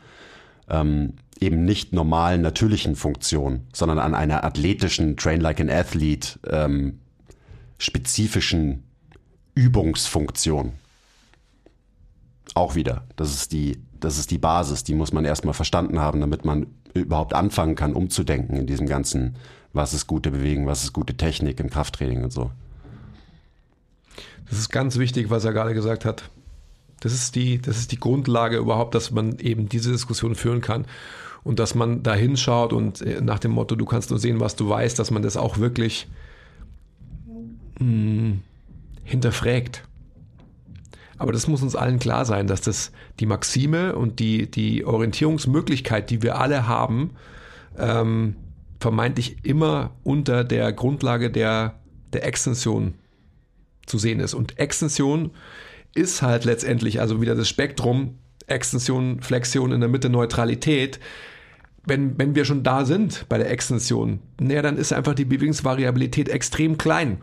ähm, 0.69 1.15
eben 1.43 1.65
nicht 1.65 1.93
normalen, 1.93 2.41
natürlichen 2.41 2.97
Funktion, 2.97 3.67
sondern 3.73 3.99
an 3.99 4.15
einer 4.15 4.45
athletischen, 4.45 5.17
train 5.17 5.41
like 5.41 5.61
an 5.61 5.69
athlete, 5.69 6.39
ähm, 6.49 7.01
spezifischen 7.79 8.85
Übungsfunktion. 9.55 10.73
Auch 12.55 12.75
wieder. 12.75 13.05
Das 13.17 13.35
ist 13.35 13.53
die, 13.53 13.83
das 13.99 14.19
ist 14.19 14.31
die 14.31 14.39
Basis, 14.39 14.85
die 14.85 14.95
muss 14.95 15.13
man 15.13 15.25
erstmal 15.25 15.55
verstanden 15.55 15.99
haben, 15.99 16.21
damit 16.21 16.45
man 16.45 16.67
überhaupt 16.95 17.35
anfangen 17.35 17.75
kann, 17.75 17.95
umzudenken 17.95 18.57
in 18.57 18.67
diesem 18.67 18.87
ganzen, 18.87 19.37
was 19.73 19.95
ist 19.95 20.07
gute 20.07 20.31
Bewegung, 20.31 20.67
was 20.67 20.85
ist 20.85 20.93
gute 20.93 21.17
Technik 21.17 21.59
im 21.59 21.71
Krafttraining 21.71 22.23
und 22.23 22.33
so. 22.33 22.51
Das 24.49 24.59
ist 24.59 24.69
ganz 24.69 24.99
wichtig, 24.99 25.31
was 25.31 25.45
er 25.45 25.53
gerade 25.53 25.75
gesagt 25.75 26.05
hat. 26.05 26.31
Das 27.01 27.13
ist 27.13 27.35
die, 27.35 27.61
das 27.61 27.79
ist 27.79 27.91
die 27.91 27.99
Grundlage 27.99 28.59
überhaupt, 28.59 28.95
dass 28.95 29.11
man 29.11 29.39
eben 29.39 29.69
diese 29.69 29.91
Diskussion 29.91 30.37
führen 30.37 30.61
kann 30.61 30.87
und 31.45 31.59
dass 31.59 31.75
man 31.75 32.03
da 32.03 32.15
hinschaut 32.15 32.73
und 32.73 33.01
äh, 33.03 33.21
nach 33.21 33.39
dem 33.39 33.53
Motto, 33.53 33.75
du 33.75 33.85
kannst 33.85 34.11
nur 34.11 34.19
sehen, 34.19 34.41
was 34.41 34.57
du 34.57 34.69
weißt, 34.69 34.99
dass 34.99 35.11
man 35.11 35.23
das 35.23 35.37
auch 35.37 35.59
wirklich 35.59 36.09
mh, 37.79 37.81
hm, 37.81 38.43
hinterfragt. 39.05 39.85
Aber 41.19 41.33
das 41.33 41.47
muss 41.47 41.63
uns 41.63 41.77
allen 41.77 41.99
klar 41.99 42.25
sein, 42.25 42.47
dass 42.47 42.63
das 42.63 42.91
die 43.21 43.27
Maxime 43.27 43.95
und 43.95 44.19
die, 44.19 44.51
die 44.51 44.85
Orientierungsmöglichkeit, 44.85 46.11
die 46.11 46.23
wir 46.23 46.41
alle 46.41 46.67
haben, 46.67 47.11
ähm, 47.79 48.35
vermeintlich 48.81 49.45
immer 49.45 49.93
unter 50.03 50.43
der 50.43 50.73
Grundlage 50.73 51.31
der, 51.31 51.75
der 52.13 52.27
Extension 52.27 52.95
zu 53.87 53.99
sehen 53.99 54.21
ist. 54.21 54.35
Und 54.35 54.59
Extension 54.59 55.31
ist 55.95 56.23
halt 56.23 56.45
letztendlich, 56.45 57.01
also 57.01 57.21
wieder 57.21 57.35
das 57.35 57.49
Spektrum, 57.49 58.19
Extension, 58.47 59.21
Flexion 59.21 59.73
in 59.73 59.81
der 59.81 59.89
Mitte, 59.89 60.11
Neutralität. 60.11 60.99
Wenn, 61.85 62.17
wenn 62.19 62.35
wir 62.35 62.45
schon 62.45 62.63
da 62.63 62.85
sind 62.85 63.27
bei 63.29 63.39
der 63.39 63.51
Extension, 63.51 64.21
naja, 64.41 64.63
dann 64.63 64.77
ist 64.77 64.93
einfach 64.93 65.15
die 65.15 65.25
Bewegungsvariabilität 65.25 66.29
extrem 66.29 66.79
klein. 66.79 67.19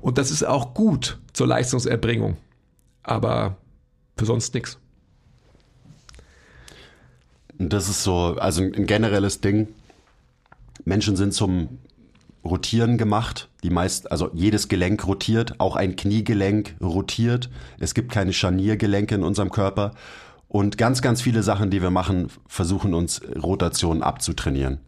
Und 0.00 0.18
das 0.18 0.30
ist 0.30 0.44
auch 0.44 0.74
gut 0.74 1.18
zur 1.32 1.48
Leistungserbringung. 1.48 2.36
Aber 3.02 3.56
für 4.16 4.26
sonst 4.26 4.54
nichts. 4.54 4.78
Das 7.58 7.88
ist 7.88 8.02
so, 8.02 8.36
also 8.38 8.62
ein 8.62 8.86
generelles 8.86 9.40
Ding. 9.40 9.68
Menschen 10.84 11.16
sind 11.16 11.32
zum 11.32 11.78
Rotieren 12.44 12.98
gemacht. 12.98 13.48
Die 13.62 13.70
meist, 13.70 14.10
also 14.10 14.30
jedes 14.32 14.68
Gelenk 14.68 15.06
rotiert, 15.06 15.58
auch 15.58 15.76
ein 15.76 15.96
Kniegelenk 15.96 16.76
rotiert. 16.80 17.50
Es 17.78 17.94
gibt 17.94 18.12
keine 18.12 18.32
Scharniergelenke 18.32 19.14
in 19.14 19.22
unserem 19.22 19.50
Körper. 19.50 19.92
Und 20.48 20.78
ganz, 20.78 21.02
ganz 21.02 21.22
viele 21.22 21.42
Sachen, 21.42 21.70
die 21.70 21.82
wir 21.82 21.90
machen, 21.90 22.28
versuchen 22.46 22.94
uns 22.94 23.20
Rotation 23.42 24.02
abzutrainieren. 24.02 24.78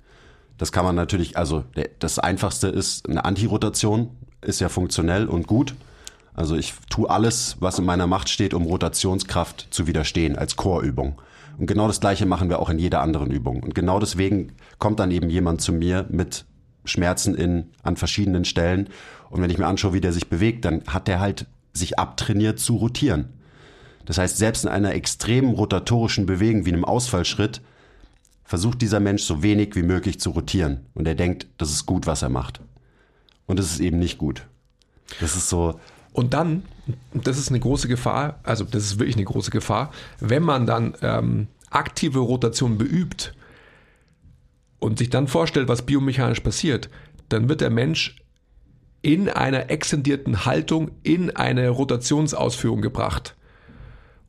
Das 0.57 0.73
kann 0.73 0.85
man 0.85 0.97
natürlich, 0.97 1.37
also 1.37 1.65
das 1.99 2.19
einfachste 2.19 2.69
ist 2.69 3.09
eine 3.09 3.25
Antirotation, 3.25 4.11
ist 4.41 4.61
ja 4.61 4.69
funktionell 4.69 5.27
und 5.27 5.47
gut. 5.47 5.75
Also 6.35 6.57
ich 6.57 6.75
tue 6.91 7.11
alles, 7.11 7.57
was 7.61 7.79
in 7.79 7.85
meiner 7.85 8.07
Macht 8.07 8.29
steht, 8.29 8.55
um 8.55 8.65
Rotationskraft 8.65 9.69
zu 9.71 9.87
widerstehen 9.87 10.37
als 10.37 10.57
Chorübung. 10.57 11.21
Und 11.59 11.67
genau 11.67 11.89
das 11.89 12.01
Gleiche 12.01 12.27
machen 12.27 12.49
wir 12.49 12.61
auch 12.61 12.71
in 12.71 12.79
jeder 12.79 13.01
anderen 13.01 13.31
Übung. 13.33 13.63
Und 13.63 13.75
genau 13.75 13.99
deswegen 13.99 14.53
kommt 14.79 15.01
dann 15.01 15.11
eben 15.11 15.29
jemand 15.29 15.61
zu 15.61 15.73
mir 15.73 16.07
mit 16.09 16.45
Schmerzen 16.85 17.35
in, 17.35 17.71
an 17.83 17.97
verschiedenen 17.97 18.45
Stellen. 18.45 18.89
Und 19.31 19.43
wenn 19.43 19.51
ich 19.51 19.59
mir 19.59 19.67
anschaue, 19.67 19.93
wie 19.93 20.01
der 20.01 20.13
sich 20.13 20.29
bewegt, 20.29 20.65
dann 20.65 20.83
hat 20.87 21.09
der 21.09 21.19
halt 21.19 21.47
sich 21.73 21.99
abtrainiert 21.99 22.61
zu 22.61 22.77
rotieren. 22.77 23.31
Das 24.09 24.17
heißt, 24.17 24.39
selbst 24.39 24.65
in 24.65 24.71
einer 24.71 24.95
extremen 24.95 25.53
rotatorischen 25.53 26.25
Bewegung 26.25 26.65
wie 26.65 26.73
einem 26.73 26.87
Ausfallschritt 26.87 27.61
versucht 28.43 28.81
dieser 28.81 29.01
Mensch 29.01 29.23
so 29.23 29.43
wenig 29.43 29.77
wie 29.77 29.83
möglich 29.83 30.19
zu 30.19 30.31
rotieren. 30.31 30.87
Und 30.95 31.07
er 31.07 31.15
denkt, 31.15 31.47
das 31.59 31.71
ist 31.71 31.85
gut, 31.85 32.07
was 32.07 32.23
er 32.23 32.31
macht. 32.31 32.63
Und 33.45 33.59
das 33.59 33.71
ist 33.71 33.81
eben 33.81 33.99
nicht 33.99 34.17
gut. 34.17 34.47
Das 35.21 35.37
ist 35.37 35.51
so. 35.51 35.79
Und 36.15 36.33
dann, 36.33 36.63
das 37.13 37.37
ist 37.37 37.51
eine 37.51 37.61
große 37.61 37.87
Gefahr, 37.87 38.41
also 38.45 38.65
das 38.65 38.85
ist 38.85 38.99
wirklich 38.99 39.17
eine 39.17 39.27
große 39.27 39.51
Gefahr, 39.51 39.93
wenn 40.21 40.43
man 40.43 40.65
dann 40.65 40.95
ähm, 41.03 41.49
aktive 41.69 42.21
Rotation 42.21 42.79
beübt, 42.79 43.35
und 44.79 44.99
sich 44.99 45.11
dann 45.11 45.27
vorstellt, 45.29 45.69
was 45.69 45.83
biomechanisch 45.83 46.41
passiert, 46.41 46.89
dann 47.29 47.49
wird 47.49 47.61
der 47.61 47.71
Mensch 47.71 48.17
in 49.03 49.29
einer 49.29 49.71
extendierten 49.71 50.47
Haltung 50.47 50.93
in 51.03 51.35
eine 51.35 51.69
Rotationsausführung 51.69 52.81
gebracht. 52.81 53.35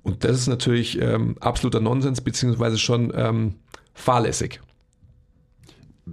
Und 0.10 0.24
das 0.24 0.32
ist 0.32 0.47
natürlich 0.47 0.99
ähm, 0.99 1.36
absoluter 1.39 1.80
Nonsens, 1.80 2.22
beziehungsweise 2.22 2.80
schon 2.80 3.14
ähm, 3.16 3.55
fahrlässig. 3.93 4.60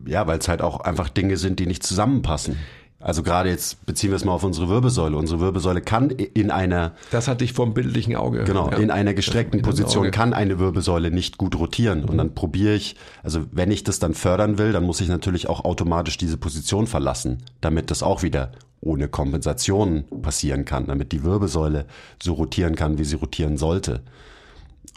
Ja, 0.05 0.26
weil 0.26 0.38
es 0.38 0.49
halt 0.49 0.61
auch 0.61 0.80
einfach 0.80 1.09
Dinge 1.09 1.38
sind, 1.38 1.59
die 1.59 1.66
nicht 1.66 1.82
zusammenpassen. 1.82 2.59
Also 3.01 3.22
gerade 3.22 3.49
jetzt 3.49 3.86
beziehen 3.86 4.11
wir 4.11 4.16
es 4.16 4.24
mal 4.24 4.32
auf 4.32 4.44
unsere 4.44 4.68
Wirbelsäule. 4.68 5.16
Unsere 5.16 5.40
Wirbelsäule 5.40 5.80
kann 5.80 6.11
in 6.11 6.51
einer 6.51 6.92
Das 7.11 7.26
hatte 7.26 7.44
ich 7.44 7.55
vor 7.55 7.64
dem 7.64 7.72
bildlichen 7.72 8.16
Auge. 8.16 8.44
Genau, 8.44 8.70
ja. 8.70 8.76
in 8.76 8.90
einer 8.90 9.14
gestreckten 9.14 9.62
Position 9.62 10.11
kann 10.11 10.34
eine 10.34 10.59
Wirbelsäule 10.59 11.11
nicht 11.11 11.38
gut 11.38 11.59
rotieren. 11.59 12.05
Und 12.05 12.18
dann 12.18 12.34
probiere 12.34 12.74
ich, 12.74 12.97
also 13.22 13.44
wenn 13.51 13.70
ich 13.70 13.84
das 13.84 13.99
dann 13.99 14.12
fördern 14.12 14.59
will, 14.59 14.72
dann 14.72 14.84
muss 14.84 15.01
ich 15.01 15.09
natürlich 15.09 15.49
auch 15.49 15.64
automatisch 15.64 16.18
diese 16.18 16.36
Position 16.36 16.86
verlassen, 16.86 17.42
damit 17.62 17.90
das 17.90 18.03
auch 18.03 18.22
wieder 18.22 18.53
ohne 18.81 19.09
Kompensation 19.09 20.05
passieren 20.22 20.64
kann, 20.64 20.87
damit 20.87 21.12
die 21.12 21.24
Wirbelsäule 21.24 21.87
so 22.22 22.35
rotieren 22.35 22.74
kann, 22.74 22.99
wie 22.99 23.05
sie 23.05 23.16
rotieren 23.16 23.57
sollte. 23.57 24.03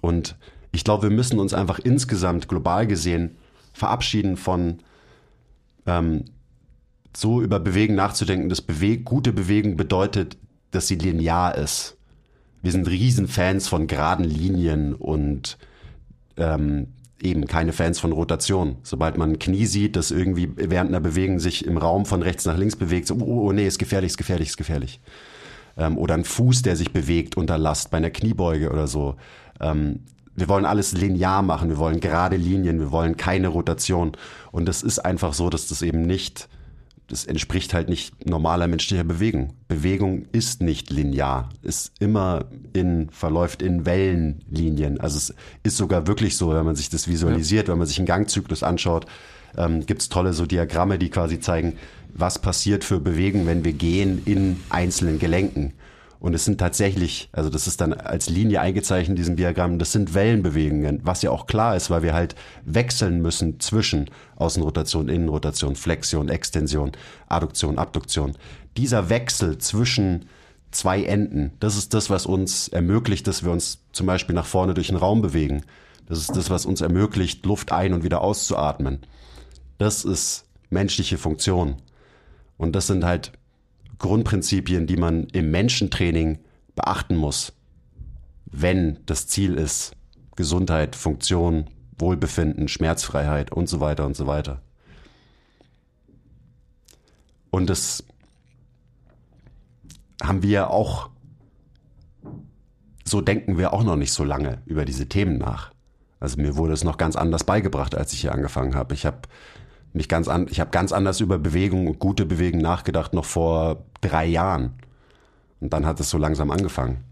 Und 0.01 0.35
ich 0.71 0.83
glaube, 0.83 1.09
wir 1.09 1.15
müssen 1.15 1.39
uns 1.39 1.53
einfach 1.53 1.79
insgesamt 1.79 2.47
global 2.47 2.87
gesehen 2.87 3.37
verabschieden 3.73 4.37
von 4.37 4.79
ähm, 5.85 6.25
so 7.15 7.41
über 7.41 7.59
Bewegen 7.59 7.95
nachzudenken, 7.95 8.49
dass 8.49 8.61
Beweg 8.61 9.05
gute 9.05 9.33
Bewegung 9.33 9.77
bedeutet, 9.77 10.37
dass 10.71 10.87
sie 10.87 10.95
linear 10.95 11.55
ist. 11.55 11.97
Wir 12.61 12.71
sind 12.71 12.87
Riesenfans 12.87 13.67
von 13.67 13.87
geraden 13.87 14.25
Linien 14.25 14.93
und 14.93 15.57
ähm, 16.37 16.87
eben 17.21 17.47
keine 17.47 17.73
Fans 17.73 17.99
von 17.99 18.11
Rotation. 18.11 18.77
Sobald 18.83 19.17
man 19.17 19.31
ein 19.31 19.39
Knie 19.39 19.65
sieht, 19.65 19.95
das 19.95 20.11
irgendwie 20.11 20.51
während 20.55 20.89
einer 20.89 20.99
Bewegung 20.99 21.39
sich 21.39 21.65
im 21.65 21.77
Raum 21.77 22.05
von 22.05 22.21
rechts 22.21 22.45
nach 22.45 22.57
links 22.57 22.75
bewegt, 22.75 23.07
so, 23.07 23.15
oh, 23.15 23.47
oh 23.47 23.51
nee, 23.51 23.67
ist 23.67 23.79
gefährlich, 23.79 24.11
ist 24.11 24.17
gefährlich, 24.17 24.49
ist 24.49 24.57
gefährlich. 24.57 24.99
Ähm, 25.77 25.97
oder 25.97 26.15
ein 26.15 26.25
Fuß, 26.25 26.61
der 26.61 26.75
sich 26.75 26.91
bewegt 26.91 27.37
unter 27.37 27.57
Last 27.57 27.91
bei 27.91 27.97
einer 27.97 28.09
Kniebeuge 28.09 28.71
oder 28.71 28.87
so. 28.87 29.15
Ähm, 29.59 30.01
wir 30.35 30.47
wollen 30.47 30.65
alles 30.65 30.93
linear 30.93 31.41
machen, 31.41 31.69
wir 31.69 31.77
wollen 31.77 31.99
gerade 31.99 32.37
Linien, 32.37 32.79
wir 32.79 32.91
wollen 32.91 33.17
keine 33.17 33.49
Rotation. 33.49 34.13
Und 34.51 34.69
es 34.69 34.83
ist 34.83 34.99
einfach 34.99 35.33
so, 35.33 35.49
dass 35.49 35.67
das 35.67 35.81
eben 35.81 36.01
nicht 36.01 36.47
das 37.09 37.25
entspricht 37.25 37.73
halt 37.73 37.89
nicht 37.89 38.27
normaler 38.27 38.67
menschlicher 38.67 39.03
Bewegung. 39.03 39.53
Bewegung 39.67 40.25
ist 40.31 40.61
nicht 40.61 40.91
linear, 40.91 41.49
ist 41.63 41.91
immer 41.99 42.45
in, 42.73 43.09
verläuft 43.09 43.61
in 43.61 43.85
Wellenlinien. 43.85 44.99
Also 44.99 45.17
es 45.17 45.33
ist 45.63 45.77
sogar 45.77 46.07
wirklich 46.07 46.37
so, 46.37 46.53
wenn 46.53 46.65
man 46.65 46.75
sich 46.75 46.89
das 46.89 47.07
visualisiert, 47.07 47.67
ja. 47.67 47.73
wenn 47.73 47.79
man 47.79 47.87
sich 47.87 47.97
einen 47.97 48.05
Gangzyklus 48.05 48.61
anschaut, 48.61 49.07
ähm, 49.57 49.85
gibt 49.85 50.03
es 50.03 50.09
tolle 50.09 50.33
so 50.33 50.45
Diagramme, 50.45 50.99
die 50.99 51.09
quasi 51.09 51.39
zeigen, 51.39 51.73
was 52.13 52.39
passiert 52.39 52.83
für 52.83 52.99
Bewegung, 52.99 53.47
wenn 53.47 53.65
wir 53.65 53.73
gehen 53.73 54.21
in 54.25 54.59
einzelnen 54.69 55.19
Gelenken. 55.19 55.73
Und 56.19 56.33
es 56.33 56.43
sind 56.43 56.57
tatsächlich, 56.57 57.29
also 57.31 57.49
das 57.49 57.65
ist 57.65 57.79
dann 57.79 57.93
als 57.93 58.29
Linie 58.29 58.59
eingezeichnet 58.59 59.11
in 59.11 59.15
diesem 59.15 59.35
Diagramm, 59.37 59.79
das 59.79 59.93
sind 59.93 60.13
Wellenbewegungen, 60.13 60.99
was 61.03 61.21
ja 61.21 61.31
auch 61.31 61.47
klar 61.47 61.77
ist, 61.77 61.89
weil 61.89 62.03
wir 62.03 62.13
halt 62.13 62.35
wechseln 62.65 63.21
müssen 63.21 63.59
zwischen 63.61 64.09
Außenrotation, 64.35 65.07
Innenrotation, 65.07 65.77
Flexion, 65.77 66.27
Extension, 66.27 66.91
Adduktion, 67.29 67.77
Abduktion. 67.77 68.33
Dieser 68.75 69.09
Wechsel 69.09 69.59
zwischen 69.59 70.25
zwei 70.71 71.03
Enden, 71.03 71.53
das 71.61 71.77
ist 71.77 71.93
das, 71.93 72.09
was 72.09 72.25
uns 72.25 72.67
ermöglicht, 72.67 73.25
dass 73.25 73.45
wir 73.45 73.51
uns 73.51 73.79
zum 73.93 74.05
Beispiel 74.05 74.35
nach 74.35 74.45
vorne 74.45 74.73
durch 74.73 74.87
den 74.87 74.97
Raum 74.97 75.21
bewegen. 75.21 75.63
Das 76.05 76.19
ist 76.19 76.35
das, 76.35 76.49
was 76.49 76.65
uns 76.65 76.81
ermöglicht, 76.81 77.45
Luft 77.45 77.71
ein- 77.71 77.93
und 77.93 78.03
wieder 78.03 78.21
auszuatmen. 78.21 78.99
Das 79.77 80.03
ist 80.03 80.45
menschliche 80.69 81.17
Funktion. 81.17 81.77
Und 82.57 82.75
das 82.75 82.87
sind 82.87 83.05
halt 83.05 83.31
Grundprinzipien, 83.99 84.87
die 84.87 84.97
man 84.97 85.25
im 85.25 85.51
Menschentraining 85.51 86.39
beachten 86.75 87.15
muss, 87.15 87.53
wenn 88.45 88.99
das 89.05 89.27
Ziel 89.27 89.55
ist, 89.55 89.93
Gesundheit, 90.35 90.95
Funktion, 90.95 91.69
Wohlbefinden, 91.97 92.67
Schmerzfreiheit 92.67 93.51
und 93.51 93.67
so 93.67 93.79
weiter 93.81 94.05
und 94.05 94.15
so 94.15 94.25
weiter. 94.25 94.61
Und 97.51 97.69
das 97.69 98.03
haben 100.21 100.43
wir 100.43 100.69
auch, 100.69 101.09
so 103.03 103.21
denken 103.21 103.57
wir 103.57 103.73
auch 103.73 103.83
noch 103.83 103.95
nicht 103.95 104.13
so 104.13 104.23
lange 104.23 104.61
über 104.65 104.85
diese 104.85 105.09
Themen 105.09 105.37
nach. 105.37 105.71
Also 106.19 106.41
mir 106.41 106.55
wurde 106.57 106.73
es 106.73 106.83
noch 106.83 106.97
ganz 106.97 107.15
anders 107.15 107.43
beigebracht, 107.43 107.95
als 107.95 108.13
ich 108.13 108.21
hier 108.21 108.33
angefangen 108.33 108.75
habe. 108.75 108.93
Ich 108.93 109.05
habe 109.05 109.21
mich 109.93 110.07
ganz 110.07 110.27
an, 110.27 110.47
ich 110.49 110.59
habe 110.59 110.71
ganz 110.71 110.91
anders 110.91 111.19
über 111.19 111.37
Bewegung 111.39 111.87
und 111.87 111.99
gute 111.99 112.25
Bewegung 112.25 112.61
nachgedacht 112.61 113.13
noch 113.13 113.25
vor 113.25 113.83
drei 114.01 114.25
Jahren. 114.25 114.73
Und 115.59 115.73
dann 115.73 115.85
hat 115.85 115.99
es 115.99 116.09
so 116.09 116.17
langsam 116.17 116.51
angefangen. 116.51 117.03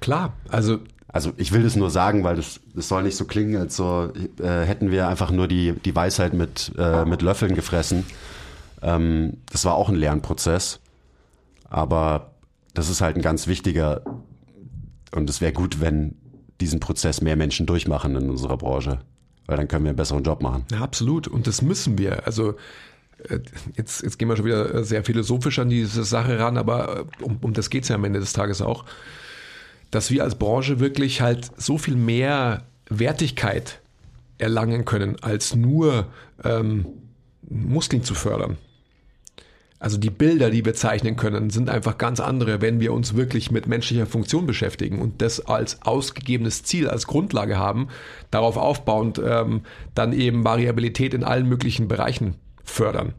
Klar, 0.00 0.32
also 0.48 0.78
also 1.12 1.32
ich 1.36 1.52
will 1.52 1.62
das 1.62 1.74
nur 1.74 1.90
sagen, 1.90 2.22
weil 2.22 2.36
das, 2.36 2.60
das 2.74 2.88
soll 2.88 3.02
nicht 3.02 3.16
so 3.16 3.24
klingen, 3.24 3.56
als 3.56 3.74
so 3.74 4.12
äh, 4.40 4.62
hätten 4.62 4.90
wir 4.90 5.08
einfach 5.08 5.32
nur 5.32 5.48
die, 5.48 5.72
die 5.72 5.94
Weisheit 5.94 6.34
mit, 6.34 6.72
äh, 6.78 7.04
mit 7.04 7.20
Löffeln 7.22 7.54
gefressen. 7.54 8.06
Ähm, 8.80 9.38
das 9.50 9.64
war 9.64 9.74
auch 9.74 9.88
ein 9.88 9.96
Lernprozess. 9.96 10.80
Aber 11.68 12.30
das 12.74 12.88
ist 12.88 13.00
halt 13.00 13.16
ein 13.16 13.22
ganz 13.22 13.48
wichtiger 13.48 14.02
und 15.12 15.28
es 15.28 15.40
wäre 15.40 15.52
gut, 15.52 15.80
wenn 15.80 16.16
diesen 16.60 16.78
Prozess 16.78 17.20
mehr 17.20 17.36
Menschen 17.36 17.66
durchmachen 17.66 18.14
in 18.14 18.30
unserer 18.30 18.56
Branche 18.56 19.00
weil 19.50 19.56
dann 19.56 19.68
können 19.68 19.84
wir 19.84 19.90
einen 19.90 19.96
besseren 19.96 20.22
Job 20.22 20.42
machen. 20.42 20.64
Ja, 20.70 20.80
absolut. 20.80 21.26
Und 21.26 21.46
das 21.48 21.60
müssen 21.60 21.98
wir. 21.98 22.24
Also 22.26 22.54
äh, 23.28 23.40
jetzt, 23.76 24.02
jetzt 24.02 24.18
gehen 24.18 24.28
wir 24.28 24.36
schon 24.36 24.46
wieder 24.46 24.84
sehr 24.84 25.04
philosophisch 25.04 25.58
an 25.58 25.68
diese 25.68 26.04
Sache 26.04 26.38
ran, 26.38 26.56
aber 26.56 27.00
äh, 27.20 27.24
um, 27.24 27.38
um 27.40 27.52
das 27.52 27.68
geht 27.68 27.82
es 27.82 27.88
ja 27.88 27.96
am 27.96 28.04
Ende 28.04 28.20
des 28.20 28.32
Tages 28.32 28.62
auch, 28.62 28.84
dass 29.90 30.12
wir 30.12 30.22
als 30.22 30.36
Branche 30.36 30.78
wirklich 30.78 31.20
halt 31.20 31.50
so 31.56 31.78
viel 31.78 31.96
mehr 31.96 32.62
Wertigkeit 32.88 33.80
erlangen 34.38 34.84
können, 34.84 35.16
als 35.20 35.56
nur 35.56 36.06
ähm, 36.44 36.86
Muskeln 37.48 38.04
zu 38.04 38.14
fördern. 38.14 38.56
Also 39.80 39.96
die 39.96 40.10
Bilder, 40.10 40.50
die 40.50 40.62
wir 40.62 40.74
zeichnen 40.74 41.16
können, 41.16 41.48
sind 41.48 41.70
einfach 41.70 41.96
ganz 41.96 42.20
andere, 42.20 42.60
wenn 42.60 42.80
wir 42.80 42.92
uns 42.92 43.16
wirklich 43.16 43.50
mit 43.50 43.66
menschlicher 43.66 44.04
Funktion 44.04 44.46
beschäftigen 44.46 45.00
und 45.00 45.22
das 45.22 45.40
als 45.46 45.80
ausgegebenes 45.80 46.62
Ziel, 46.64 46.86
als 46.86 47.06
Grundlage 47.06 47.56
haben, 47.56 47.88
darauf 48.30 48.58
aufbauend 48.58 49.20
ähm, 49.24 49.62
dann 49.94 50.12
eben 50.12 50.44
Variabilität 50.44 51.14
in 51.14 51.24
allen 51.24 51.48
möglichen 51.48 51.88
Bereichen 51.88 52.34
fördern. 52.62 53.14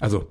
Also 0.00 0.26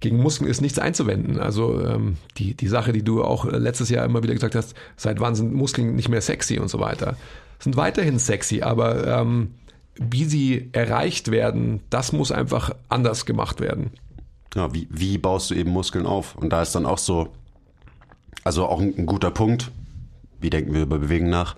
gegen 0.00 0.18
Muskeln 0.18 0.50
ist 0.50 0.60
nichts 0.60 0.78
einzuwenden. 0.78 1.38
Also 1.38 1.82
ähm, 1.82 2.18
die, 2.36 2.54
die 2.54 2.68
Sache, 2.68 2.92
die 2.92 3.02
du 3.02 3.24
auch 3.24 3.46
letztes 3.46 3.88
Jahr 3.88 4.04
immer 4.04 4.22
wieder 4.22 4.34
gesagt 4.34 4.54
hast, 4.54 4.74
seit 4.96 5.18
wann 5.18 5.34
sind 5.34 5.54
Muskeln 5.54 5.96
nicht 5.96 6.10
mehr 6.10 6.20
sexy 6.20 6.58
und 6.58 6.68
so 6.68 6.78
weiter. 6.78 7.16
Sind 7.58 7.78
weiterhin 7.78 8.18
sexy, 8.18 8.60
aber 8.60 9.06
ähm, 9.06 9.54
wie 9.94 10.24
sie 10.24 10.68
erreicht 10.72 11.30
werden, 11.30 11.80
das 11.88 12.12
muss 12.12 12.32
einfach 12.32 12.74
anders 12.90 13.24
gemacht 13.24 13.60
werden. 13.60 13.92
Ja, 14.54 14.74
wie, 14.74 14.88
wie 14.90 15.18
baust 15.18 15.50
du 15.50 15.54
eben 15.54 15.70
Muskeln 15.70 16.06
auf? 16.06 16.34
Und 16.36 16.50
da 16.50 16.62
ist 16.62 16.74
dann 16.74 16.86
auch 16.86 16.98
so, 16.98 17.28
also 18.44 18.66
auch 18.66 18.80
ein, 18.80 18.94
ein 18.96 19.06
guter 19.06 19.30
Punkt, 19.30 19.70
wie 20.40 20.50
denken 20.50 20.74
wir 20.74 20.82
über 20.82 20.98
Bewegen 20.98 21.30
nach? 21.30 21.56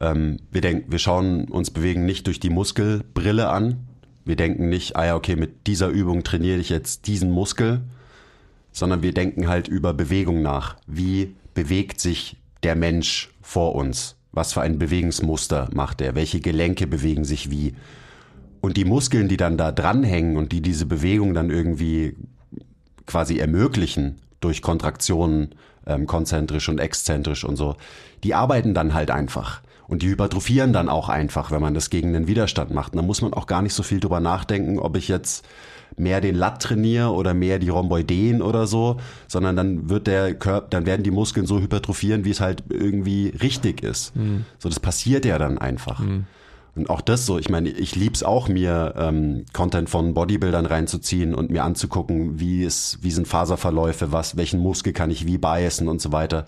Ähm, 0.00 0.38
wir 0.50 0.60
denken, 0.60 0.90
wir 0.90 0.98
schauen 0.98 1.44
uns 1.44 1.70
Bewegen 1.70 2.04
nicht 2.04 2.26
durch 2.26 2.40
die 2.40 2.50
Muskelbrille 2.50 3.48
an, 3.48 3.86
wir 4.24 4.36
denken 4.36 4.68
nicht, 4.68 4.96
ah 4.96 5.06
ja, 5.06 5.14
okay, 5.14 5.36
mit 5.36 5.68
dieser 5.68 5.88
Übung 5.88 6.24
trainiere 6.24 6.58
ich 6.58 6.68
jetzt 6.68 7.06
diesen 7.06 7.30
Muskel, 7.30 7.82
sondern 8.72 9.02
wir 9.02 9.14
denken 9.14 9.46
halt 9.46 9.68
über 9.68 9.94
Bewegung 9.94 10.42
nach. 10.42 10.76
Wie 10.86 11.36
bewegt 11.54 12.00
sich 12.00 12.36
der 12.64 12.74
Mensch 12.74 13.30
vor 13.40 13.76
uns? 13.76 14.16
Was 14.32 14.52
für 14.52 14.62
ein 14.62 14.80
Bewegungsmuster 14.80 15.70
macht 15.72 16.00
er? 16.00 16.16
Welche 16.16 16.40
Gelenke 16.40 16.88
bewegen 16.88 17.24
sich 17.24 17.50
wie? 17.50 17.74
Und 18.60 18.76
die 18.76 18.84
Muskeln, 18.84 19.28
die 19.28 19.36
dann 19.36 19.56
da 19.56 19.72
dranhängen 19.72 20.36
und 20.36 20.52
die 20.52 20.60
diese 20.60 20.86
Bewegung 20.86 21.34
dann 21.34 21.50
irgendwie 21.50 22.16
quasi 23.06 23.38
ermöglichen 23.38 24.16
durch 24.40 24.62
Kontraktionen, 24.62 25.54
ähm, 25.86 26.06
konzentrisch 26.06 26.68
und 26.68 26.78
exzentrisch 26.78 27.44
und 27.44 27.56
so, 27.56 27.76
die 28.24 28.34
arbeiten 28.34 28.74
dann 28.74 28.94
halt 28.94 29.10
einfach. 29.10 29.60
Und 29.88 30.02
die 30.02 30.08
hypertrophieren 30.08 30.72
dann 30.72 30.88
auch 30.88 31.08
einfach, 31.08 31.52
wenn 31.52 31.62
man 31.62 31.74
das 31.74 31.90
gegen 31.90 32.12
den 32.12 32.26
Widerstand 32.26 32.72
macht. 32.72 32.92
Und 32.92 32.96
da 32.96 33.02
muss 33.02 33.22
man 33.22 33.32
auch 33.32 33.46
gar 33.46 33.62
nicht 33.62 33.74
so 33.74 33.84
viel 33.84 34.00
drüber 34.00 34.18
nachdenken, 34.18 34.80
ob 34.80 34.96
ich 34.96 35.06
jetzt 35.06 35.46
mehr 35.96 36.20
den 36.20 36.34
Lat 36.34 36.60
trainiere 36.60 37.12
oder 37.12 37.34
mehr 37.34 37.60
die 37.60 37.68
Rhomboideen 37.68 38.42
oder 38.42 38.66
so, 38.66 38.98
sondern 39.28 39.54
dann 39.54 39.88
wird 39.88 40.08
der 40.08 40.34
Körper, 40.34 40.66
dann 40.68 40.86
werden 40.86 41.04
die 41.04 41.12
Muskeln 41.12 41.46
so 41.46 41.60
hypertrophieren, 41.60 42.24
wie 42.24 42.30
es 42.30 42.40
halt 42.40 42.64
irgendwie 42.68 43.28
richtig 43.28 43.82
ist. 43.82 44.14
Mhm. 44.16 44.44
So, 44.58 44.68
das 44.68 44.80
passiert 44.80 45.24
ja 45.24 45.38
dann 45.38 45.58
einfach. 45.58 46.00
Mhm. 46.00 46.26
Und 46.76 46.90
auch 46.90 47.00
das 47.00 47.24
so, 47.24 47.38
ich 47.38 47.48
meine, 47.48 47.70
ich 47.70 47.96
lieb's 47.96 48.22
auch, 48.22 48.48
mir 48.48 48.94
ähm, 48.98 49.46
Content 49.54 49.88
von 49.88 50.12
Bodybuildern 50.12 50.66
reinzuziehen 50.66 51.34
und 51.34 51.50
mir 51.50 51.64
anzugucken, 51.64 52.38
wie 52.38 52.64
es, 52.64 52.98
wie 53.00 53.10
sind 53.10 53.26
Faserverläufe, 53.26 54.12
was, 54.12 54.36
welchen 54.36 54.60
Muskel 54.60 54.92
kann 54.92 55.10
ich 55.10 55.26
wie 55.26 55.38
biasen 55.38 55.88
und 55.88 56.02
so 56.02 56.12
weiter. 56.12 56.46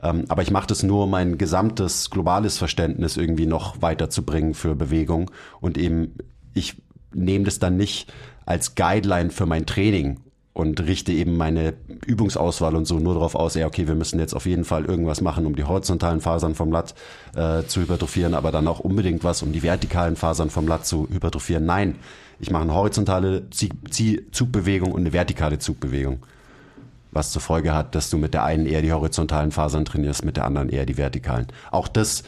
Ähm, 0.00 0.26
aber 0.28 0.42
ich 0.42 0.52
mache 0.52 0.68
das 0.68 0.84
nur, 0.84 1.04
um 1.04 1.10
mein 1.10 1.38
gesamtes 1.38 2.08
globales 2.08 2.56
Verständnis 2.56 3.16
irgendwie 3.16 3.46
noch 3.46 3.82
weiterzubringen 3.82 4.54
für 4.54 4.76
Bewegung. 4.76 5.32
Und 5.60 5.76
eben, 5.76 6.14
ich 6.54 6.76
nehme 7.12 7.44
das 7.44 7.58
dann 7.58 7.76
nicht 7.76 8.12
als 8.46 8.76
Guideline 8.76 9.30
für 9.30 9.46
mein 9.46 9.66
Training 9.66 10.20
und 10.54 10.80
richte 10.80 11.12
eben 11.12 11.36
meine 11.36 11.74
Übungsauswahl 12.06 12.76
und 12.76 12.86
so 12.86 12.98
nur 12.98 13.14
darauf 13.14 13.34
aus, 13.34 13.54
ja, 13.54 13.66
okay, 13.66 13.86
wir 13.88 13.96
müssen 13.96 14.20
jetzt 14.20 14.34
auf 14.34 14.46
jeden 14.46 14.64
Fall 14.64 14.84
irgendwas 14.84 15.20
machen, 15.20 15.46
um 15.46 15.56
die 15.56 15.64
horizontalen 15.64 16.20
Fasern 16.20 16.54
vom 16.54 16.72
Latt 16.72 16.94
äh, 17.34 17.64
zu 17.64 17.80
hypertrophieren, 17.80 18.34
aber 18.34 18.52
dann 18.52 18.68
auch 18.68 18.80
unbedingt 18.80 19.24
was, 19.24 19.42
um 19.42 19.52
die 19.52 19.62
vertikalen 19.62 20.16
Fasern 20.16 20.50
vom 20.50 20.66
Latt 20.66 20.86
zu 20.86 21.08
hypertrophieren. 21.10 21.66
Nein, 21.66 21.96
ich 22.38 22.50
mache 22.50 22.62
eine 22.62 22.74
horizontale 22.74 23.48
Zugbewegung 23.50 24.92
und 24.92 25.00
eine 25.00 25.12
vertikale 25.12 25.58
Zugbewegung 25.58 26.20
was 27.14 27.30
zur 27.30 27.40
Folge 27.40 27.72
hat, 27.72 27.94
dass 27.94 28.10
du 28.10 28.18
mit 28.18 28.34
der 28.34 28.44
einen 28.44 28.66
eher 28.66 28.82
die 28.82 28.92
horizontalen 28.92 29.52
Fasern 29.52 29.84
trainierst, 29.84 30.24
mit 30.24 30.36
der 30.36 30.44
anderen 30.44 30.68
eher 30.68 30.84
die 30.84 30.96
vertikalen. 30.96 31.46
Auch 31.70 31.88
das, 31.88 32.24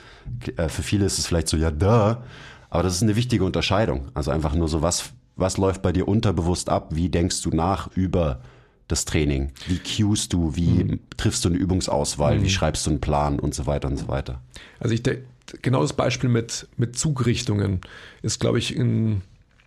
äh, 0.56 0.68
für 0.68 0.82
viele 0.82 1.04
ist 1.04 1.18
es 1.18 1.26
vielleicht 1.26 1.48
so, 1.48 1.56
ja, 1.56 1.70
da, 1.70 2.22
aber 2.70 2.82
das 2.84 2.94
ist 2.94 3.02
eine 3.02 3.16
wichtige 3.16 3.44
Unterscheidung. 3.44 4.08
Also 4.14 4.30
einfach 4.30 4.54
nur 4.54 4.68
so, 4.68 4.82
was, 4.82 5.12
was 5.36 5.58
läuft 5.58 5.82
bei 5.82 5.92
dir 5.92 6.08
unterbewusst 6.08 6.68
ab? 6.68 6.88
Wie 6.94 7.08
denkst 7.08 7.42
du 7.42 7.50
nach 7.50 7.94
über 7.94 8.40
das 8.88 9.04
Training? 9.04 9.52
Wie 9.66 9.78
cuest 9.78 10.32
du? 10.32 10.56
Wie 10.56 10.84
mhm. 10.84 11.00
triffst 11.16 11.44
du 11.44 11.50
eine 11.50 11.58
Übungsauswahl? 11.58 12.38
Mhm. 12.38 12.44
Wie 12.44 12.50
schreibst 12.50 12.86
du 12.86 12.90
einen 12.90 13.00
Plan 13.00 13.38
und 13.38 13.54
so 13.54 13.66
weiter 13.66 13.88
und 13.88 13.98
so 13.98 14.08
weiter? 14.08 14.40
Also 14.80 14.94
ich 14.94 15.02
denke, 15.02 15.24
genau 15.62 15.82
das 15.82 15.92
Beispiel 15.92 16.30
mit, 16.30 16.68
mit 16.76 16.96
Zugrichtungen 16.96 17.80
ist, 18.22 18.40
glaube 18.40 18.58
ich, 18.58 18.76
ein, 18.76 19.22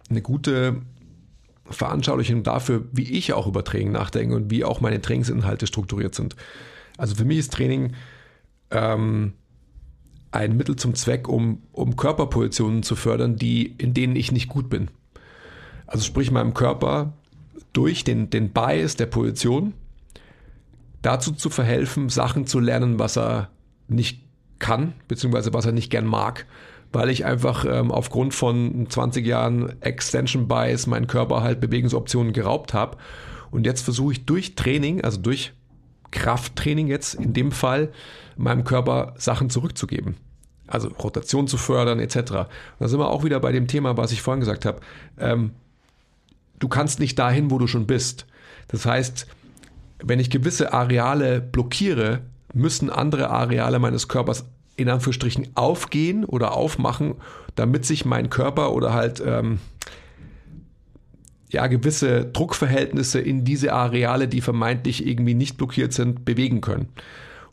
eine 0.10 0.22
gute 0.22 0.82
Veranschaulichung 1.66 2.44
dafür, 2.44 2.86
wie 2.92 3.04
ich 3.04 3.34
auch 3.34 3.46
über 3.46 3.64
Training 3.64 3.92
nachdenke 3.92 4.36
und 4.36 4.50
wie 4.50 4.64
auch 4.64 4.82
meine 4.82 5.02
Trainingsinhalte 5.02 5.68
strukturiert 5.68 6.16
sind. 6.16 6.36
Also 6.98 7.16
für 7.16 7.26
mich 7.26 7.38
ist 7.38 7.54
Training 7.54 7.94
ähm, 8.72 9.34
ein 10.32 10.58
Mittel 10.58 10.76
zum 10.76 10.96
Zweck, 10.96 11.28
um, 11.28 11.62
um 11.72 11.96
Körperpositionen 11.96 12.84
zu 12.84 12.96
fördern, 12.96 13.36
die, 13.36 13.76
in 13.78 13.94
denen 13.94 14.16
ich 14.16 14.32
nicht 14.32 14.48
gut 14.48 14.70
bin. 14.70 14.90
Also 15.90 16.04
sprich 16.04 16.32
meinem 16.32 16.54
Körper 16.54 17.14
durch 17.74 18.04
den, 18.04 18.30
den 18.30 18.52
Bias 18.52 18.96
der 18.96 19.08
Position 19.08 19.74
dazu 21.02 21.32
zu 21.32 21.50
verhelfen, 21.50 22.10
Sachen 22.10 22.46
zu 22.46 22.60
lernen, 22.60 23.00
was 23.00 23.18
er 23.18 23.50
nicht 23.88 24.22
kann, 24.60 24.94
beziehungsweise 25.08 25.54
was 25.54 25.66
er 25.66 25.72
nicht 25.72 25.90
gern 25.90 26.06
mag 26.06 26.46
weil 26.92 27.10
ich 27.10 27.26
einfach 27.26 27.66
ähm, 27.66 27.92
aufgrund 27.92 28.34
von 28.34 28.88
20 28.90 29.26
Jahren 29.26 29.82
Extension 29.82 30.48
Bias 30.48 30.88
meinen 30.88 31.08
Körper 31.08 31.42
halt 31.42 31.60
Bewegungsoptionen 31.60 32.34
geraubt 32.34 32.74
habe. 32.74 32.98
Und 33.52 33.66
jetzt 33.66 33.82
versuche 33.82 34.14
ich 34.14 34.26
durch 34.26 34.56
Training, 34.56 35.02
also 35.04 35.20
durch 35.20 35.54
Krafttraining 36.12 36.88
jetzt 36.88 37.14
in 37.14 37.34
dem 37.34 37.52
Fall, 37.52 37.92
meinem 38.38 38.64
Körper 38.64 39.14
Sachen 39.18 39.50
zurückzugeben. 39.50 40.16
Also 40.66 40.90
Rotation 40.90 41.48
zu 41.48 41.58
fördern 41.58 42.00
etc. 42.00 42.16
Und 42.16 42.30
da 42.80 42.88
sind 42.88 43.00
wir 43.00 43.10
auch 43.10 43.24
wieder 43.24 43.40
bei 43.40 43.52
dem 43.52 43.68
Thema, 43.68 43.98
was 43.98 44.12
ich 44.12 44.22
vorhin 44.22 44.40
gesagt 44.40 44.66
habe. 44.66 44.80
Ähm, 45.20 45.52
du 46.60 46.68
kannst 46.68 47.00
nicht 47.00 47.18
dahin, 47.18 47.52
wo 47.52 47.58
du 47.58 47.68
schon 47.68 47.88
bist. 47.88 48.26
Das 48.68 48.86
heißt, 48.86 49.28
wenn 50.04 50.20
ich 50.20 50.30
gewisse 50.30 50.74
Areale 50.74 51.42
blockiere, 51.42 52.22
müssen 52.54 52.90
andere 52.90 53.30
Areale 53.30 53.80
meines 53.80 54.08
Körpers 54.08 54.46
in 54.76 54.90
Anführungsstrichen 54.90 55.50
aufgehen 55.56 56.24
oder 56.24 56.54
aufmachen, 56.54 57.16
damit 57.56 57.86
sich 57.86 58.06
mein 58.06 58.30
Körper 58.30 58.74
oder 58.74 58.94
halt 58.94 59.22
ähm, 59.26 59.60
ja 61.50 61.68
gewisse 61.68 62.26
Druckverhältnisse 62.26 63.20
in 63.20 63.44
diese 63.44 63.74
Areale, 63.74 64.28
die 64.28 64.42
vermeintlich 64.42 65.06
irgendwie 65.06 65.34
nicht 65.34 65.58
blockiert 65.58 65.92
sind, 65.94 66.24
bewegen 66.24 66.62
können. 66.62 66.88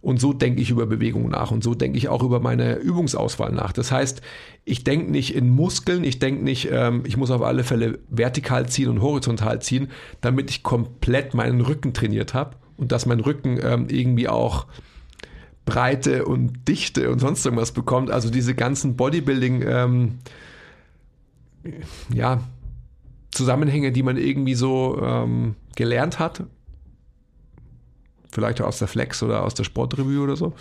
Und 0.07 0.21
so 0.21 0.33
denke 0.33 0.63
ich 0.63 0.71
über 0.71 0.87
Bewegung 0.87 1.31
nach 1.31 1.51
und 1.51 1.65
so 1.65 1.75
denke 1.75 1.99
ich 1.99 2.09
auch 2.09 2.23
über 2.23 2.39
meine 2.39 2.77
Übungsauswahl 2.77 3.51
nach. 3.51 3.73
Das 3.73 3.91
heißt, 3.91 4.23
ich 4.65 4.85
denke 4.85 5.11
nicht 5.11 5.35
in 5.35 5.51
Muskeln, 5.51 6.05
ich 6.05 6.21
denke 6.21 6.45
nicht, 6.45 6.69
ähm, 6.71 7.03
ich 7.05 7.17
muss 7.17 7.33
auf 7.33 7.43
alle 7.43 7.65
Fälle 7.65 7.99
vertikal 8.09 8.69
ziehen 8.69 8.89
und 8.89 9.03
horizontal 9.03 9.61
ziehen, 9.61 9.89
damit 10.21 10.49
ich 10.49 10.63
komplett 10.63 11.35
meinen 11.35 11.61
Rücken 11.61 11.93
trainiert 11.93 12.35
habe 12.35 12.55
und 12.77 12.93
dass 12.93 13.05
mein 13.05 13.19
Rücken 13.19 13.59
ähm, 13.61 13.89
irgendwie 13.91 14.29
auch 14.29 14.67
Breite 15.65 16.25
und 16.25 16.69
Dichte 16.69 17.11
und 17.11 17.19
sonst 17.19 17.45
irgendwas 17.45 17.73
bekommt. 17.73 18.13
Also 18.13 18.31
diese 18.31 18.55
ganzen 18.55 18.95
Bodybuilding, 18.95 19.65
ähm, 19.67 20.19
ja, 22.15 22.43
Zusammenhänge, 23.33 23.91
die 23.91 24.05
man 24.05 24.19
irgendwie 24.19 24.55
so 24.55 25.03
ähm, 25.03 25.57
gelernt 25.75 26.21
hat. 26.21 26.45
Vielleicht 28.37 28.61
auch 28.61 28.67
aus 28.67 28.79
der 28.79 28.87
Flex 28.87 29.23
oder 29.23 29.45
aus 29.45 29.55
der 29.55 29.65
Sportrevue 29.65 30.21
oder 30.21 30.37
so. 30.37 30.53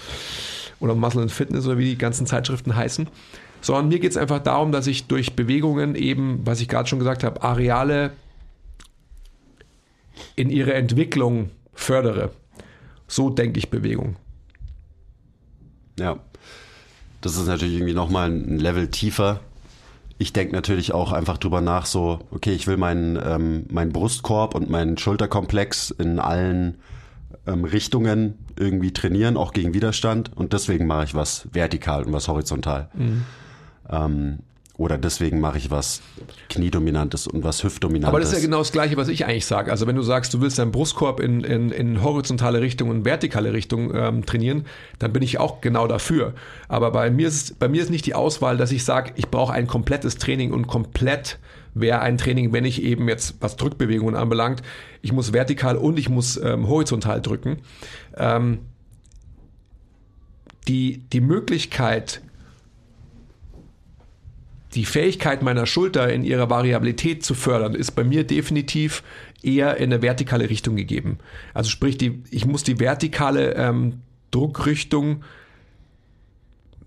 Oder 0.79 0.95
Muscle 0.95 1.23
and 1.23 1.31
Fitness 1.31 1.65
oder 1.65 1.77
wie 1.77 1.89
die 1.89 1.97
ganzen 1.97 2.25
Zeitschriften 2.25 2.73
heißen. 2.73 3.09
Sondern 3.59 3.89
mir 3.89 3.99
geht 3.99 4.11
es 4.11 4.17
einfach 4.17 4.39
darum, 4.39 4.71
dass 4.71 4.87
ich 4.87 5.07
durch 5.07 5.33
Bewegungen 5.35 5.95
eben, 5.95 6.39
was 6.45 6.61
ich 6.61 6.69
gerade 6.69 6.87
schon 6.87 6.99
gesagt 6.99 7.25
habe, 7.25 7.43
Areale 7.43 8.13
in 10.37 10.49
ihrer 10.49 10.75
Entwicklung 10.75 11.49
fördere. 11.73 12.31
So 13.09 13.29
denke 13.29 13.59
ich 13.59 13.69
Bewegung. 13.69 14.15
Ja. 15.99 16.19
Das 17.19 17.35
ist 17.35 17.47
natürlich 17.47 17.75
irgendwie 17.75 17.93
nochmal 17.93 18.29
ein 18.29 18.57
Level 18.57 18.87
tiefer. 18.87 19.41
Ich 20.17 20.31
denke 20.31 20.55
natürlich 20.55 20.93
auch 20.93 21.11
einfach 21.11 21.37
drüber 21.37 21.59
nach, 21.59 21.87
so, 21.87 22.19
okay, 22.31 22.53
ich 22.53 22.67
will 22.67 22.77
meinen, 22.77 23.19
ähm, 23.21 23.65
meinen 23.69 23.91
Brustkorb 23.91 24.55
und 24.55 24.69
meinen 24.69 24.97
Schulterkomplex 24.97 25.91
in 25.91 26.19
allen 26.19 26.77
ähm, 27.47 27.63
Richtungen 27.63 28.35
irgendwie 28.57 28.93
trainieren, 28.93 29.37
auch 29.37 29.53
gegen 29.53 29.73
Widerstand. 29.73 30.31
Und 30.35 30.53
deswegen 30.53 30.87
mache 30.87 31.05
ich 31.05 31.15
was 31.15 31.47
vertikal 31.51 32.03
und 32.03 32.13
was 32.13 32.27
horizontal. 32.27 32.89
Mhm. 32.93 33.23
Ähm, 33.89 34.39
oder 34.77 34.97
deswegen 34.97 35.39
mache 35.39 35.57
ich 35.57 35.71
was 35.71 36.01
Kniedominantes 36.49 37.27
und 37.27 37.45
was 37.45 37.63
Hüftdominantes. 37.63 38.09
Aber 38.09 38.19
das 38.19 38.29
ist 38.29 38.35
ja 38.35 38.41
genau 38.41 38.57
das 38.57 38.73
Gleiche, 38.73 38.97
was 38.97 39.07
ich 39.07 39.25
eigentlich 39.25 39.45
sage. 39.45 39.71
Also 39.71 39.87
wenn 39.87 39.95
du 39.95 40.01
sagst, 40.01 40.33
du 40.33 40.41
willst 40.41 40.59
deinen 40.59 40.71
Brustkorb 40.71 41.21
in, 41.21 41.45
in, 41.45 41.69
in 41.69 42.03
horizontale 42.03 42.59
Richtung 42.59 42.89
und 42.89 43.05
vertikale 43.05 43.53
Richtung 43.53 43.95
ähm, 43.95 44.25
trainieren, 44.25 44.65
dann 44.99 45.13
bin 45.13 45.23
ich 45.23 45.39
auch 45.39 45.61
genau 45.61 45.87
dafür. 45.87 46.33
Aber 46.67 46.91
bei 46.91 47.09
mir 47.09 47.27
ist, 47.27 47.57
bei 47.57 47.69
mir 47.69 47.81
ist 47.81 47.89
nicht 47.89 48.05
die 48.05 48.15
Auswahl, 48.15 48.57
dass 48.57 48.71
ich 48.73 48.83
sage, 48.83 49.13
ich 49.15 49.29
brauche 49.29 49.53
ein 49.53 49.67
komplettes 49.67 50.17
Training 50.17 50.51
und 50.51 50.67
komplett 50.67 51.39
wäre 51.75 51.99
ein 51.99 52.17
Training, 52.17 52.53
wenn 52.53 52.65
ich 52.65 52.81
eben 52.81 53.07
jetzt, 53.07 53.35
was 53.41 53.57
Drückbewegungen 53.57 54.15
anbelangt, 54.15 54.63
ich 55.01 55.11
muss 55.11 55.33
vertikal 55.33 55.75
und 55.75 55.99
ich 55.99 56.09
muss 56.09 56.37
ähm, 56.37 56.67
horizontal 56.67 57.21
drücken. 57.21 57.57
Ähm, 58.17 58.59
die, 60.67 61.03
die 61.13 61.21
Möglichkeit, 61.21 62.21
die 64.73 64.85
Fähigkeit 64.85 65.43
meiner 65.43 65.65
Schulter 65.65 66.11
in 66.11 66.23
ihrer 66.23 66.49
Variabilität 66.49 67.23
zu 67.23 67.35
fördern, 67.35 67.75
ist 67.75 67.91
bei 67.91 68.03
mir 68.03 68.23
definitiv 68.23 69.03
eher 69.43 69.77
in 69.77 69.93
eine 69.93 70.01
vertikale 70.01 70.49
Richtung 70.49 70.75
gegeben. 70.75 71.19
Also 71.53 71.69
sprich, 71.69 71.97
die, 71.97 72.23
ich 72.31 72.45
muss 72.45 72.63
die 72.63 72.79
vertikale 72.79 73.53
ähm, 73.55 74.01
Druckrichtung 74.31 75.23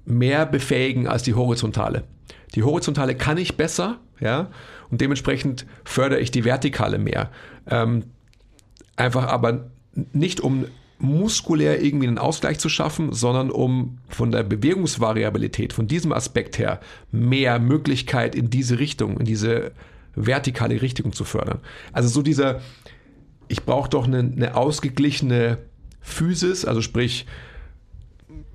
mehr 0.05 0.47
befähigen 0.47 1.07
als 1.07 1.23
die 1.23 1.35
horizontale. 1.35 2.05
Die 2.55 2.63
horizontale 2.63 3.15
kann 3.15 3.39
ich 3.39 3.57
besser, 3.57 3.99
ja, 4.21 4.51
und 4.91 5.01
dementsprechend 5.01 5.67
fördere 5.85 6.21
ich 6.21 6.31
die 6.31 6.45
vertikale 6.45 6.99
mehr. 6.99 7.31
Ähm, 7.69 8.05
einfach 8.97 9.27
aber 9.27 9.71
nicht 10.13 10.41
um 10.41 10.67
muskulär 10.99 11.83
irgendwie 11.83 12.09
einen 12.09 12.19
Ausgleich 12.19 12.59
zu 12.59 12.69
schaffen, 12.69 13.13
sondern 13.13 13.51
um 13.51 13.99
von 14.09 14.33
der 14.33 14.43
Bewegungsvariabilität, 14.43 15.73
von 15.73 15.87
diesem 15.87 16.13
Aspekt 16.13 16.59
her, 16.59 16.81
mehr 17.13 17.59
Möglichkeit 17.61 18.35
in 18.35 18.51
diese 18.51 18.79
Richtung, 18.79 19.19
in 19.19 19.25
diese 19.25 19.73
vertikale 20.17 20.83
Richtung 20.83 21.13
zu 21.13 21.25
fördern. 21.25 21.61
Also 21.93 22.09
so 22.09 22.23
dieser, 22.23 22.61
ich 23.47 23.65
brauche 23.65 23.89
doch 23.89 24.07
eine, 24.07 24.19
eine 24.19 24.57
ausgeglichene 24.57 25.59
Physis, 26.01 26.65
also 26.65 26.81
sprich, 26.81 27.27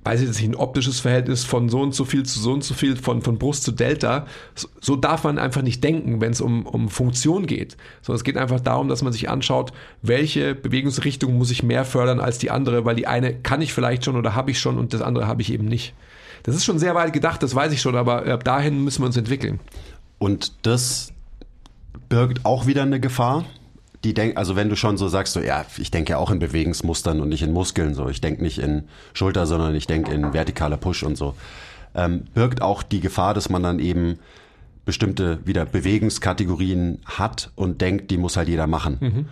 weiß 0.04 0.20
ich 0.20 0.28
nicht, 0.28 0.42
ein 0.42 0.54
optisches 0.54 1.00
Verhältnis 1.00 1.44
von 1.44 1.68
so 1.68 1.80
und 1.80 1.94
so 1.94 2.04
viel 2.04 2.24
zu 2.24 2.38
so 2.38 2.52
und 2.52 2.62
so 2.62 2.74
viel, 2.74 2.96
von, 2.96 3.22
von 3.22 3.38
Brust 3.38 3.64
zu 3.64 3.72
Delta. 3.72 4.26
So, 4.54 4.68
so 4.80 4.96
darf 4.96 5.24
man 5.24 5.38
einfach 5.38 5.62
nicht 5.62 5.82
denken, 5.82 6.20
wenn 6.20 6.32
es 6.32 6.40
um, 6.40 6.66
um 6.66 6.90
Funktion 6.90 7.46
geht. 7.46 7.76
Sondern 8.02 8.18
es 8.18 8.24
geht 8.24 8.36
einfach 8.36 8.60
darum, 8.60 8.88
dass 8.88 9.02
man 9.02 9.12
sich 9.12 9.30
anschaut, 9.30 9.72
welche 10.02 10.54
Bewegungsrichtung 10.54 11.36
muss 11.36 11.50
ich 11.50 11.62
mehr 11.62 11.84
fördern 11.84 12.20
als 12.20 12.38
die 12.38 12.50
andere, 12.50 12.84
weil 12.84 12.96
die 12.96 13.06
eine 13.06 13.34
kann 13.34 13.62
ich 13.62 13.72
vielleicht 13.72 14.04
schon 14.04 14.16
oder 14.16 14.34
habe 14.34 14.50
ich 14.50 14.60
schon 14.60 14.78
und 14.78 14.92
das 14.92 15.00
andere 15.00 15.26
habe 15.26 15.40
ich 15.40 15.52
eben 15.52 15.64
nicht. 15.64 15.94
Das 16.42 16.54
ist 16.54 16.64
schon 16.66 16.78
sehr 16.78 16.94
weit 16.94 17.14
gedacht, 17.14 17.42
das 17.42 17.54
weiß 17.54 17.72
ich 17.72 17.80
schon, 17.80 17.96
aber 17.96 18.26
äh, 18.26 18.38
dahin 18.38 18.84
müssen 18.84 19.02
wir 19.02 19.06
uns 19.06 19.16
entwickeln. 19.16 19.60
Und 20.18 20.52
das 20.62 21.12
birgt 22.10 22.44
auch 22.44 22.66
wieder 22.66 22.82
eine 22.82 23.00
Gefahr, 23.00 23.46
die 24.04 24.14
denken, 24.14 24.36
also 24.36 24.54
wenn 24.54 24.68
du 24.68 24.76
schon 24.76 24.96
so 24.96 25.08
sagst, 25.08 25.32
so 25.32 25.40
ja, 25.40 25.64
ich 25.78 25.90
denke 25.90 26.12
ja 26.12 26.18
auch 26.18 26.30
in 26.30 26.38
Bewegungsmustern 26.38 27.20
und 27.20 27.30
nicht 27.30 27.42
in 27.42 27.52
Muskeln, 27.52 27.94
so 27.94 28.08
ich 28.08 28.20
denke 28.20 28.42
nicht 28.42 28.58
in 28.58 28.84
Schulter, 29.14 29.46
sondern 29.46 29.74
ich 29.74 29.86
denke 29.86 30.12
in 30.12 30.32
vertikaler 30.32 30.76
Push 30.76 31.02
und 31.02 31.16
so, 31.16 31.34
ähm, 31.94 32.24
birgt 32.34 32.62
auch 32.62 32.82
die 32.82 33.00
Gefahr, 33.00 33.34
dass 33.34 33.48
man 33.48 33.62
dann 33.62 33.78
eben 33.78 34.18
bestimmte 34.84 35.38
wieder 35.46 35.64
Bewegungskategorien 35.64 36.98
hat 37.06 37.50
und 37.54 37.80
denkt, 37.80 38.10
die 38.10 38.18
muss 38.18 38.36
halt 38.36 38.48
jeder 38.48 38.66
machen. 38.66 38.98
Mhm. 39.00 39.26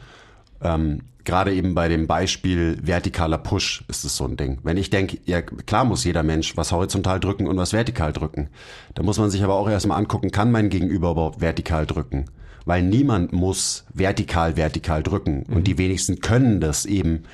Ähm, 0.63 1.01
Gerade 1.25 1.55
eben 1.55 1.77
bei 1.77 1.87
dem 1.87 2.09
Beispiel 2.09 2.81
vertikaler 2.83 3.39
Push 3.39 3.85
ist 3.87 4.05
es 4.05 4.17
so 4.17 4.25
ein 4.25 4.37
Ding. 4.37 4.59
Wenn 4.65 4.77
ich 4.77 4.91
denke, 4.91 5.19
ja 5.25 5.41
klar 5.41 5.85
muss 5.85 6.03
jeder 6.03 6.25
Mensch 6.25 6.57
was 6.57 6.73
horizontal 6.73 7.21
drücken 7.21 7.47
und 7.47 7.57
was 7.57 7.73
vertikal 7.73 8.13
drücken. 8.13 8.49
Da 8.95 9.05
muss 9.05 9.19
man 9.19 9.31
sich 9.31 9.45
aber 9.45 9.55
auch 9.55 9.71
erstmal 9.71 9.99
angucken, 9.99 10.33
kann 10.33 10.51
mein 10.51 10.69
Gegenüber 10.69 11.13
überhaupt 11.13 11.41
vertikal 11.41 11.87
drücken? 11.87 12.25
Weil 12.65 12.83
niemand 12.83 13.33
muss 13.33 13.85
vertikal, 13.93 14.57
vertikal 14.57 15.03
drücken. 15.03 15.45
Mhm. 15.47 15.57
Und 15.57 15.67
die 15.67 15.79
wenigsten 15.79 16.21
können 16.21 16.61
das 16.61 16.87
eben 16.87 17.25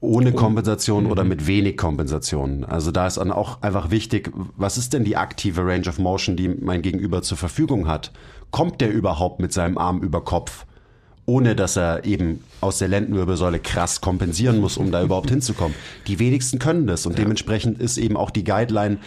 ohne 0.00 0.32
Kompensation 0.32 1.04
mhm. 1.04 1.10
oder 1.10 1.24
mit 1.24 1.46
wenig 1.46 1.76
Kompensation. 1.76 2.64
Also 2.64 2.90
da 2.90 3.06
ist 3.06 3.18
dann 3.18 3.30
auch 3.30 3.62
einfach 3.62 3.90
wichtig, 3.90 4.32
was 4.56 4.78
ist 4.78 4.92
denn 4.92 5.04
die 5.04 5.16
aktive 5.16 5.64
Range 5.64 5.88
of 5.88 5.98
Motion, 5.98 6.36
die 6.36 6.48
mein 6.48 6.82
Gegenüber 6.82 7.22
zur 7.22 7.36
Verfügung 7.36 7.86
hat? 7.86 8.12
Kommt 8.50 8.80
der 8.80 8.90
überhaupt 8.90 9.40
mit 9.40 9.52
seinem 9.52 9.78
Arm 9.78 10.00
über 10.00 10.24
Kopf? 10.24 10.66
ohne 11.30 11.54
dass 11.54 11.76
er 11.76 12.04
eben 12.04 12.42
aus 12.60 12.78
der 12.78 12.88
Lendenwirbelsäule 12.88 13.60
krass 13.60 14.00
kompensieren 14.00 14.58
muss, 14.58 14.76
um 14.76 14.90
da 14.90 15.00
überhaupt 15.00 15.30
hinzukommen. 15.30 15.76
Die 16.08 16.18
wenigsten 16.18 16.58
können 16.58 16.88
das 16.88 17.06
und 17.06 17.12
ja. 17.12 17.20
dementsprechend 17.20 17.80
ist 17.80 17.98
eben 17.98 18.16
auch 18.16 18.30
die 18.30 18.42
Guideline, 18.42 18.98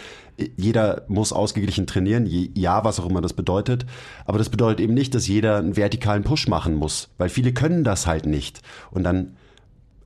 jeder 0.56 1.04
muss 1.08 1.32
ausgeglichen 1.32 1.86
trainieren, 1.86 2.26
ja, 2.54 2.84
was 2.84 2.98
auch 2.98 3.08
immer 3.08 3.20
das 3.20 3.32
bedeutet. 3.32 3.86
Aber 4.24 4.38
das 4.38 4.50
bedeutet 4.50 4.80
eben 4.80 4.94
nicht, 4.94 5.14
dass 5.14 5.28
jeder 5.28 5.58
einen 5.58 5.76
vertikalen 5.76 6.24
Push 6.24 6.48
machen 6.48 6.74
muss, 6.74 7.10
weil 7.18 7.28
viele 7.28 7.52
können 7.52 7.84
das 7.84 8.06
halt 8.06 8.26
nicht. 8.26 8.60
Und 8.90 9.04
dann 9.04 9.36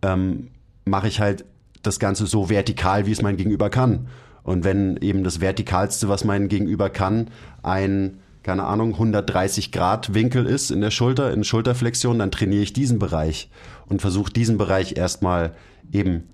ähm, 0.03 0.49
mache 0.85 1.09
ich 1.09 1.21
halt 1.21 1.45
das 1.83 1.99
Ganze 1.99 2.27
so 2.27 2.51
vertikal, 2.51 3.07
wie 3.07 3.13
es 3.13 3.23
mein 3.23 3.37
Gegenüber 3.37 3.71
kann. 3.71 4.09
Und 4.43 4.65
wenn 4.65 4.97
eben 4.99 5.25
das 5.25 5.41
Vertikalste, 5.41 6.09
was 6.09 6.25
mein 6.25 6.49
Gegenüber 6.49 6.91
kann, 6.91 7.29
ein 7.63 8.19
keine 8.49 8.65
Ahnung, 8.65 8.95
130 8.95 9.73
Grad 9.73 10.15
Winkel 10.15 10.47
ist 10.47 10.71
in 10.71 10.81
der 10.81 10.91
Schulter, 10.91 11.35
in 11.35 11.45
Schulterflexion, 11.45 12.19
dann 12.19 12.31
trainiere 12.31 12.63
ich 12.63 12.73
diesen 12.73 12.99
Bereich 12.99 13.51
und 13.89 14.01
versuche 14.01 14.33
diesen 14.33 14.57
Bereich 14.57 14.97
erstmal 14.97 15.53
eben 15.93 16.31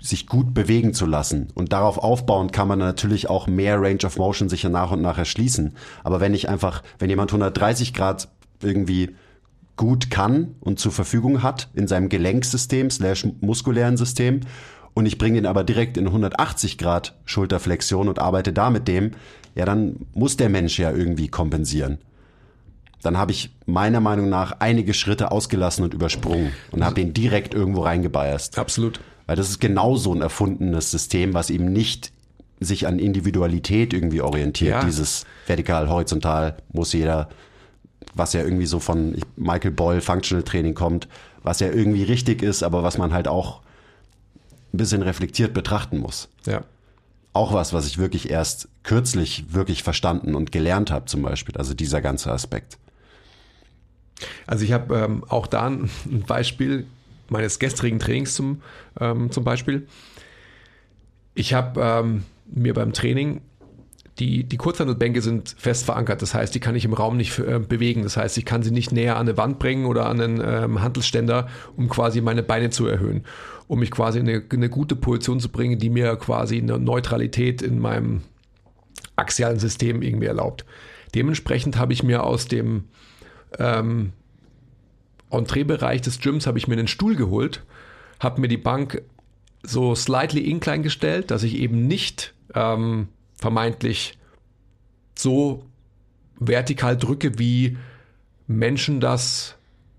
sich 0.00 0.26
gut 0.26 0.54
bewegen 0.54 0.94
zu 0.94 1.06
lassen. 1.06 1.48
Und 1.54 1.72
darauf 1.72 1.98
aufbauend 1.98 2.52
kann 2.52 2.68
man 2.68 2.78
natürlich 2.78 3.28
auch 3.28 3.46
mehr 3.46 3.80
Range 3.80 4.04
of 4.04 4.16
Motion 4.16 4.48
sicher 4.48 4.68
nach 4.68 4.92
und 4.92 5.02
nach 5.02 5.18
erschließen. 5.18 5.74
Aber 6.04 6.20
wenn 6.20 6.34
ich 6.34 6.48
einfach, 6.48 6.82
wenn 6.98 7.10
jemand 7.10 7.30
130 7.30 7.94
Grad 7.94 8.28
irgendwie 8.62 9.16
gut 9.76 10.10
kann 10.10 10.56
und 10.60 10.78
zur 10.78 10.92
Verfügung 10.92 11.42
hat 11.42 11.68
in 11.74 11.88
seinem 11.88 12.08
Gelenksystem 12.08 12.90
slash 12.90 13.26
muskulären 13.40 13.96
System 13.96 14.40
und 14.94 15.06
ich 15.06 15.18
bringe 15.18 15.38
ihn 15.38 15.46
aber 15.46 15.64
direkt 15.64 15.96
in 15.96 16.06
180 16.06 16.78
Grad 16.78 17.16
Schulterflexion 17.24 18.08
und 18.08 18.18
arbeite 18.18 18.52
da 18.52 18.70
mit 18.70 18.88
dem, 18.88 19.12
ja, 19.54 19.64
dann 19.64 20.06
muss 20.14 20.36
der 20.36 20.48
Mensch 20.48 20.78
ja 20.78 20.90
irgendwie 20.90 21.28
kompensieren. 21.28 21.98
Dann 23.02 23.16
habe 23.16 23.30
ich 23.30 23.54
meiner 23.66 24.00
Meinung 24.00 24.28
nach 24.28 24.56
einige 24.58 24.92
Schritte 24.92 25.30
ausgelassen 25.30 25.84
und 25.84 25.94
übersprungen 25.94 26.52
und 26.72 26.84
habe 26.84 26.96
den 26.96 27.14
direkt 27.14 27.54
irgendwo 27.54 27.82
reingebiased. 27.82 28.58
Absolut. 28.58 29.00
Weil 29.28 29.36
das 29.36 29.50
ist 29.50 29.60
genau 29.60 29.94
so 29.94 30.14
ein 30.14 30.22
erfundenes 30.22 30.90
System, 30.90 31.34
was 31.34 31.50
eben 31.50 31.70
nicht 31.70 32.12
sich 32.60 32.86
an 32.86 32.98
Individualität 32.98 33.92
irgendwie 33.92 34.22
orientiert. 34.22 34.70
Ja. 34.70 34.84
Dieses 34.84 35.26
vertikal, 35.46 35.90
horizontal 35.90 36.56
muss 36.72 36.94
jeder, 36.94 37.28
was 38.14 38.32
ja 38.32 38.42
irgendwie 38.42 38.64
so 38.64 38.80
von 38.80 39.16
Michael 39.36 39.72
Boyle 39.72 40.00
Functional 40.00 40.42
Training 40.44 40.72
kommt, 40.72 41.08
was 41.42 41.60
ja 41.60 41.68
irgendwie 41.68 42.04
richtig 42.04 42.42
ist, 42.42 42.62
aber 42.62 42.82
was 42.82 42.96
man 42.96 43.12
halt 43.12 43.28
auch 43.28 43.60
ein 44.72 44.78
bisschen 44.78 45.02
reflektiert 45.02 45.52
betrachten 45.52 45.98
muss. 45.98 46.30
Ja. 46.46 46.62
Auch 47.34 47.52
was, 47.52 47.74
was 47.74 47.86
ich 47.86 47.98
wirklich 47.98 48.30
erst 48.30 48.70
kürzlich 48.82 49.52
wirklich 49.52 49.82
verstanden 49.82 50.34
und 50.34 50.52
gelernt 50.52 50.90
habe, 50.90 51.04
zum 51.04 51.20
Beispiel. 51.20 51.54
Also 51.58 51.74
dieser 51.74 52.00
ganze 52.00 52.32
Aspekt. 52.32 52.78
Also 54.46 54.64
ich 54.64 54.72
habe 54.72 54.96
ähm, 54.96 55.22
auch 55.28 55.46
da 55.46 55.66
ein 55.66 55.90
Beispiel 56.26 56.86
meines 57.30 57.58
gestrigen 57.58 57.98
Trainings 57.98 58.34
zum, 58.34 58.62
ähm, 59.00 59.30
zum 59.30 59.44
Beispiel. 59.44 59.86
Ich 61.34 61.54
habe 61.54 61.80
ähm, 61.80 62.24
mir 62.46 62.74
beim 62.74 62.92
Training 62.92 63.42
die, 64.18 64.44
die 64.44 64.56
Kurzhandelbänke 64.56 65.22
sind 65.22 65.54
fest 65.58 65.84
verankert, 65.84 66.22
das 66.22 66.34
heißt, 66.34 66.54
die 66.54 66.60
kann 66.60 66.74
ich 66.74 66.84
im 66.84 66.92
Raum 66.92 67.16
nicht 67.16 67.38
äh, 67.38 67.60
bewegen. 67.60 68.02
Das 68.02 68.16
heißt, 68.16 68.36
ich 68.38 68.44
kann 68.44 68.62
sie 68.62 68.70
nicht 68.70 68.92
näher 68.92 69.16
an 69.16 69.28
eine 69.28 69.36
Wand 69.36 69.58
bringen 69.58 69.86
oder 69.86 70.06
an 70.06 70.20
einen 70.20 70.42
ähm, 70.44 70.82
Handelsständer, 70.82 71.48
um 71.76 71.88
quasi 71.88 72.20
meine 72.20 72.42
Beine 72.42 72.70
zu 72.70 72.86
erhöhen, 72.86 73.24
um 73.68 73.78
mich 73.78 73.90
quasi 73.90 74.18
in 74.18 74.28
eine, 74.28 74.42
eine 74.50 74.70
gute 74.70 74.96
Position 74.96 75.40
zu 75.40 75.50
bringen, 75.50 75.78
die 75.78 75.90
mir 75.90 76.16
quasi 76.16 76.58
eine 76.58 76.78
Neutralität 76.78 77.62
in 77.62 77.78
meinem 77.78 78.22
axialen 79.16 79.58
System 79.58 80.02
irgendwie 80.02 80.26
erlaubt. 80.26 80.64
Dementsprechend 81.14 81.76
habe 81.76 81.92
ich 81.92 82.02
mir 82.02 82.24
aus 82.24 82.46
dem 82.46 82.84
ähm, 83.58 84.12
Entree-Bereich 85.30 86.00
des 86.02 86.20
Gyms 86.20 86.46
habe 86.46 86.58
ich 86.58 86.68
mir 86.68 86.74
einen 86.74 86.88
Stuhl 86.88 87.16
geholt, 87.16 87.64
habe 88.20 88.40
mir 88.40 88.48
die 88.48 88.56
Bank 88.56 89.02
so 89.62 89.94
slightly 89.94 90.48
incline 90.48 90.82
gestellt, 90.82 91.30
dass 91.30 91.42
ich 91.42 91.56
eben 91.56 91.86
nicht 91.86 92.34
ähm, 92.54 93.08
vermeintlich 93.34 94.18
so 95.14 95.64
vertikal 96.38 96.96
drücke, 96.96 97.38
wie 97.38 97.76
Menschen 98.46 99.00
das 99.00 99.56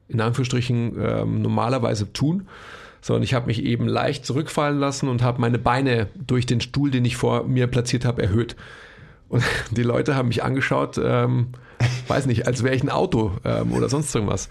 in 0.07 0.21
Anführungsstrichen 0.21 0.95
ähm, 0.99 1.41
normalerweise 1.41 2.11
tun, 2.11 2.47
sondern 3.01 3.23
ich 3.23 3.33
habe 3.33 3.45
mich 3.45 3.63
eben 3.63 3.87
leicht 3.87 4.25
zurückfallen 4.25 4.79
lassen 4.79 5.07
und 5.07 5.21
habe 5.21 5.39
meine 5.39 5.59
Beine 5.59 6.07
durch 6.15 6.45
den 6.45 6.61
Stuhl, 6.61 6.89
den 6.89 7.05
ich 7.05 7.15
vor 7.15 7.43
mir 7.43 7.67
platziert 7.67 8.05
habe, 8.05 8.23
erhöht. 8.23 8.55
Und 9.29 9.43
die 9.71 9.83
Leute 9.83 10.15
haben 10.15 10.29
mich 10.29 10.43
angeschaut, 10.43 10.99
ähm, 11.01 11.49
weiß 12.07 12.25
nicht, 12.25 12.47
als 12.47 12.63
wäre 12.63 12.75
ich 12.75 12.83
ein 12.83 12.89
Auto 12.89 13.33
ähm, 13.45 13.71
oder 13.71 13.87
sonst 13.87 14.13
irgendwas. 14.13 14.49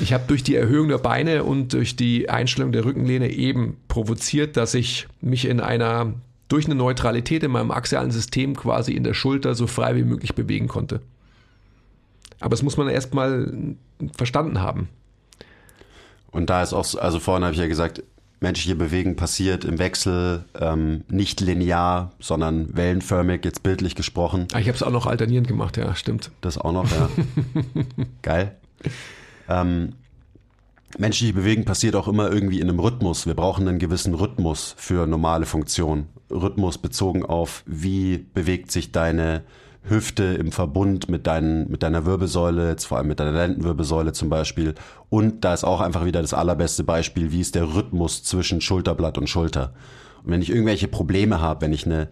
Ich 0.00 0.12
habe 0.12 0.24
durch 0.26 0.42
die 0.42 0.54
Erhöhung 0.54 0.88
der 0.88 0.98
Beine 0.98 1.44
und 1.44 1.72
durch 1.72 1.96
die 1.96 2.28
Einstellung 2.28 2.72
der 2.72 2.84
Rückenlehne 2.84 3.30
eben 3.30 3.76
provoziert, 3.88 4.56
dass 4.56 4.74
ich 4.74 5.06
mich 5.20 5.46
in 5.46 5.60
einer 5.60 6.14
durch 6.48 6.66
eine 6.66 6.74
Neutralität 6.74 7.44
in 7.44 7.52
meinem 7.52 7.70
axialen 7.70 8.10
System 8.10 8.56
quasi 8.56 8.92
in 8.92 9.04
der 9.04 9.14
Schulter 9.14 9.54
so 9.54 9.66
frei 9.66 9.94
wie 9.94 10.02
möglich 10.02 10.34
bewegen 10.34 10.66
konnte. 10.66 11.00
Aber 12.40 12.50
das 12.50 12.62
muss 12.62 12.76
man 12.76 12.88
erstmal 12.88 13.52
verstanden 14.16 14.60
haben. 14.60 14.88
Und 16.32 16.50
da 16.50 16.62
ist 16.62 16.72
auch, 16.72 16.94
also 16.96 17.20
vorhin 17.20 17.44
habe 17.44 17.54
ich 17.54 17.60
ja 17.60 17.68
gesagt, 17.68 18.02
menschliche 18.40 18.74
Bewegen 18.74 19.16
passiert 19.16 19.64
im 19.64 19.78
Wechsel, 19.78 20.44
ähm, 20.58 21.04
nicht 21.08 21.40
linear, 21.40 22.12
sondern 22.18 22.74
wellenförmig, 22.74 23.44
jetzt 23.44 23.62
bildlich 23.62 23.94
gesprochen. 23.94 24.48
Ah, 24.52 24.58
ich 24.58 24.68
habe 24.68 24.76
es 24.76 24.82
auch 24.82 24.90
noch 24.90 25.06
alternierend 25.06 25.46
gemacht, 25.46 25.76
ja, 25.76 25.94
stimmt. 25.94 26.30
Das 26.40 26.56
auch 26.56 26.72
noch, 26.72 26.90
ja. 26.90 27.08
Geil. 28.22 28.56
Ähm, 29.50 29.94
menschliche 30.98 31.34
Bewegen 31.34 31.64
passiert 31.64 31.96
auch 31.96 32.08
immer 32.08 32.30
irgendwie 32.30 32.60
in 32.60 32.68
einem 32.68 32.80
Rhythmus. 32.80 33.26
Wir 33.26 33.34
brauchen 33.34 33.68
einen 33.68 33.78
gewissen 33.78 34.14
Rhythmus 34.14 34.74
für 34.78 35.06
normale 35.06 35.44
Funktionen. 35.44 36.08
Rhythmus 36.30 36.78
bezogen 36.78 37.24
auf, 37.24 37.64
wie 37.66 38.18
bewegt 38.18 38.70
sich 38.70 38.92
deine 38.92 39.42
Hüfte 39.82 40.24
im 40.24 40.52
Verbund 40.52 41.08
mit, 41.08 41.26
deinen, 41.26 41.70
mit 41.70 41.82
deiner 41.82 42.04
Wirbelsäule, 42.04 42.68
jetzt 42.68 42.84
vor 42.84 42.98
allem 42.98 43.08
mit 43.08 43.18
deiner 43.18 43.32
Lendenwirbelsäule 43.32 44.12
zum 44.12 44.28
Beispiel. 44.28 44.74
Und 45.08 45.44
da 45.44 45.54
ist 45.54 45.64
auch 45.64 45.80
einfach 45.80 46.04
wieder 46.04 46.20
das 46.20 46.34
allerbeste 46.34 46.84
Beispiel, 46.84 47.32
wie 47.32 47.40
ist 47.40 47.54
der 47.54 47.74
Rhythmus 47.74 48.22
zwischen 48.22 48.60
Schulterblatt 48.60 49.18
und 49.18 49.28
Schulter. 49.28 49.72
Und 50.22 50.32
wenn 50.32 50.42
ich 50.42 50.50
irgendwelche 50.50 50.86
Probleme 50.86 51.40
habe, 51.40 51.62
wenn 51.62 51.72
ich 51.72 51.86
eine, 51.86 52.08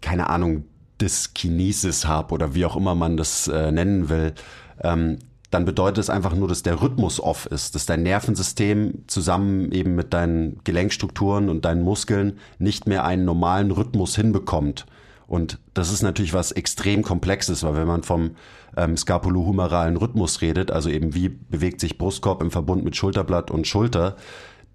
keine 0.00 0.28
Ahnung, 0.28 0.64
Dyskinesis 1.00 2.06
habe 2.06 2.34
oder 2.34 2.54
wie 2.54 2.64
auch 2.64 2.76
immer 2.76 2.96
man 2.96 3.16
das 3.16 3.46
äh, 3.46 3.70
nennen 3.70 4.08
will, 4.08 4.34
ähm, 4.82 5.18
dann 5.50 5.64
bedeutet 5.64 5.98
es 5.98 6.10
einfach 6.10 6.34
nur, 6.34 6.48
dass 6.48 6.62
der 6.62 6.82
Rhythmus 6.82 7.20
off 7.20 7.46
ist, 7.46 7.74
dass 7.74 7.86
dein 7.86 8.02
Nervensystem 8.02 9.04
zusammen 9.06 9.72
eben 9.72 9.94
mit 9.94 10.12
deinen 10.12 10.60
Gelenkstrukturen 10.64 11.48
und 11.48 11.64
deinen 11.64 11.82
Muskeln 11.82 12.38
nicht 12.58 12.86
mehr 12.86 13.04
einen 13.04 13.24
normalen 13.24 13.70
Rhythmus 13.70 14.14
hinbekommt. 14.14 14.86
Und 15.26 15.58
das 15.74 15.92
ist 15.92 16.02
natürlich 16.02 16.34
was 16.34 16.52
extrem 16.52 17.02
komplexes, 17.02 17.62
weil 17.62 17.76
wenn 17.76 17.86
man 17.86 18.02
vom 18.02 18.32
ähm, 18.76 18.96
scapulohumeralen 18.96 19.96
Rhythmus 19.96 20.40
redet, 20.40 20.70
also 20.70 20.88
eben 20.90 21.14
wie 21.14 21.28
bewegt 21.28 21.80
sich 21.80 21.98
Brustkorb 21.98 22.42
im 22.42 22.50
Verbund 22.50 22.84
mit 22.84 22.96
Schulterblatt 22.96 23.50
und 23.50 23.66
Schulter, 23.66 24.16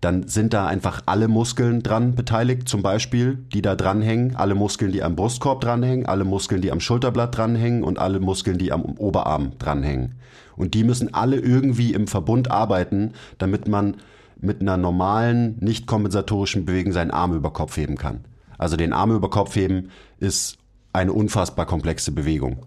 dann 0.04 0.28
sind 0.28 0.54
da 0.54 0.68
einfach 0.68 1.02
alle 1.06 1.28
Muskeln 1.28 1.82
dran 1.82 2.14
beteiligt, 2.14 2.68
zum 2.68 2.82
Beispiel, 2.82 3.46
die 3.54 3.62
da 3.62 3.76
dranhängen, 3.76 4.36
alle 4.36 4.54
Muskeln, 4.54 4.92
die 4.92 5.02
am 5.02 5.16
Brustkorb 5.16 5.62
dranhängen, 5.62 6.06
alle 6.06 6.26
Muskeln, 6.26 6.62
die 6.62 6.72
am 6.72 6.82
Schulterblatt 6.82 7.38
dranhängen 7.38 7.84
und 7.84 8.00
alle 8.00 8.20
Muskeln, 8.20 8.58
die 8.58 8.72
am 8.74 8.84
Oberarm 8.84 9.54
dranhängen. 9.60 10.16
Und 10.56 10.74
die 10.74 10.84
müssen 10.84 11.14
alle 11.14 11.38
irgendwie 11.38 11.94
im 11.94 12.08
Verbund 12.08 12.52
arbeiten, 12.52 13.14
damit 13.38 13.68
man 13.68 13.98
mit 14.38 14.62
einer 14.62 14.78
normalen, 14.78 15.58
nicht 15.60 15.88
kompensatorischen 15.88 16.66
Bewegung 16.66 16.92
seinen 16.92 17.12
Arm 17.12 17.34
über 17.34 17.52
Kopf 17.52 17.78
heben 17.78 17.98
kann. 17.98 18.26
Also 18.58 18.78
den 18.78 18.94
Arm 18.94 19.12
über 19.12 19.30
Kopf 19.30 19.56
heben 19.56 19.90
ist 20.20 20.58
eine 20.92 21.14
unfassbar 21.14 21.66
komplexe 21.66 22.12
Bewegung. 22.12 22.66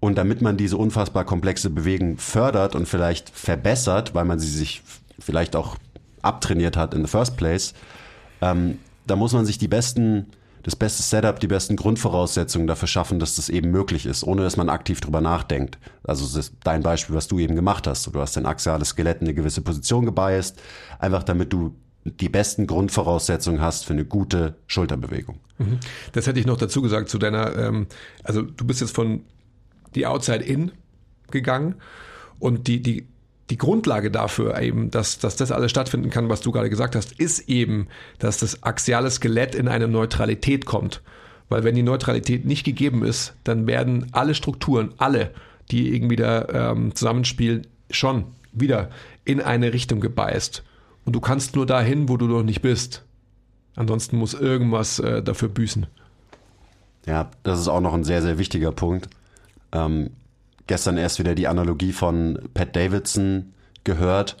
Und 0.00 0.16
damit 0.16 0.42
man 0.42 0.56
diese 0.56 0.76
unfassbar 0.76 1.24
komplexe 1.24 1.70
Bewegung 1.70 2.18
fördert 2.18 2.76
und 2.76 2.86
vielleicht 2.86 3.30
verbessert, 3.30 4.14
weil 4.14 4.24
man 4.24 4.38
sie 4.38 4.48
sich 4.48 4.82
vielleicht 5.18 5.56
auch 5.56 5.76
abtrainiert 6.22 6.76
hat 6.76 6.94
in 6.94 7.04
the 7.04 7.10
first 7.10 7.36
place, 7.36 7.74
ähm, 8.40 8.78
da 9.06 9.16
muss 9.16 9.32
man 9.32 9.44
sich 9.44 9.58
die 9.58 9.68
besten, 9.68 10.26
das 10.68 10.76
beste 10.76 11.02
Setup, 11.02 11.40
die 11.40 11.46
besten 11.46 11.76
Grundvoraussetzungen 11.76 12.66
dafür 12.66 12.88
schaffen, 12.88 13.18
dass 13.18 13.36
das 13.36 13.48
eben 13.48 13.70
möglich 13.70 14.04
ist, 14.04 14.22
ohne 14.22 14.42
dass 14.42 14.58
man 14.58 14.68
aktiv 14.68 15.00
drüber 15.00 15.22
nachdenkt. 15.22 15.78
Also 16.04 16.40
dein 16.62 16.82
Beispiel, 16.82 17.16
was 17.16 17.26
du 17.26 17.38
eben 17.38 17.56
gemacht 17.56 17.86
hast. 17.86 18.06
Du 18.06 18.20
hast 18.20 18.36
dein 18.36 18.44
axiales 18.44 18.90
Skelett 18.90 19.22
in 19.22 19.28
eine 19.28 19.34
gewisse 19.34 19.62
Position 19.62 20.04
gebiased, 20.04 20.60
einfach 20.98 21.22
damit 21.22 21.54
du 21.54 21.74
die 22.04 22.28
besten 22.28 22.66
Grundvoraussetzungen 22.66 23.62
hast 23.62 23.86
für 23.86 23.94
eine 23.94 24.04
gute 24.04 24.56
Schulterbewegung. 24.66 25.40
Mhm. 25.56 25.78
Das 26.12 26.26
hätte 26.26 26.38
ich 26.38 26.46
noch 26.46 26.58
dazu 26.58 26.82
gesagt 26.82 27.08
zu 27.08 27.18
deiner, 27.18 27.56
ähm, 27.56 27.86
also 28.22 28.42
du 28.42 28.66
bist 28.66 28.82
jetzt 28.82 28.94
von 28.94 29.22
die 29.94 30.06
Outside 30.06 30.44
In 30.44 30.72
gegangen 31.30 31.76
und 32.38 32.66
die, 32.68 32.82
die, 32.82 33.06
die 33.50 33.56
Grundlage 33.56 34.10
dafür 34.10 34.60
eben, 34.60 34.90
dass, 34.90 35.18
dass 35.18 35.36
das 35.36 35.52
alles 35.52 35.70
stattfinden 35.70 36.10
kann, 36.10 36.28
was 36.28 36.40
du 36.40 36.52
gerade 36.52 36.70
gesagt 36.70 36.94
hast, 36.94 37.12
ist 37.12 37.48
eben, 37.48 37.88
dass 38.18 38.38
das 38.38 38.62
axiale 38.62 39.10
Skelett 39.10 39.54
in 39.54 39.68
eine 39.68 39.88
Neutralität 39.88 40.66
kommt. 40.66 41.02
Weil 41.48 41.64
wenn 41.64 41.74
die 41.74 41.82
Neutralität 41.82 42.44
nicht 42.44 42.64
gegeben 42.64 43.04
ist, 43.04 43.34
dann 43.44 43.66
werden 43.66 44.08
alle 44.12 44.34
Strukturen, 44.34 44.92
alle, 44.98 45.32
die 45.70 45.94
irgendwie 45.94 46.16
da 46.16 46.72
ähm, 46.72 46.94
zusammenspielen, 46.94 47.66
schon 47.90 48.24
wieder 48.52 48.90
in 49.24 49.40
eine 49.40 49.72
Richtung 49.72 50.00
gebeißt. 50.00 50.62
Und 51.06 51.14
du 51.14 51.20
kannst 51.20 51.56
nur 51.56 51.64
dahin, 51.64 52.08
wo 52.10 52.18
du 52.18 52.26
noch 52.26 52.42
nicht 52.42 52.60
bist. 52.60 53.02
Ansonsten 53.76 54.18
muss 54.18 54.34
irgendwas 54.34 54.98
äh, 54.98 55.22
dafür 55.22 55.48
büßen. 55.48 55.86
Ja, 57.06 57.30
das 57.44 57.60
ist 57.60 57.68
auch 57.68 57.80
noch 57.80 57.94
ein 57.94 58.04
sehr, 58.04 58.20
sehr 58.20 58.36
wichtiger 58.36 58.72
Punkt. 58.72 59.08
Ähm, 59.72 60.10
gestern 60.68 60.96
erst 60.96 61.18
wieder 61.18 61.34
die 61.34 61.48
Analogie 61.48 61.92
von 61.92 62.38
Pat 62.54 62.76
Davidson 62.76 63.52
gehört. 63.82 64.36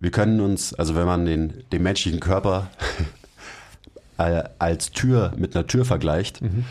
Wir 0.00 0.10
können 0.10 0.40
uns, 0.40 0.72
also 0.72 0.94
wenn 0.94 1.06
man 1.06 1.26
den, 1.26 1.64
den 1.72 1.82
menschlichen 1.82 2.20
Körper 2.20 2.70
als 4.16 4.90
Tür 4.92 5.32
mit 5.36 5.54
einer 5.54 5.66
Tür 5.66 5.84
vergleicht, 5.84 6.40
mhm. 6.40 6.64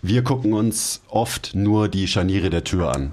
wir 0.00 0.24
gucken 0.24 0.54
uns 0.54 1.02
oft 1.08 1.54
nur 1.54 1.88
die 1.88 2.06
Scharniere 2.08 2.48
der 2.48 2.64
Tür 2.64 2.94
an. 2.94 3.12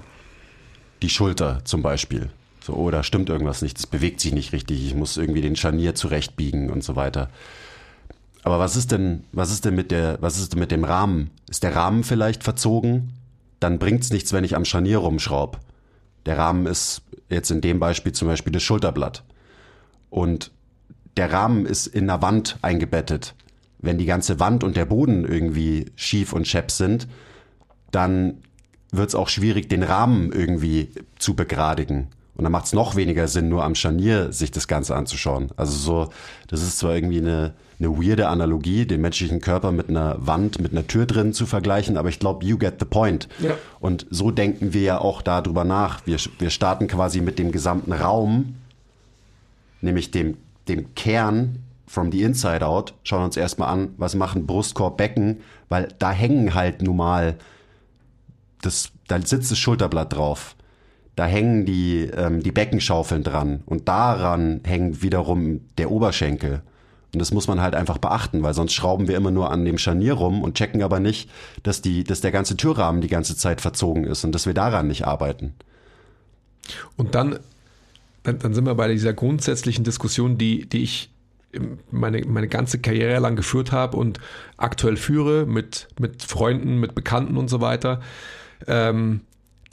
Die 1.02 1.10
Schulter 1.10 1.60
zum 1.64 1.82
Beispiel. 1.82 2.30
So, 2.62 2.72
oder 2.74 3.00
oh, 3.00 3.02
stimmt 3.02 3.28
irgendwas 3.28 3.60
nicht, 3.60 3.78
es 3.78 3.86
bewegt 3.86 4.20
sich 4.20 4.32
nicht 4.32 4.52
richtig, 4.52 4.86
ich 4.86 4.94
muss 4.94 5.18
irgendwie 5.18 5.42
den 5.42 5.54
Scharnier 5.54 5.94
zurechtbiegen 5.94 6.70
und 6.70 6.82
so 6.82 6.96
weiter. 6.96 7.28
Aber 8.42 8.58
was 8.58 8.74
ist 8.74 8.90
denn, 8.90 9.24
was 9.32 9.50
ist 9.50 9.66
denn 9.66 9.74
mit 9.74 9.90
der, 9.90 10.16
was 10.22 10.38
ist 10.38 10.52
denn 10.52 10.60
mit 10.60 10.70
dem 10.70 10.84
Rahmen? 10.84 11.30
Ist 11.50 11.62
der 11.62 11.76
Rahmen 11.76 12.04
vielleicht 12.04 12.42
verzogen? 12.42 13.12
Dann 13.64 13.78
bringt's 13.78 14.10
nichts, 14.10 14.34
wenn 14.34 14.44
ich 14.44 14.56
am 14.56 14.66
Scharnier 14.66 14.98
rumschraub. 14.98 15.58
Der 16.26 16.36
Rahmen 16.36 16.66
ist 16.66 17.00
jetzt 17.30 17.50
in 17.50 17.62
dem 17.62 17.80
Beispiel 17.80 18.12
zum 18.12 18.28
Beispiel 18.28 18.52
das 18.52 18.62
Schulterblatt. 18.62 19.24
Und 20.10 20.50
der 21.16 21.32
Rahmen 21.32 21.64
ist 21.64 21.86
in 21.86 22.06
der 22.06 22.20
Wand 22.20 22.58
eingebettet. 22.60 23.34
Wenn 23.78 23.96
die 23.96 24.04
ganze 24.04 24.38
Wand 24.38 24.64
und 24.64 24.76
der 24.76 24.84
Boden 24.84 25.24
irgendwie 25.24 25.90
schief 25.96 26.34
und 26.34 26.46
schepp 26.46 26.70
sind, 26.70 27.08
dann 27.90 28.42
wird's 28.90 29.14
auch 29.14 29.30
schwierig, 29.30 29.70
den 29.70 29.82
Rahmen 29.82 30.30
irgendwie 30.30 30.90
zu 31.18 31.34
begradigen. 31.34 32.08
Und 32.36 32.42
dann 32.44 32.52
macht 32.52 32.66
es 32.66 32.72
noch 32.72 32.96
weniger 32.96 33.28
Sinn, 33.28 33.48
nur 33.48 33.64
am 33.64 33.74
Scharnier 33.74 34.32
sich 34.32 34.50
das 34.50 34.66
Ganze 34.66 34.96
anzuschauen. 34.96 35.50
Also 35.56 35.76
so, 35.76 36.12
das 36.48 36.62
ist 36.62 36.78
zwar 36.78 36.94
irgendwie 36.94 37.18
eine, 37.18 37.54
eine 37.78 37.96
weirde 37.96 38.28
Analogie, 38.28 38.86
den 38.86 39.00
menschlichen 39.00 39.40
Körper 39.40 39.70
mit 39.70 39.88
einer 39.88 40.16
Wand, 40.18 40.60
mit 40.60 40.72
einer 40.72 40.86
Tür 40.86 41.06
drin 41.06 41.32
zu 41.32 41.46
vergleichen, 41.46 41.96
aber 41.96 42.08
ich 42.08 42.18
glaube, 42.18 42.44
you 42.44 42.58
get 42.58 42.74
the 42.80 42.86
point. 42.86 43.28
Ja. 43.38 43.52
Und 43.78 44.06
so 44.10 44.32
denken 44.32 44.72
wir 44.72 44.82
ja 44.82 44.98
auch 44.98 45.22
darüber 45.22 45.64
nach. 45.64 46.04
Wir, 46.06 46.18
wir 46.38 46.50
starten 46.50 46.88
quasi 46.88 47.20
mit 47.20 47.38
dem 47.38 47.52
gesamten 47.52 47.92
Raum, 47.92 48.56
nämlich 49.80 50.10
dem, 50.10 50.36
dem 50.66 50.92
Kern 50.96 51.60
from 51.86 52.10
the 52.10 52.22
inside 52.22 52.66
out, 52.66 52.94
schauen 53.04 53.24
uns 53.24 53.36
erstmal 53.36 53.68
an, 53.68 53.94
was 53.96 54.16
machen 54.16 54.46
Brustkorb, 54.46 54.96
Becken, 54.96 55.42
weil 55.68 55.88
da 56.00 56.10
hängen 56.10 56.54
halt 56.54 56.82
nun 56.82 56.96
mal, 56.96 57.36
das, 58.60 58.90
da 59.06 59.20
sitzt 59.20 59.52
das 59.52 59.58
Schulterblatt 59.58 60.14
drauf 60.14 60.56
da 61.16 61.26
hängen 61.26 61.64
die, 61.64 62.10
ähm, 62.14 62.42
die 62.42 62.52
Beckenschaufeln 62.52 63.22
dran 63.22 63.62
und 63.66 63.88
daran 63.88 64.60
hängt 64.64 65.02
wiederum 65.02 65.60
der 65.78 65.90
Oberschenkel. 65.90 66.62
Und 67.12 67.20
das 67.20 67.32
muss 67.32 67.46
man 67.46 67.60
halt 67.60 67.76
einfach 67.76 67.98
beachten, 67.98 68.42
weil 68.42 68.54
sonst 68.54 68.72
schrauben 68.72 69.06
wir 69.06 69.16
immer 69.16 69.30
nur 69.30 69.52
an 69.52 69.64
dem 69.64 69.78
Scharnier 69.78 70.14
rum 70.14 70.42
und 70.42 70.56
checken 70.56 70.82
aber 70.82 70.98
nicht, 70.98 71.30
dass, 71.62 71.80
die, 71.80 72.02
dass 72.02 72.20
der 72.20 72.32
ganze 72.32 72.56
Türrahmen 72.56 73.00
die 73.00 73.08
ganze 73.08 73.36
Zeit 73.36 73.60
verzogen 73.60 74.04
ist 74.04 74.24
und 74.24 74.32
dass 74.32 74.46
wir 74.46 74.54
daran 74.54 74.88
nicht 74.88 75.06
arbeiten. 75.06 75.54
Und 76.96 77.14
dann, 77.14 77.38
dann, 78.24 78.40
dann 78.40 78.52
sind 78.52 78.66
wir 78.66 78.74
bei 78.74 78.88
dieser 78.88 79.12
grundsätzlichen 79.12 79.84
Diskussion, 79.84 80.38
die, 80.38 80.68
die 80.68 80.82
ich 80.82 81.10
meine, 81.92 82.22
meine 82.26 82.48
ganze 82.48 82.80
Karriere 82.80 83.20
lang 83.20 83.36
geführt 83.36 83.70
habe 83.70 83.96
und 83.96 84.18
aktuell 84.56 84.96
führe 84.96 85.46
mit, 85.46 85.86
mit 86.00 86.24
Freunden, 86.24 86.80
mit 86.80 86.96
Bekannten 86.96 87.36
und 87.36 87.48
so 87.48 87.60
weiter. 87.60 88.00
Ähm, 88.66 89.20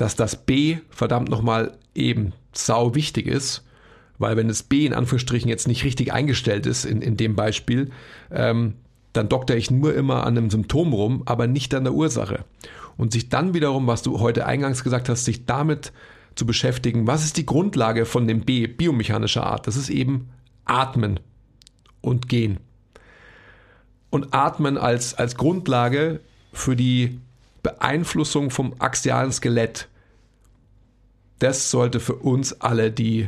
dass 0.01 0.15
das 0.15 0.35
B 0.35 0.79
verdammt 0.89 1.29
nochmal 1.29 1.77
eben 1.93 2.33
sau 2.53 2.95
wichtig 2.95 3.27
ist, 3.27 3.63
weil 4.17 4.35
wenn 4.35 4.47
das 4.47 4.63
B 4.63 4.87
in 4.87 4.95
Anführungsstrichen 4.95 5.47
jetzt 5.47 5.67
nicht 5.67 5.83
richtig 5.83 6.11
eingestellt 6.11 6.65
ist 6.65 6.85
in, 6.85 7.03
in 7.03 7.17
dem 7.17 7.35
Beispiel, 7.35 7.91
ähm, 8.31 8.73
dann 9.13 9.29
dokter 9.29 9.55
ich 9.55 9.69
nur 9.69 9.93
immer 9.93 10.25
an 10.25 10.35
einem 10.37 10.49
Symptom 10.49 10.93
rum, 10.93 11.21
aber 11.25 11.45
nicht 11.45 11.75
an 11.75 11.83
der 11.83 11.93
Ursache. 11.93 12.45
Und 12.97 13.13
sich 13.13 13.29
dann 13.29 13.53
wiederum, 13.53 13.85
was 13.85 14.01
du 14.01 14.19
heute 14.19 14.47
eingangs 14.47 14.83
gesagt 14.83 15.07
hast, 15.07 15.23
sich 15.23 15.45
damit 15.45 15.91
zu 16.33 16.47
beschäftigen, 16.47 17.05
was 17.05 17.23
ist 17.23 17.37
die 17.37 17.45
Grundlage 17.45 18.05
von 18.05 18.27
dem 18.27 18.41
B 18.41 18.65
biomechanischer 18.65 19.45
Art? 19.45 19.67
Das 19.67 19.75
ist 19.75 19.89
eben 19.89 20.29
Atmen 20.65 21.19
und 22.01 22.27
Gehen. 22.27 22.59
Und 24.09 24.33
Atmen 24.33 24.79
als, 24.79 25.13
als 25.13 25.35
Grundlage 25.35 26.21
für 26.53 26.75
die 26.75 27.19
Beeinflussung 27.61 28.49
vom 28.49 28.73
axialen 28.79 29.31
Skelett 29.31 29.87
das 31.41 31.71
sollte 31.71 31.99
für 31.99 32.15
uns 32.15 32.61
alle 32.61 32.91
die, 32.91 33.27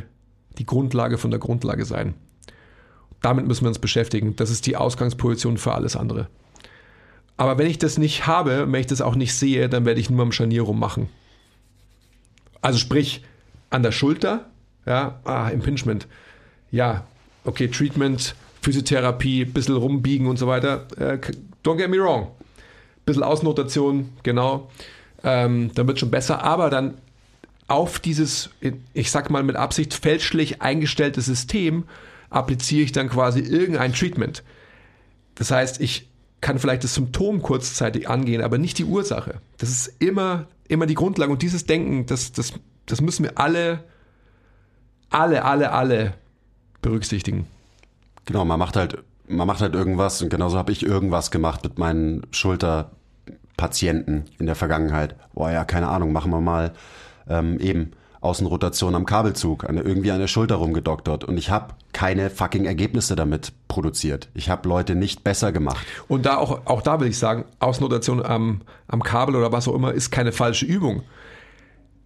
die 0.58 0.66
Grundlage 0.66 1.18
von 1.18 1.32
der 1.32 1.40
Grundlage 1.40 1.84
sein. 1.84 2.14
Damit 3.20 3.48
müssen 3.48 3.64
wir 3.64 3.68
uns 3.68 3.80
beschäftigen. 3.80 4.36
Das 4.36 4.50
ist 4.50 4.66
die 4.66 4.76
Ausgangsposition 4.76 5.58
für 5.58 5.74
alles 5.74 5.96
andere. 5.96 6.28
Aber 7.36 7.58
wenn 7.58 7.66
ich 7.66 7.78
das 7.78 7.98
nicht 7.98 8.28
habe, 8.28 8.70
wenn 8.70 8.80
ich 8.80 8.86
das 8.86 9.00
auch 9.00 9.16
nicht 9.16 9.34
sehe, 9.34 9.68
dann 9.68 9.84
werde 9.84 10.00
ich 10.00 10.10
nur 10.10 10.22
am 10.22 10.30
Scharnier 10.30 10.62
rummachen. 10.62 11.08
Also 12.62 12.78
sprich, 12.78 13.24
an 13.70 13.82
der 13.82 13.90
Schulter, 13.90 14.46
ja, 14.86 15.18
ah, 15.24 15.48
Impingement. 15.48 16.06
Ja, 16.70 17.04
okay, 17.44 17.66
Treatment, 17.66 18.36
Physiotherapie, 18.62 19.44
bisschen 19.44 19.74
rumbiegen 19.74 20.28
und 20.28 20.38
so 20.38 20.46
weiter. 20.46 20.86
Äh, 20.96 21.18
don't 21.64 21.78
get 21.78 21.90
me 21.90 21.98
wrong. 21.98 22.28
Bisschen 23.06 23.24
Außenrotation, 23.24 24.10
genau. 24.22 24.70
Ähm, 25.24 25.72
dann 25.74 25.88
wird 25.88 25.98
schon 25.98 26.12
besser, 26.12 26.44
aber 26.44 26.70
dann 26.70 26.98
auf 27.74 27.98
dieses, 27.98 28.50
ich 28.92 29.10
sag 29.10 29.30
mal 29.30 29.42
mit 29.42 29.56
Absicht 29.56 29.94
fälschlich 29.94 30.62
eingestellte 30.62 31.20
System 31.20 31.84
appliziere 32.30 32.84
ich 32.84 32.92
dann 32.92 33.08
quasi 33.08 33.40
irgendein 33.40 33.92
Treatment. 33.92 34.44
Das 35.34 35.50
heißt, 35.50 35.80
ich 35.80 36.08
kann 36.40 36.60
vielleicht 36.60 36.84
das 36.84 36.94
Symptom 36.94 37.42
kurzzeitig 37.42 38.08
angehen, 38.08 38.42
aber 38.42 38.58
nicht 38.58 38.78
die 38.78 38.84
Ursache. 38.84 39.40
Das 39.58 39.70
ist 39.70 39.92
immer, 39.98 40.46
immer 40.68 40.86
die 40.86 40.94
Grundlage. 40.94 41.32
Und 41.32 41.42
dieses 41.42 41.66
Denken, 41.66 42.06
das, 42.06 42.30
das, 42.30 42.52
das 42.86 43.00
müssen 43.00 43.24
wir 43.24 43.38
alle, 43.38 43.82
alle, 45.10 45.44
alle, 45.44 45.72
alle 45.72 46.14
berücksichtigen. 46.80 47.48
Genau, 48.24 48.44
man 48.44 48.60
macht 48.60 48.76
halt, 48.76 49.02
man 49.26 49.48
macht 49.48 49.62
halt 49.62 49.74
irgendwas 49.74 50.22
und 50.22 50.28
genauso 50.28 50.56
habe 50.58 50.70
ich 50.70 50.86
irgendwas 50.86 51.32
gemacht 51.32 51.64
mit 51.64 51.78
meinen 51.78 52.24
Schulterpatienten 52.30 54.26
in 54.38 54.46
der 54.46 54.54
Vergangenheit. 54.54 55.16
Boah, 55.34 55.50
ja, 55.50 55.64
keine 55.64 55.88
Ahnung, 55.88 56.12
machen 56.12 56.30
wir 56.30 56.40
mal 56.40 56.72
ähm, 57.28 57.58
eben 57.58 57.92
Außenrotation 58.20 58.94
am 58.94 59.04
Kabelzug, 59.04 59.68
an, 59.68 59.76
irgendwie 59.76 60.10
an 60.10 60.18
der 60.18 60.28
Schulter 60.28 60.54
rumgedoktert 60.56 61.24
und 61.24 61.36
ich 61.36 61.50
habe 61.50 61.74
keine 61.92 62.30
fucking 62.30 62.64
Ergebnisse 62.64 63.16
damit 63.16 63.52
produziert. 63.68 64.30
Ich 64.32 64.48
habe 64.48 64.66
Leute 64.66 64.94
nicht 64.94 65.24
besser 65.24 65.52
gemacht. 65.52 65.84
Und 66.08 66.24
da 66.24 66.38
auch, 66.38 66.66
auch 66.66 66.80
da 66.80 67.00
will 67.00 67.08
ich 67.08 67.18
sagen, 67.18 67.44
Außenrotation 67.58 68.24
am, 68.24 68.62
am 68.88 69.02
Kabel 69.02 69.36
oder 69.36 69.52
was 69.52 69.68
auch 69.68 69.74
immer 69.74 69.92
ist 69.92 70.10
keine 70.10 70.32
falsche 70.32 70.64
Übung. 70.64 71.02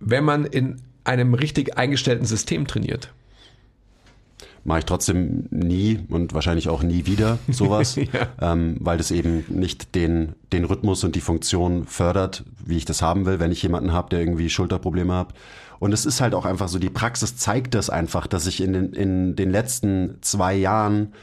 Wenn 0.00 0.24
man 0.24 0.44
in 0.44 0.82
einem 1.04 1.34
richtig 1.34 1.78
eingestellten 1.78 2.26
System 2.26 2.66
trainiert. 2.66 3.12
Mache 4.68 4.80
ich 4.80 4.84
trotzdem 4.84 5.46
nie 5.48 5.98
und 6.10 6.34
wahrscheinlich 6.34 6.68
auch 6.68 6.82
nie 6.82 7.06
wieder 7.06 7.38
sowas, 7.48 7.96
ja. 7.96 8.28
ähm, 8.38 8.76
weil 8.80 8.98
das 8.98 9.10
eben 9.10 9.46
nicht 9.48 9.94
den, 9.94 10.34
den 10.52 10.66
Rhythmus 10.66 11.04
und 11.04 11.16
die 11.16 11.22
Funktion 11.22 11.86
fördert, 11.86 12.44
wie 12.66 12.76
ich 12.76 12.84
das 12.84 13.00
haben 13.00 13.24
will, 13.24 13.40
wenn 13.40 13.50
ich 13.50 13.62
jemanden 13.62 13.94
habe, 13.94 14.10
der 14.10 14.20
irgendwie 14.20 14.50
Schulterprobleme 14.50 15.14
hat. 15.14 15.28
Und 15.78 15.94
es 15.94 16.04
ist 16.04 16.20
halt 16.20 16.34
auch 16.34 16.44
einfach 16.44 16.68
so, 16.68 16.78
die 16.78 16.90
Praxis 16.90 17.38
zeigt 17.38 17.72
das 17.72 17.88
einfach, 17.88 18.26
dass 18.26 18.46
ich 18.46 18.60
in 18.60 18.74
den, 18.74 18.92
in 18.92 19.36
den 19.36 19.48
letzten 19.48 20.18
zwei 20.20 20.54
Jahren 20.54 21.14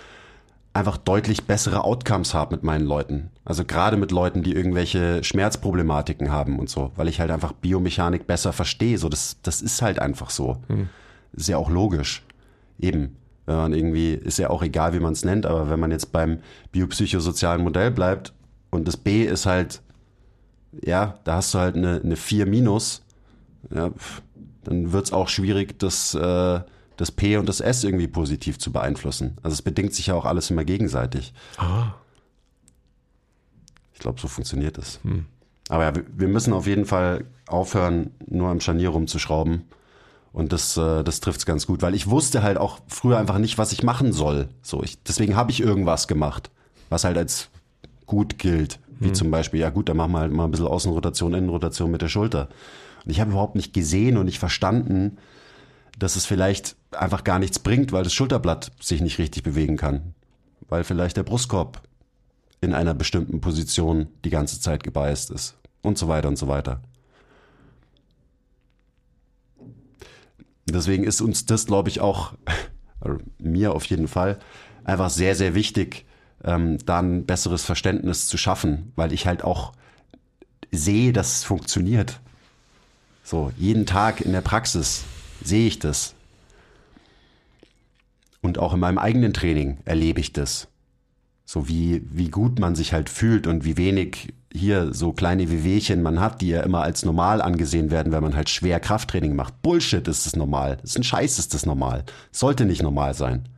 einfach 0.73 0.97
deutlich 0.97 1.43
bessere 1.43 1.83
Outcomes 1.83 2.33
habe 2.33 2.55
mit 2.55 2.63
meinen 2.63 2.87
Leuten. 2.87 3.29
Also 3.45 3.63
gerade 3.63 3.95
mit 3.95 4.09
Leuten, 4.09 4.41
die 4.41 4.53
irgendwelche 4.53 5.23
Schmerzproblematiken 5.23 6.31
haben 6.31 6.57
und 6.57 6.67
so, 6.67 6.91
weil 6.95 7.09
ich 7.09 7.19
halt 7.19 7.29
einfach 7.29 7.51
Biomechanik 7.51 8.25
besser 8.25 8.53
verstehe. 8.53 8.97
So, 8.97 9.07
das, 9.07 9.37
das 9.43 9.61
ist 9.61 9.83
halt 9.83 9.99
einfach 9.99 10.31
so. 10.31 10.57
Hm. 10.67 10.89
Ist 11.33 11.47
ja 11.47 11.57
auch 11.57 11.69
logisch. 11.69 12.23
Eben. 12.79 13.17
Wenn 13.45 13.55
man 13.55 13.73
irgendwie, 13.73 14.13
ist 14.13 14.39
ja 14.39 14.49
auch 14.49 14.63
egal, 14.63 14.93
wie 14.93 14.99
man 14.99 15.13
es 15.13 15.23
nennt, 15.23 15.45
aber 15.45 15.69
wenn 15.69 15.79
man 15.79 15.91
jetzt 15.91 16.11
beim 16.11 16.39
biopsychosozialen 16.71 17.63
Modell 17.63 17.91
bleibt 17.91 18.33
und 18.71 18.87
das 18.87 18.97
B 18.97 19.23
ist 19.23 19.45
halt, 19.45 19.81
ja, 20.83 21.19
da 21.23 21.35
hast 21.35 21.53
du 21.53 21.59
halt 21.59 21.75
eine, 21.75 22.01
eine 22.03 22.15
4 22.15 22.45
minus, 22.47 23.03
ja, 23.73 23.91
dann 24.63 24.91
wird 24.91 25.05
es 25.05 25.13
auch 25.13 25.29
schwierig, 25.29 25.77
das, 25.79 26.15
äh, 26.15 26.59
das 26.97 27.11
P 27.11 27.37
und 27.37 27.47
das 27.47 27.61
S 27.61 27.83
irgendwie 27.83 28.07
positiv 28.07 28.57
zu 28.57 28.71
beeinflussen. 28.71 29.37
Also 29.43 29.53
es 29.53 29.61
bedingt 29.61 29.93
sich 29.93 30.07
ja 30.07 30.15
auch 30.15 30.25
alles 30.25 30.49
immer 30.49 30.65
gegenseitig. 30.65 31.33
Ah. 31.57 31.93
Ich 33.93 33.99
glaube, 33.99 34.19
so 34.19 34.27
funktioniert 34.27 34.77
es. 34.77 34.99
Hm. 35.03 35.25
Aber 35.69 35.83
ja, 35.83 35.93
wir 36.15 36.27
müssen 36.27 36.53
auf 36.53 36.67
jeden 36.67 36.85
Fall 36.85 37.25
aufhören, 37.47 38.11
nur 38.27 38.49
am 38.49 38.59
Scharnier 38.59 38.89
rumzuschrauben. 38.89 39.63
Und 40.35 40.51
das, 40.51 40.75
äh, 40.75 41.01
das 41.05 41.21
trifft 41.21 41.39
es 41.39 41.45
ganz 41.45 41.65
gut, 41.65 41.81
weil 41.81 41.95
ich 41.95 42.09
wusste 42.09 42.43
halt 42.43 42.57
auch 42.57 42.79
früher 42.87 43.17
einfach 43.17 43.37
nicht, 43.37 43.57
was 43.57 43.71
ich 43.71 43.83
machen 43.83 44.11
soll. 44.11 44.49
So, 44.61 44.83
ich, 44.83 45.01
deswegen 45.01 45.37
habe 45.37 45.49
ich 45.49 45.61
irgendwas 45.61 46.09
gemacht, 46.09 46.51
was 46.89 47.05
halt 47.05 47.17
als 47.17 47.47
gut 48.05 48.37
gilt. 48.37 48.81
Wie 48.99 49.07
hm. 49.07 49.15
zum 49.15 49.31
Beispiel, 49.31 49.61
ja 49.61 49.69
gut, 49.69 49.87
dann 49.87 49.95
machen 49.95 50.11
wir 50.11 50.19
halt 50.19 50.33
mal 50.33 50.43
ein 50.43 50.51
bisschen 50.51 50.67
Außenrotation, 50.67 51.33
Innenrotation 51.33 51.89
mit 51.89 52.01
der 52.01 52.09
Schulter. 52.09 52.49
Und 53.05 53.11
ich 53.11 53.21
habe 53.21 53.31
überhaupt 53.31 53.55
nicht 53.55 53.71
gesehen 53.71 54.17
und 54.17 54.25
nicht 54.25 54.39
verstanden, 54.39 55.19
dass 55.97 56.17
es 56.17 56.25
vielleicht 56.25 56.75
einfach 56.91 57.23
gar 57.23 57.39
nichts 57.39 57.59
bringt, 57.59 57.93
weil 57.93 58.03
das 58.03 58.13
Schulterblatt 58.13 58.73
sich 58.81 58.99
nicht 58.99 59.19
richtig 59.19 59.43
bewegen 59.43 59.77
kann. 59.77 60.15
Weil 60.67 60.83
vielleicht 60.83 61.15
der 61.15 61.23
Brustkorb 61.23 61.81
in 62.59 62.73
einer 62.73 62.93
bestimmten 62.93 63.39
Position 63.39 64.07
die 64.25 64.31
ganze 64.31 64.59
Zeit 64.59 64.83
gebeißt 64.83 65.31
ist. 65.31 65.55
Und 65.81 65.97
so 65.97 66.09
weiter 66.09 66.27
und 66.27 66.37
so 66.37 66.49
weiter. 66.49 66.81
Deswegen 70.65 71.03
ist 71.03 71.21
uns 71.21 71.45
das, 71.45 71.65
glaube 71.65 71.89
ich, 71.89 72.01
auch, 72.01 72.33
also 72.99 73.19
mir 73.39 73.73
auf 73.73 73.85
jeden 73.85 74.07
Fall, 74.07 74.39
einfach 74.83 75.09
sehr, 75.09 75.35
sehr 75.35 75.55
wichtig, 75.55 76.05
ähm, 76.43 76.77
da 76.85 76.99
ein 76.99 77.25
besseres 77.25 77.63
Verständnis 77.63 78.27
zu 78.27 78.37
schaffen, 78.37 78.91
weil 78.95 79.13
ich 79.13 79.27
halt 79.27 79.43
auch 79.43 79.73
sehe, 80.71 81.13
dass 81.13 81.37
es 81.37 81.43
funktioniert. 81.43 82.19
So, 83.23 83.51
jeden 83.57 83.85
Tag 83.85 84.21
in 84.21 84.31
der 84.31 84.41
Praxis 84.41 85.03
sehe 85.43 85.67
ich 85.67 85.79
das. 85.79 86.13
Und 88.41 88.59
auch 88.59 88.73
in 88.73 88.79
meinem 88.79 88.99
eigenen 88.99 89.33
Training 89.33 89.79
erlebe 89.85 90.19
ich 90.19 90.33
das. 90.33 90.67
So 91.45 91.67
wie, 91.67 92.03
wie 92.11 92.29
gut 92.29 92.59
man 92.59 92.75
sich 92.75 92.93
halt 92.93 93.09
fühlt 93.09 93.47
und 93.47 93.65
wie 93.65 93.77
wenig 93.77 94.33
hier 94.55 94.93
so 94.93 95.11
kleine 95.11 95.49
Wehwehchen 95.51 96.01
man 96.01 96.19
hat, 96.19 96.41
die 96.41 96.49
ja 96.49 96.61
immer 96.61 96.81
als 96.81 97.05
normal 97.05 97.41
angesehen 97.41 97.91
werden, 97.91 98.11
wenn 98.11 98.23
man 98.23 98.35
halt 98.35 98.49
schwer 98.49 98.79
Krafttraining 98.79 99.35
macht. 99.35 99.61
Bullshit 99.61 100.07
ist 100.07 100.25
es 100.25 100.35
normal. 100.35 100.77
Das 100.81 100.91
ist 100.91 100.97
ein 100.97 101.03
Scheiß 101.03 101.39
ist 101.39 101.53
das 101.53 101.65
normal. 101.65 102.03
Sollte 102.31 102.65
nicht 102.65 102.81
normal 102.81 103.13
sein. 103.13 103.49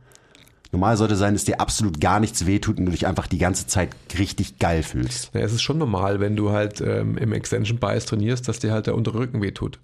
Normal 0.70 0.98
sollte 0.98 1.16
sein, 1.16 1.32
dass 1.32 1.44
dir 1.44 1.60
absolut 1.60 2.00
gar 2.00 2.20
nichts 2.20 2.44
wehtut 2.44 2.78
und 2.78 2.86
du 2.86 2.92
dich 2.92 3.06
einfach 3.06 3.26
die 3.26 3.38
ganze 3.38 3.66
Zeit 3.66 3.90
richtig 4.18 4.58
geil 4.58 4.82
fühlst. 4.82 5.30
Ja, 5.32 5.40
es 5.40 5.52
ist 5.52 5.62
schon 5.62 5.78
normal, 5.78 6.20
wenn 6.20 6.36
du 6.36 6.50
halt 6.50 6.82
ähm, 6.82 7.16
im 7.16 7.32
Extension 7.32 7.78
Bias 7.78 8.04
trainierst, 8.04 8.48
dass 8.48 8.58
dir 8.58 8.72
halt 8.72 8.86
der 8.86 8.94
untere 8.94 9.18
Rücken 9.18 9.40
wehtut. 9.40 9.78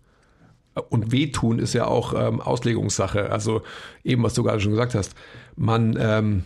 Und 0.91 1.13
wehtun 1.13 1.59
ist 1.59 1.73
ja 1.73 1.87
auch 1.87 2.13
ähm, 2.15 2.41
Auslegungssache. 2.41 3.31
Also 3.31 3.63
eben, 4.03 4.23
was 4.23 4.35
du 4.35 4.43
gerade 4.43 4.61
schon 4.61 4.73
gesagt 4.73 4.95
hast. 4.95 5.15
Man 5.57 5.97
ähm, 5.99 6.45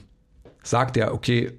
sagt 0.62 0.96
ja, 0.96 1.12
okay, 1.12 1.52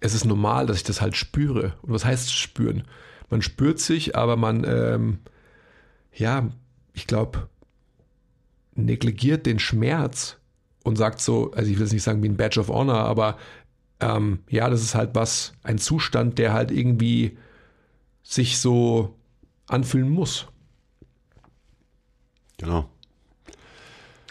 es 0.00 0.14
ist 0.14 0.24
normal, 0.24 0.66
dass 0.66 0.76
ich 0.78 0.84
das 0.84 1.00
halt 1.00 1.16
spüre. 1.16 1.74
Und 1.82 1.92
was 1.92 2.04
heißt 2.04 2.32
spüren? 2.32 2.84
Man 3.30 3.42
spürt 3.42 3.80
sich, 3.80 4.16
aber 4.16 4.36
man, 4.36 4.64
ähm, 4.64 5.18
ja, 6.12 6.48
ich 6.92 7.06
glaube, 7.06 7.48
negligiert 8.74 9.46
den 9.46 9.58
Schmerz 9.58 10.36
und 10.84 10.96
sagt 10.96 11.20
so, 11.20 11.50
also 11.52 11.70
ich 11.70 11.78
will 11.78 11.86
es 11.86 11.92
nicht 11.92 12.02
sagen 12.02 12.22
wie 12.22 12.28
ein 12.28 12.36
Badge 12.36 12.60
of 12.60 12.68
Honor, 12.68 13.00
aber 13.00 13.36
ähm, 14.00 14.40
ja, 14.48 14.70
das 14.70 14.82
ist 14.82 14.94
halt 14.94 15.14
was, 15.14 15.52
ein 15.62 15.78
Zustand, 15.78 16.38
der 16.38 16.52
halt 16.52 16.70
irgendwie 16.70 17.36
sich 18.22 18.58
so 18.58 19.16
anfühlen 19.66 20.08
muss. 20.08 20.46
Genau. 22.58 22.88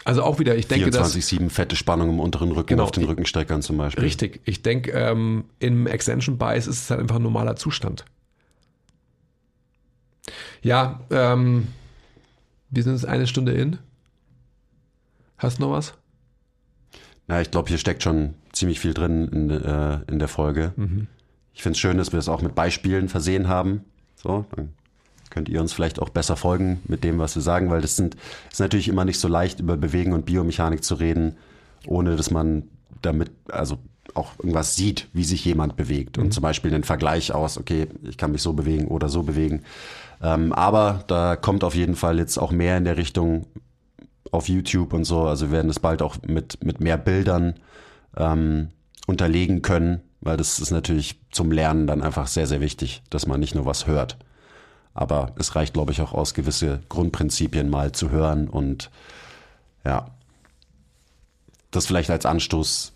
Also 0.08 0.22
auch 0.22 0.38
wieder, 0.38 0.56
ich 0.56 0.66
denke, 0.66 0.88
24-7 0.88 1.50
fette 1.50 1.76
Spannung 1.76 2.08
im 2.08 2.18
unteren 2.18 2.50
Rücken 2.50 2.68
genau, 2.68 2.84
auf 2.84 2.92
den 2.92 3.04
Rückensteckern 3.04 3.60
zum 3.60 3.76
Beispiel. 3.76 4.04
Richtig. 4.04 4.40
Ich 4.46 4.62
denke, 4.62 4.92
ähm, 4.92 5.44
im 5.58 5.86
Extension 5.86 6.38
Bias 6.38 6.66
ist 6.66 6.84
es 6.84 6.90
halt 6.90 7.00
einfach 7.02 7.16
ein 7.16 7.22
normaler 7.22 7.56
Zustand. 7.56 8.06
Ja, 10.62 11.00
ähm, 11.10 11.68
wir 12.70 12.82
sind 12.84 12.94
jetzt 12.94 13.04
eine 13.04 13.26
Stunde 13.26 13.52
in. 13.52 13.76
Hast 15.36 15.58
du 15.58 15.64
noch 15.64 15.72
was? 15.72 15.92
Ja, 17.28 17.42
ich 17.42 17.50
glaube, 17.50 17.68
hier 17.68 17.76
steckt 17.76 18.02
schon 18.02 18.32
ziemlich 18.52 18.80
viel 18.80 18.94
drin 18.94 19.28
in, 19.28 19.50
äh, 19.50 20.00
in 20.10 20.18
der 20.18 20.28
Folge. 20.28 20.72
Mhm. 20.76 21.06
Ich 21.52 21.62
finde 21.62 21.74
es 21.74 21.80
schön, 21.80 21.98
dass 21.98 22.12
wir 22.12 22.18
es 22.18 22.30
auch 22.30 22.40
mit 22.40 22.54
Beispielen 22.54 23.10
versehen 23.10 23.46
haben. 23.46 23.84
So, 24.16 24.46
dann 24.56 24.70
könnt 25.30 25.48
ihr 25.48 25.60
uns 25.60 25.72
vielleicht 25.72 26.00
auch 26.00 26.08
besser 26.08 26.36
folgen 26.36 26.80
mit 26.86 27.04
dem, 27.04 27.18
was 27.18 27.34
wir 27.34 27.42
sagen, 27.42 27.70
weil 27.70 27.80
das 27.80 27.96
sind 27.96 28.16
ist 28.50 28.60
natürlich 28.60 28.88
immer 28.88 29.04
nicht 29.04 29.20
so 29.20 29.28
leicht, 29.28 29.60
über 29.60 29.76
Bewegen 29.76 30.12
und 30.12 30.26
Biomechanik 30.26 30.84
zu 30.84 30.94
reden, 30.94 31.36
ohne 31.86 32.16
dass 32.16 32.30
man 32.30 32.64
damit, 33.02 33.30
also 33.48 33.78
auch 34.14 34.38
irgendwas 34.38 34.74
sieht, 34.74 35.08
wie 35.12 35.24
sich 35.24 35.44
jemand 35.44 35.76
bewegt. 35.76 36.16
Mhm. 36.16 36.24
Und 36.24 36.34
zum 36.34 36.42
Beispiel 36.42 36.70
den 36.70 36.84
Vergleich 36.84 37.32
aus, 37.32 37.58
okay, 37.58 37.86
ich 38.02 38.16
kann 38.16 38.32
mich 38.32 38.42
so 38.42 38.52
bewegen 38.52 38.88
oder 38.88 39.08
so 39.08 39.22
bewegen. 39.22 39.62
Ähm, 40.22 40.52
aber 40.52 41.04
da 41.06 41.36
kommt 41.36 41.62
auf 41.62 41.74
jeden 41.74 41.94
Fall 41.94 42.18
jetzt 42.18 42.38
auch 42.38 42.50
mehr 42.50 42.76
in 42.76 42.84
der 42.84 42.96
Richtung, 42.96 43.46
auf 44.30 44.48
YouTube 44.48 44.92
und 44.92 45.04
so. 45.04 45.22
Also 45.22 45.46
wir 45.46 45.52
werden 45.52 45.70
es 45.70 45.80
bald 45.80 46.02
auch 46.02 46.16
mit, 46.26 46.62
mit 46.64 46.80
mehr 46.80 46.98
Bildern 46.98 47.54
ähm, 48.16 48.68
unterlegen 49.06 49.62
können, 49.62 50.00
weil 50.20 50.36
das 50.36 50.58
ist 50.58 50.70
natürlich 50.70 51.20
zum 51.30 51.50
Lernen 51.50 51.86
dann 51.86 52.02
einfach 52.02 52.26
sehr, 52.26 52.46
sehr 52.46 52.60
wichtig, 52.60 53.02
dass 53.10 53.26
man 53.26 53.40
nicht 53.40 53.54
nur 53.54 53.66
was 53.66 53.86
hört. 53.86 54.18
Aber 54.98 55.30
es 55.36 55.54
reicht, 55.54 55.74
glaube 55.74 55.92
ich, 55.92 56.00
auch 56.00 56.12
aus, 56.12 56.34
gewisse 56.34 56.80
Grundprinzipien 56.88 57.70
mal 57.70 57.92
zu 57.92 58.10
hören 58.10 58.48
und 58.48 58.90
ja, 59.84 60.10
das 61.70 61.86
vielleicht 61.86 62.10
als 62.10 62.26
Anstoß 62.26 62.92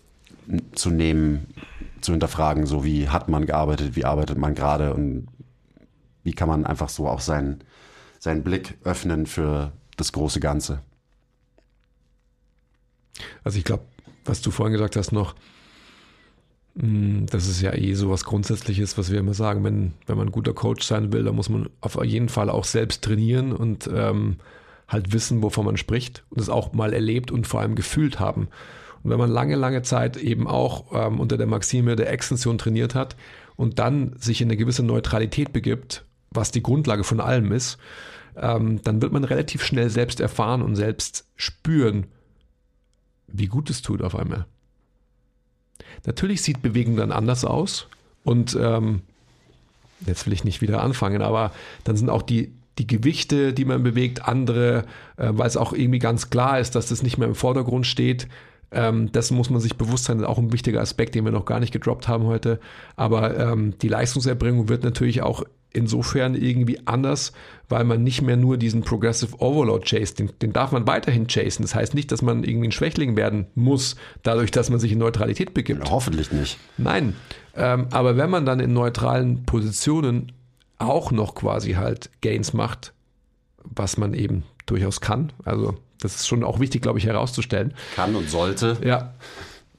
zu 0.75 0.89
nehmen, 0.89 1.47
zu 2.01 2.11
hinterfragen, 2.11 2.65
so 2.65 2.83
wie 2.83 3.07
hat 3.07 3.29
man 3.29 3.45
gearbeitet, 3.45 3.95
wie 3.95 4.03
arbeitet 4.03 4.37
man 4.37 4.53
gerade 4.53 4.93
und 4.93 5.29
wie 6.25 6.33
kann 6.33 6.49
man 6.49 6.65
einfach 6.65 6.89
so 6.89 7.07
auch 7.07 7.21
seinen, 7.21 7.63
seinen 8.19 8.43
Blick 8.43 8.77
öffnen 8.83 9.25
für 9.25 9.71
das 9.95 10.11
große 10.11 10.41
Ganze. 10.41 10.81
Also 13.45 13.57
ich 13.57 13.63
glaube, 13.63 13.85
was 14.25 14.41
du 14.41 14.51
vorhin 14.51 14.73
gesagt 14.73 14.97
hast 14.97 15.13
noch, 15.13 15.35
das 16.75 17.47
ist 17.47 17.61
ja 17.61 17.73
eh 17.73 17.93
so 17.93 18.09
was 18.09 18.25
Grundsätzliches, 18.25 18.97
was 18.97 19.11
wir 19.11 19.19
immer 19.19 19.35
sagen, 19.35 19.63
wenn, 19.63 19.93
wenn 20.07 20.17
man 20.17 20.27
ein 20.27 20.31
guter 20.31 20.53
Coach 20.53 20.83
sein 20.83 21.13
will, 21.13 21.23
dann 21.23 21.35
muss 21.35 21.49
man 21.49 21.69
auf 21.81 22.03
jeden 22.03 22.29
Fall 22.29 22.49
auch 22.49 22.63
selbst 22.63 23.03
trainieren 23.03 23.51
und 23.51 23.87
ähm, 23.93 24.37
halt 24.87 25.13
wissen, 25.13 25.43
wovon 25.43 25.65
man 25.65 25.77
spricht 25.77 26.23
und 26.31 26.41
es 26.41 26.49
auch 26.49 26.73
mal 26.73 26.93
erlebt 26.93 27.31
und 27.31 27.45
vor 27.45 27.61
allem 27.61 27.75
gefühlt 27.75 28.19
haben. 28.19 28.47
Und 29.03 29.11
wenn 29.11 29.19
man 29.19 29.29
lange, 29.29 29.55
lange 29.55 29.83
Zeit 29.83 30.17
eben 30.17 30.47
auch 30.47 30.85
ähm, 30.93 31.19
unter 31.19 31.37
der 31.37 31.45
Maxime 31.45 31.95
der 31.95 32.11
Extension 32.11 32.57
trainiert 32.57 32.95
hat 32.95 33.15
und 33.55 33.77
dann 33.77 34.15
sich 34.17 34.41
in 34.41 34.47
eine 34.47 34.57
gewisse 34.57 34.83
Neutralität 34.83 35.53
begibt, 35.53 36.05
was 36.31 36.49
die 36.49 36.63
Grundlage 36.63 37.03
von 37.03 37.19
allem 37.19 37.51
ist, 37.51 37.77
ähm, 38.35 38.81
dann 38.81 38.99
wird 39.01 39.11
man 39.11 39.25
relativ 39.25 39.63
schnell 39.63 39.91
selbst 39.91 40.19
erfahren 40.19 40.63
und 40.63 40.75
selbst 40.75 41.27
spüren, 41.35 42.07
wie 43.27 43.47
gut 43.47 43.69
es 43.69 43.83
tut 43.83 44.01
auf 44.01 44.15
einmal. 44.15 44.47
Natürlich 46.05 46.41
sieht 46.41 46.61
Bewegung 46.61 46.95
dann 46.95 47.11
anders 47.11 47.45
aus 47.45 47.87
und 48.23 48.57
ähm, 48.59 49.01
jetzt 50.05 50.25
will 50.25 50.33
ich 50.33 50.43
nicht 50.43 50.61
wieder 50.61 50.81
anfangen, 50.81 51.21
aber 51.21 51.51
dann 51.83 51.95
sind 51.95 52.09
auch 52.09 52.21
die, 52.21 52.51
die 52.77 52.87
Gewichte, 52.87 53.53
die 53.53 53.65
man 53.65 53.83
bewegt, 53.83 54.27
andere, 54.27 54.85
äh, 55.17 55.29
weil 55.31 55.47
es 55.47 55.57
auch 55.57 55.73
irgendwie 55.73 55.99
ganz 55.99 56.29
klar 56.29 56.59
ist, 56.59 56.75
dass 56.75 56.87
das 56.89 57.03
nicht 57.03 57.17
mehr 57.17 57.27
im 57.27 57.35
Vordergrund 57.35 57.85
steht. 57.87 58.27
Ähm, 58.71 59.11
dessen 59.11 59.37
muss 59.37 59.51
man 59.51 59.61
sich 59.61 59.77
bewusst 59.77 60.05
sein, 60.05 60.17
das 60.17 60.25
ist 60.25 60.29
auch 60.29 60.39
ein 60.39 60.51
wichtiger 60.51 60.81
Aspekt, 60.81 61.13
den 61.13 61.25
wir 61.25 61.31
noch 61.31 61.45
gar 61.45 61.59
nicht 61.59 61.71
gedroppt 61.71 62.07
haben 62.07 62.25
heute. 62.25 62.59
Aber 62.95 63.37
ähm, 63.37 63.77
die 63.79 63.87
Leistungserbringung 63.87 64.67
wird 64.67 64.83
natürlich 64.83 65.21
auch 65.21 65.43
insofern 65.73 66.35
irgendwie 66.35 66.79
anders, 66.85 67.33
weil 67.67 67.83
man 67.83 68.03
nicht 68.03 68.21
mehr 68.21 68.37
nur 68.37 68.57
diesen 68.57 68.81
Progressive 68.83 69.35
Overload 69.39 69.85
chase, 69.85 70.13
den, 70.15 70.31
den 70.41 70.53
darf 70.53 70.71
man 70.71 70.87
weiterhin 70.87 71.27
chasen. 71.27 71.63
Das 71.63 71.75
heißt 71.75 71.93
nicht, 71.95 72.11
dass 72.11 72.21
man 72.21 72.43
irgendwie 72.43 72.67
ein 72.67 72.71
Schwächling 72.71 73.17
werden 73.17 73.47
muss, 73.55 73.95
dadurch, 74.21 74.51
dass 74.51 74.69
man 74.69 74.79
sich 74.79 74.91
in 74.91 74.99
Neutralität 74.99 75.53
begibt. 75.53 75.89
Hoffentlich 75.89 76.31
nicht. 76.31 76.57
Nein, 76.77 77.15
ähm, 77.55 77.87
aber 77.91 78.17
wenn 78.17 78.29
man 78.29 78.45
dann 78.45 78.59
in 78.59 78.73
neutralen 78.73 79.43
Positionen 79.45 80.31
auch 80.77 81.11
noch 81.11 81.35
quasi 81.35 81.73
halt 81.73 82.09
Gains 82.21 82.53
macht, 82.53 82.93
was 83.63 83.97
man 83.97 84.13
eben 84.13 84.43
durchaus 84.65 85.01
kann, 85.01 85.33
also 85.43 85.75
das 85.99 86.15
ist 86.15 86.27
schon 86.27 86.43
auch 86.43 86.59
wichtig, 86.59 86.81
glaube 86.81 86.99
ich, 86.99 87.05
herauszustellen. 87.05 87.73
Kann 87.95 88.15
und 88.15 88.29
sollte. 88.29 88.77
Ja, 88.83 89.13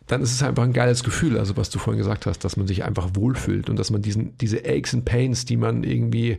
dann 0.06 0.22
ist 0.22 0.32
es 0.32 0.42
einfach 0.42 0.64
ein 0.64 0.72
geiles 0.72 1.02
Gefühl, 1.02 1.38
also 1.38 1.56
was 1.56 1.70
du 1.70 1.78
vorhin 1.78 1.98
gesagt 1.98 2.26
hast, 2.26 2.44
dass 2.44 2.56
man 2.56 2.66
sich 2.66 2.84
einfach 2.84 3.10
wohlfühlt 3.14 3.70
und 3.70 3.78
dass 3.78 3.90
man 3.90 4.02
diesen, 4.02 4.36
diese 4.38 4.64
Aches 4.64 4.94
and 4.94 5.04
Pains, 5.04 5.44
die 5.44 5.56
man 5.56 5.82
irgendwie 5.82 6.38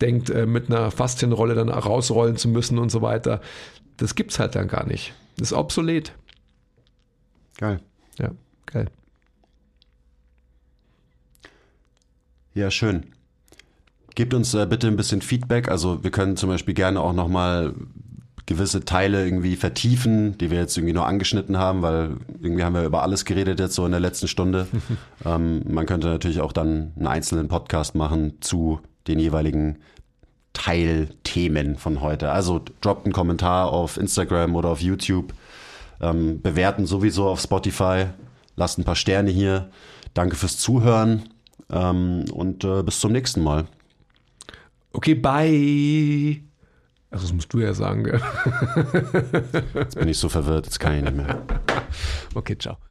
denkt, 0.00 0.30
äh, 0.30 0.46
mit 0.46 0.68
einer 0.68 0.90
Faszienrolle 0.90 1.54
dann 1.54 1.68
rausrollen 1.70 2.36
zu 2.36 2.48
müssen 2.48 2.78
und 2.78 2.90
so 2.90 3.00
weiter, 3.00 3.40
das 3.96 4.14
gibt 4.14 4.32
es 4.32 4.38
halt 4.38 4.54
dann 4.54 4.68
gar 4.68 4.86
nicht. 4.86 5.14
Das 5.36 5.52
ist 5.52 5.56
obsolet. 5.56 6.12
Geil. 7.56 7.80
Ja, 8.18 8.32
geil. 8.66 8.88
Ja, 12.54 12.70
schön. 12.70 13.06
Gebt 14.14 14.34
uns 14.34 14.52
äh, 14.52 14.66
bitte 14.66 14.88
ein 14.88 14.96
bisschen 14.96 15.22
Feedback. 15.22 15.68
Also 15.68 16.04
wir 16.04 16.10
können 16.10 16.36
zum 16.36 16.50
Beispiel 16.50 16.74
gerne 16.74 17.00
auch 17.00 17.14
nochmal 17.14 17.74
gewisse 18.52 18.84
Teile 18.84 19.24
irgendwie 19.24 19.56
vertiefen, 19.56 20.36
die 20.38 20.50
wir 20.50 20.58
jetzt 20.58 20.76
irgendwie 20.76 20.92
nur 20.92 21.06
angeschnitten 21.06 21.56
haben, 21.56 21.82
weil 21.82 22.16
irgendwie 22.40 22.64
haben 22.64 22.74
wir 22.74 22.84
über 22.84 23.02
alles 23.02 23.24
geredet 23.24 23.60
jetzt 23.60 23.74
so 23.74 23.86
in 23.86 23.92
der 23.92 24.00
letzten 24.00 24.28
Stunde. 24.28 24.66
ähm, 25.24 25.62
man 25.68 25.86
könnte 25.86 26.08
natürlich 26.08 26.40
auch 26.40 26.52
dann 26.52 26.92
einen 26.96 27.06
einzelnen 27.06 27.48
Podcast 27.48 27.94
machen 27.94 28.34
zu 28.40 28.80
den 29.08 29.18
jeweiligen 29.18 29.78
Teilthemen 30.52 31.76
von 31.76 32.00
heute. 32.02 32.30
Also 32.30 32.60
droppt 32.82 33.06
einen 33.06 33.14
Kommentar 33.14 33.72
auf 33.72 33.96
Instagram 33.96 34.54
oder 34.54 34.68
auf 34.68 34.80
YouTube, 34.80 35.32
ähm, 36.00 36.42
bewerten 36.42 36.86
sowieso 36.86 37.28
auf 37.28 37.40
Spotify, 37.40 38.06
lasst 38.56 38.78
ein 38.78 38.84
paar 38.84 38.96
Sterne 38.96 39.30
hier. 39.30 39.70
Danke 40.14 40.36
fürs 40.36 40.58
Zuhören 40.58 41.22
ähm, 41.70 42.26
und 42.32 42.64
äh, 42.64 42.82
bis 42.82 43.00
zum 43.00 43.12
nächsten 43.12 43.42
Mal. 43.42 43.64
Okay, 44.92 45.14
bye. 45.14 46.51
Also 47.12 47.26
das 47.26 47.32
musst 47.34 47.52
du 47.52 47.58
ja 47.58 47.74
sagen. 47.74 48.04
Gell? 48.04 48.20
Jetzt 49.74 49.96
bin 49.98 50.08
ich 50.08 50.18
so 50.18 50.28
verwirrt, 50.28 50.66
jetzt 50.66 50.80
kann 50.80 50.94
ich 50.94 51.02
nicht 51.02 51.14
mehr. 51.14 51.42
Okay, 52.34 52.56
ciao. 52.58 52.78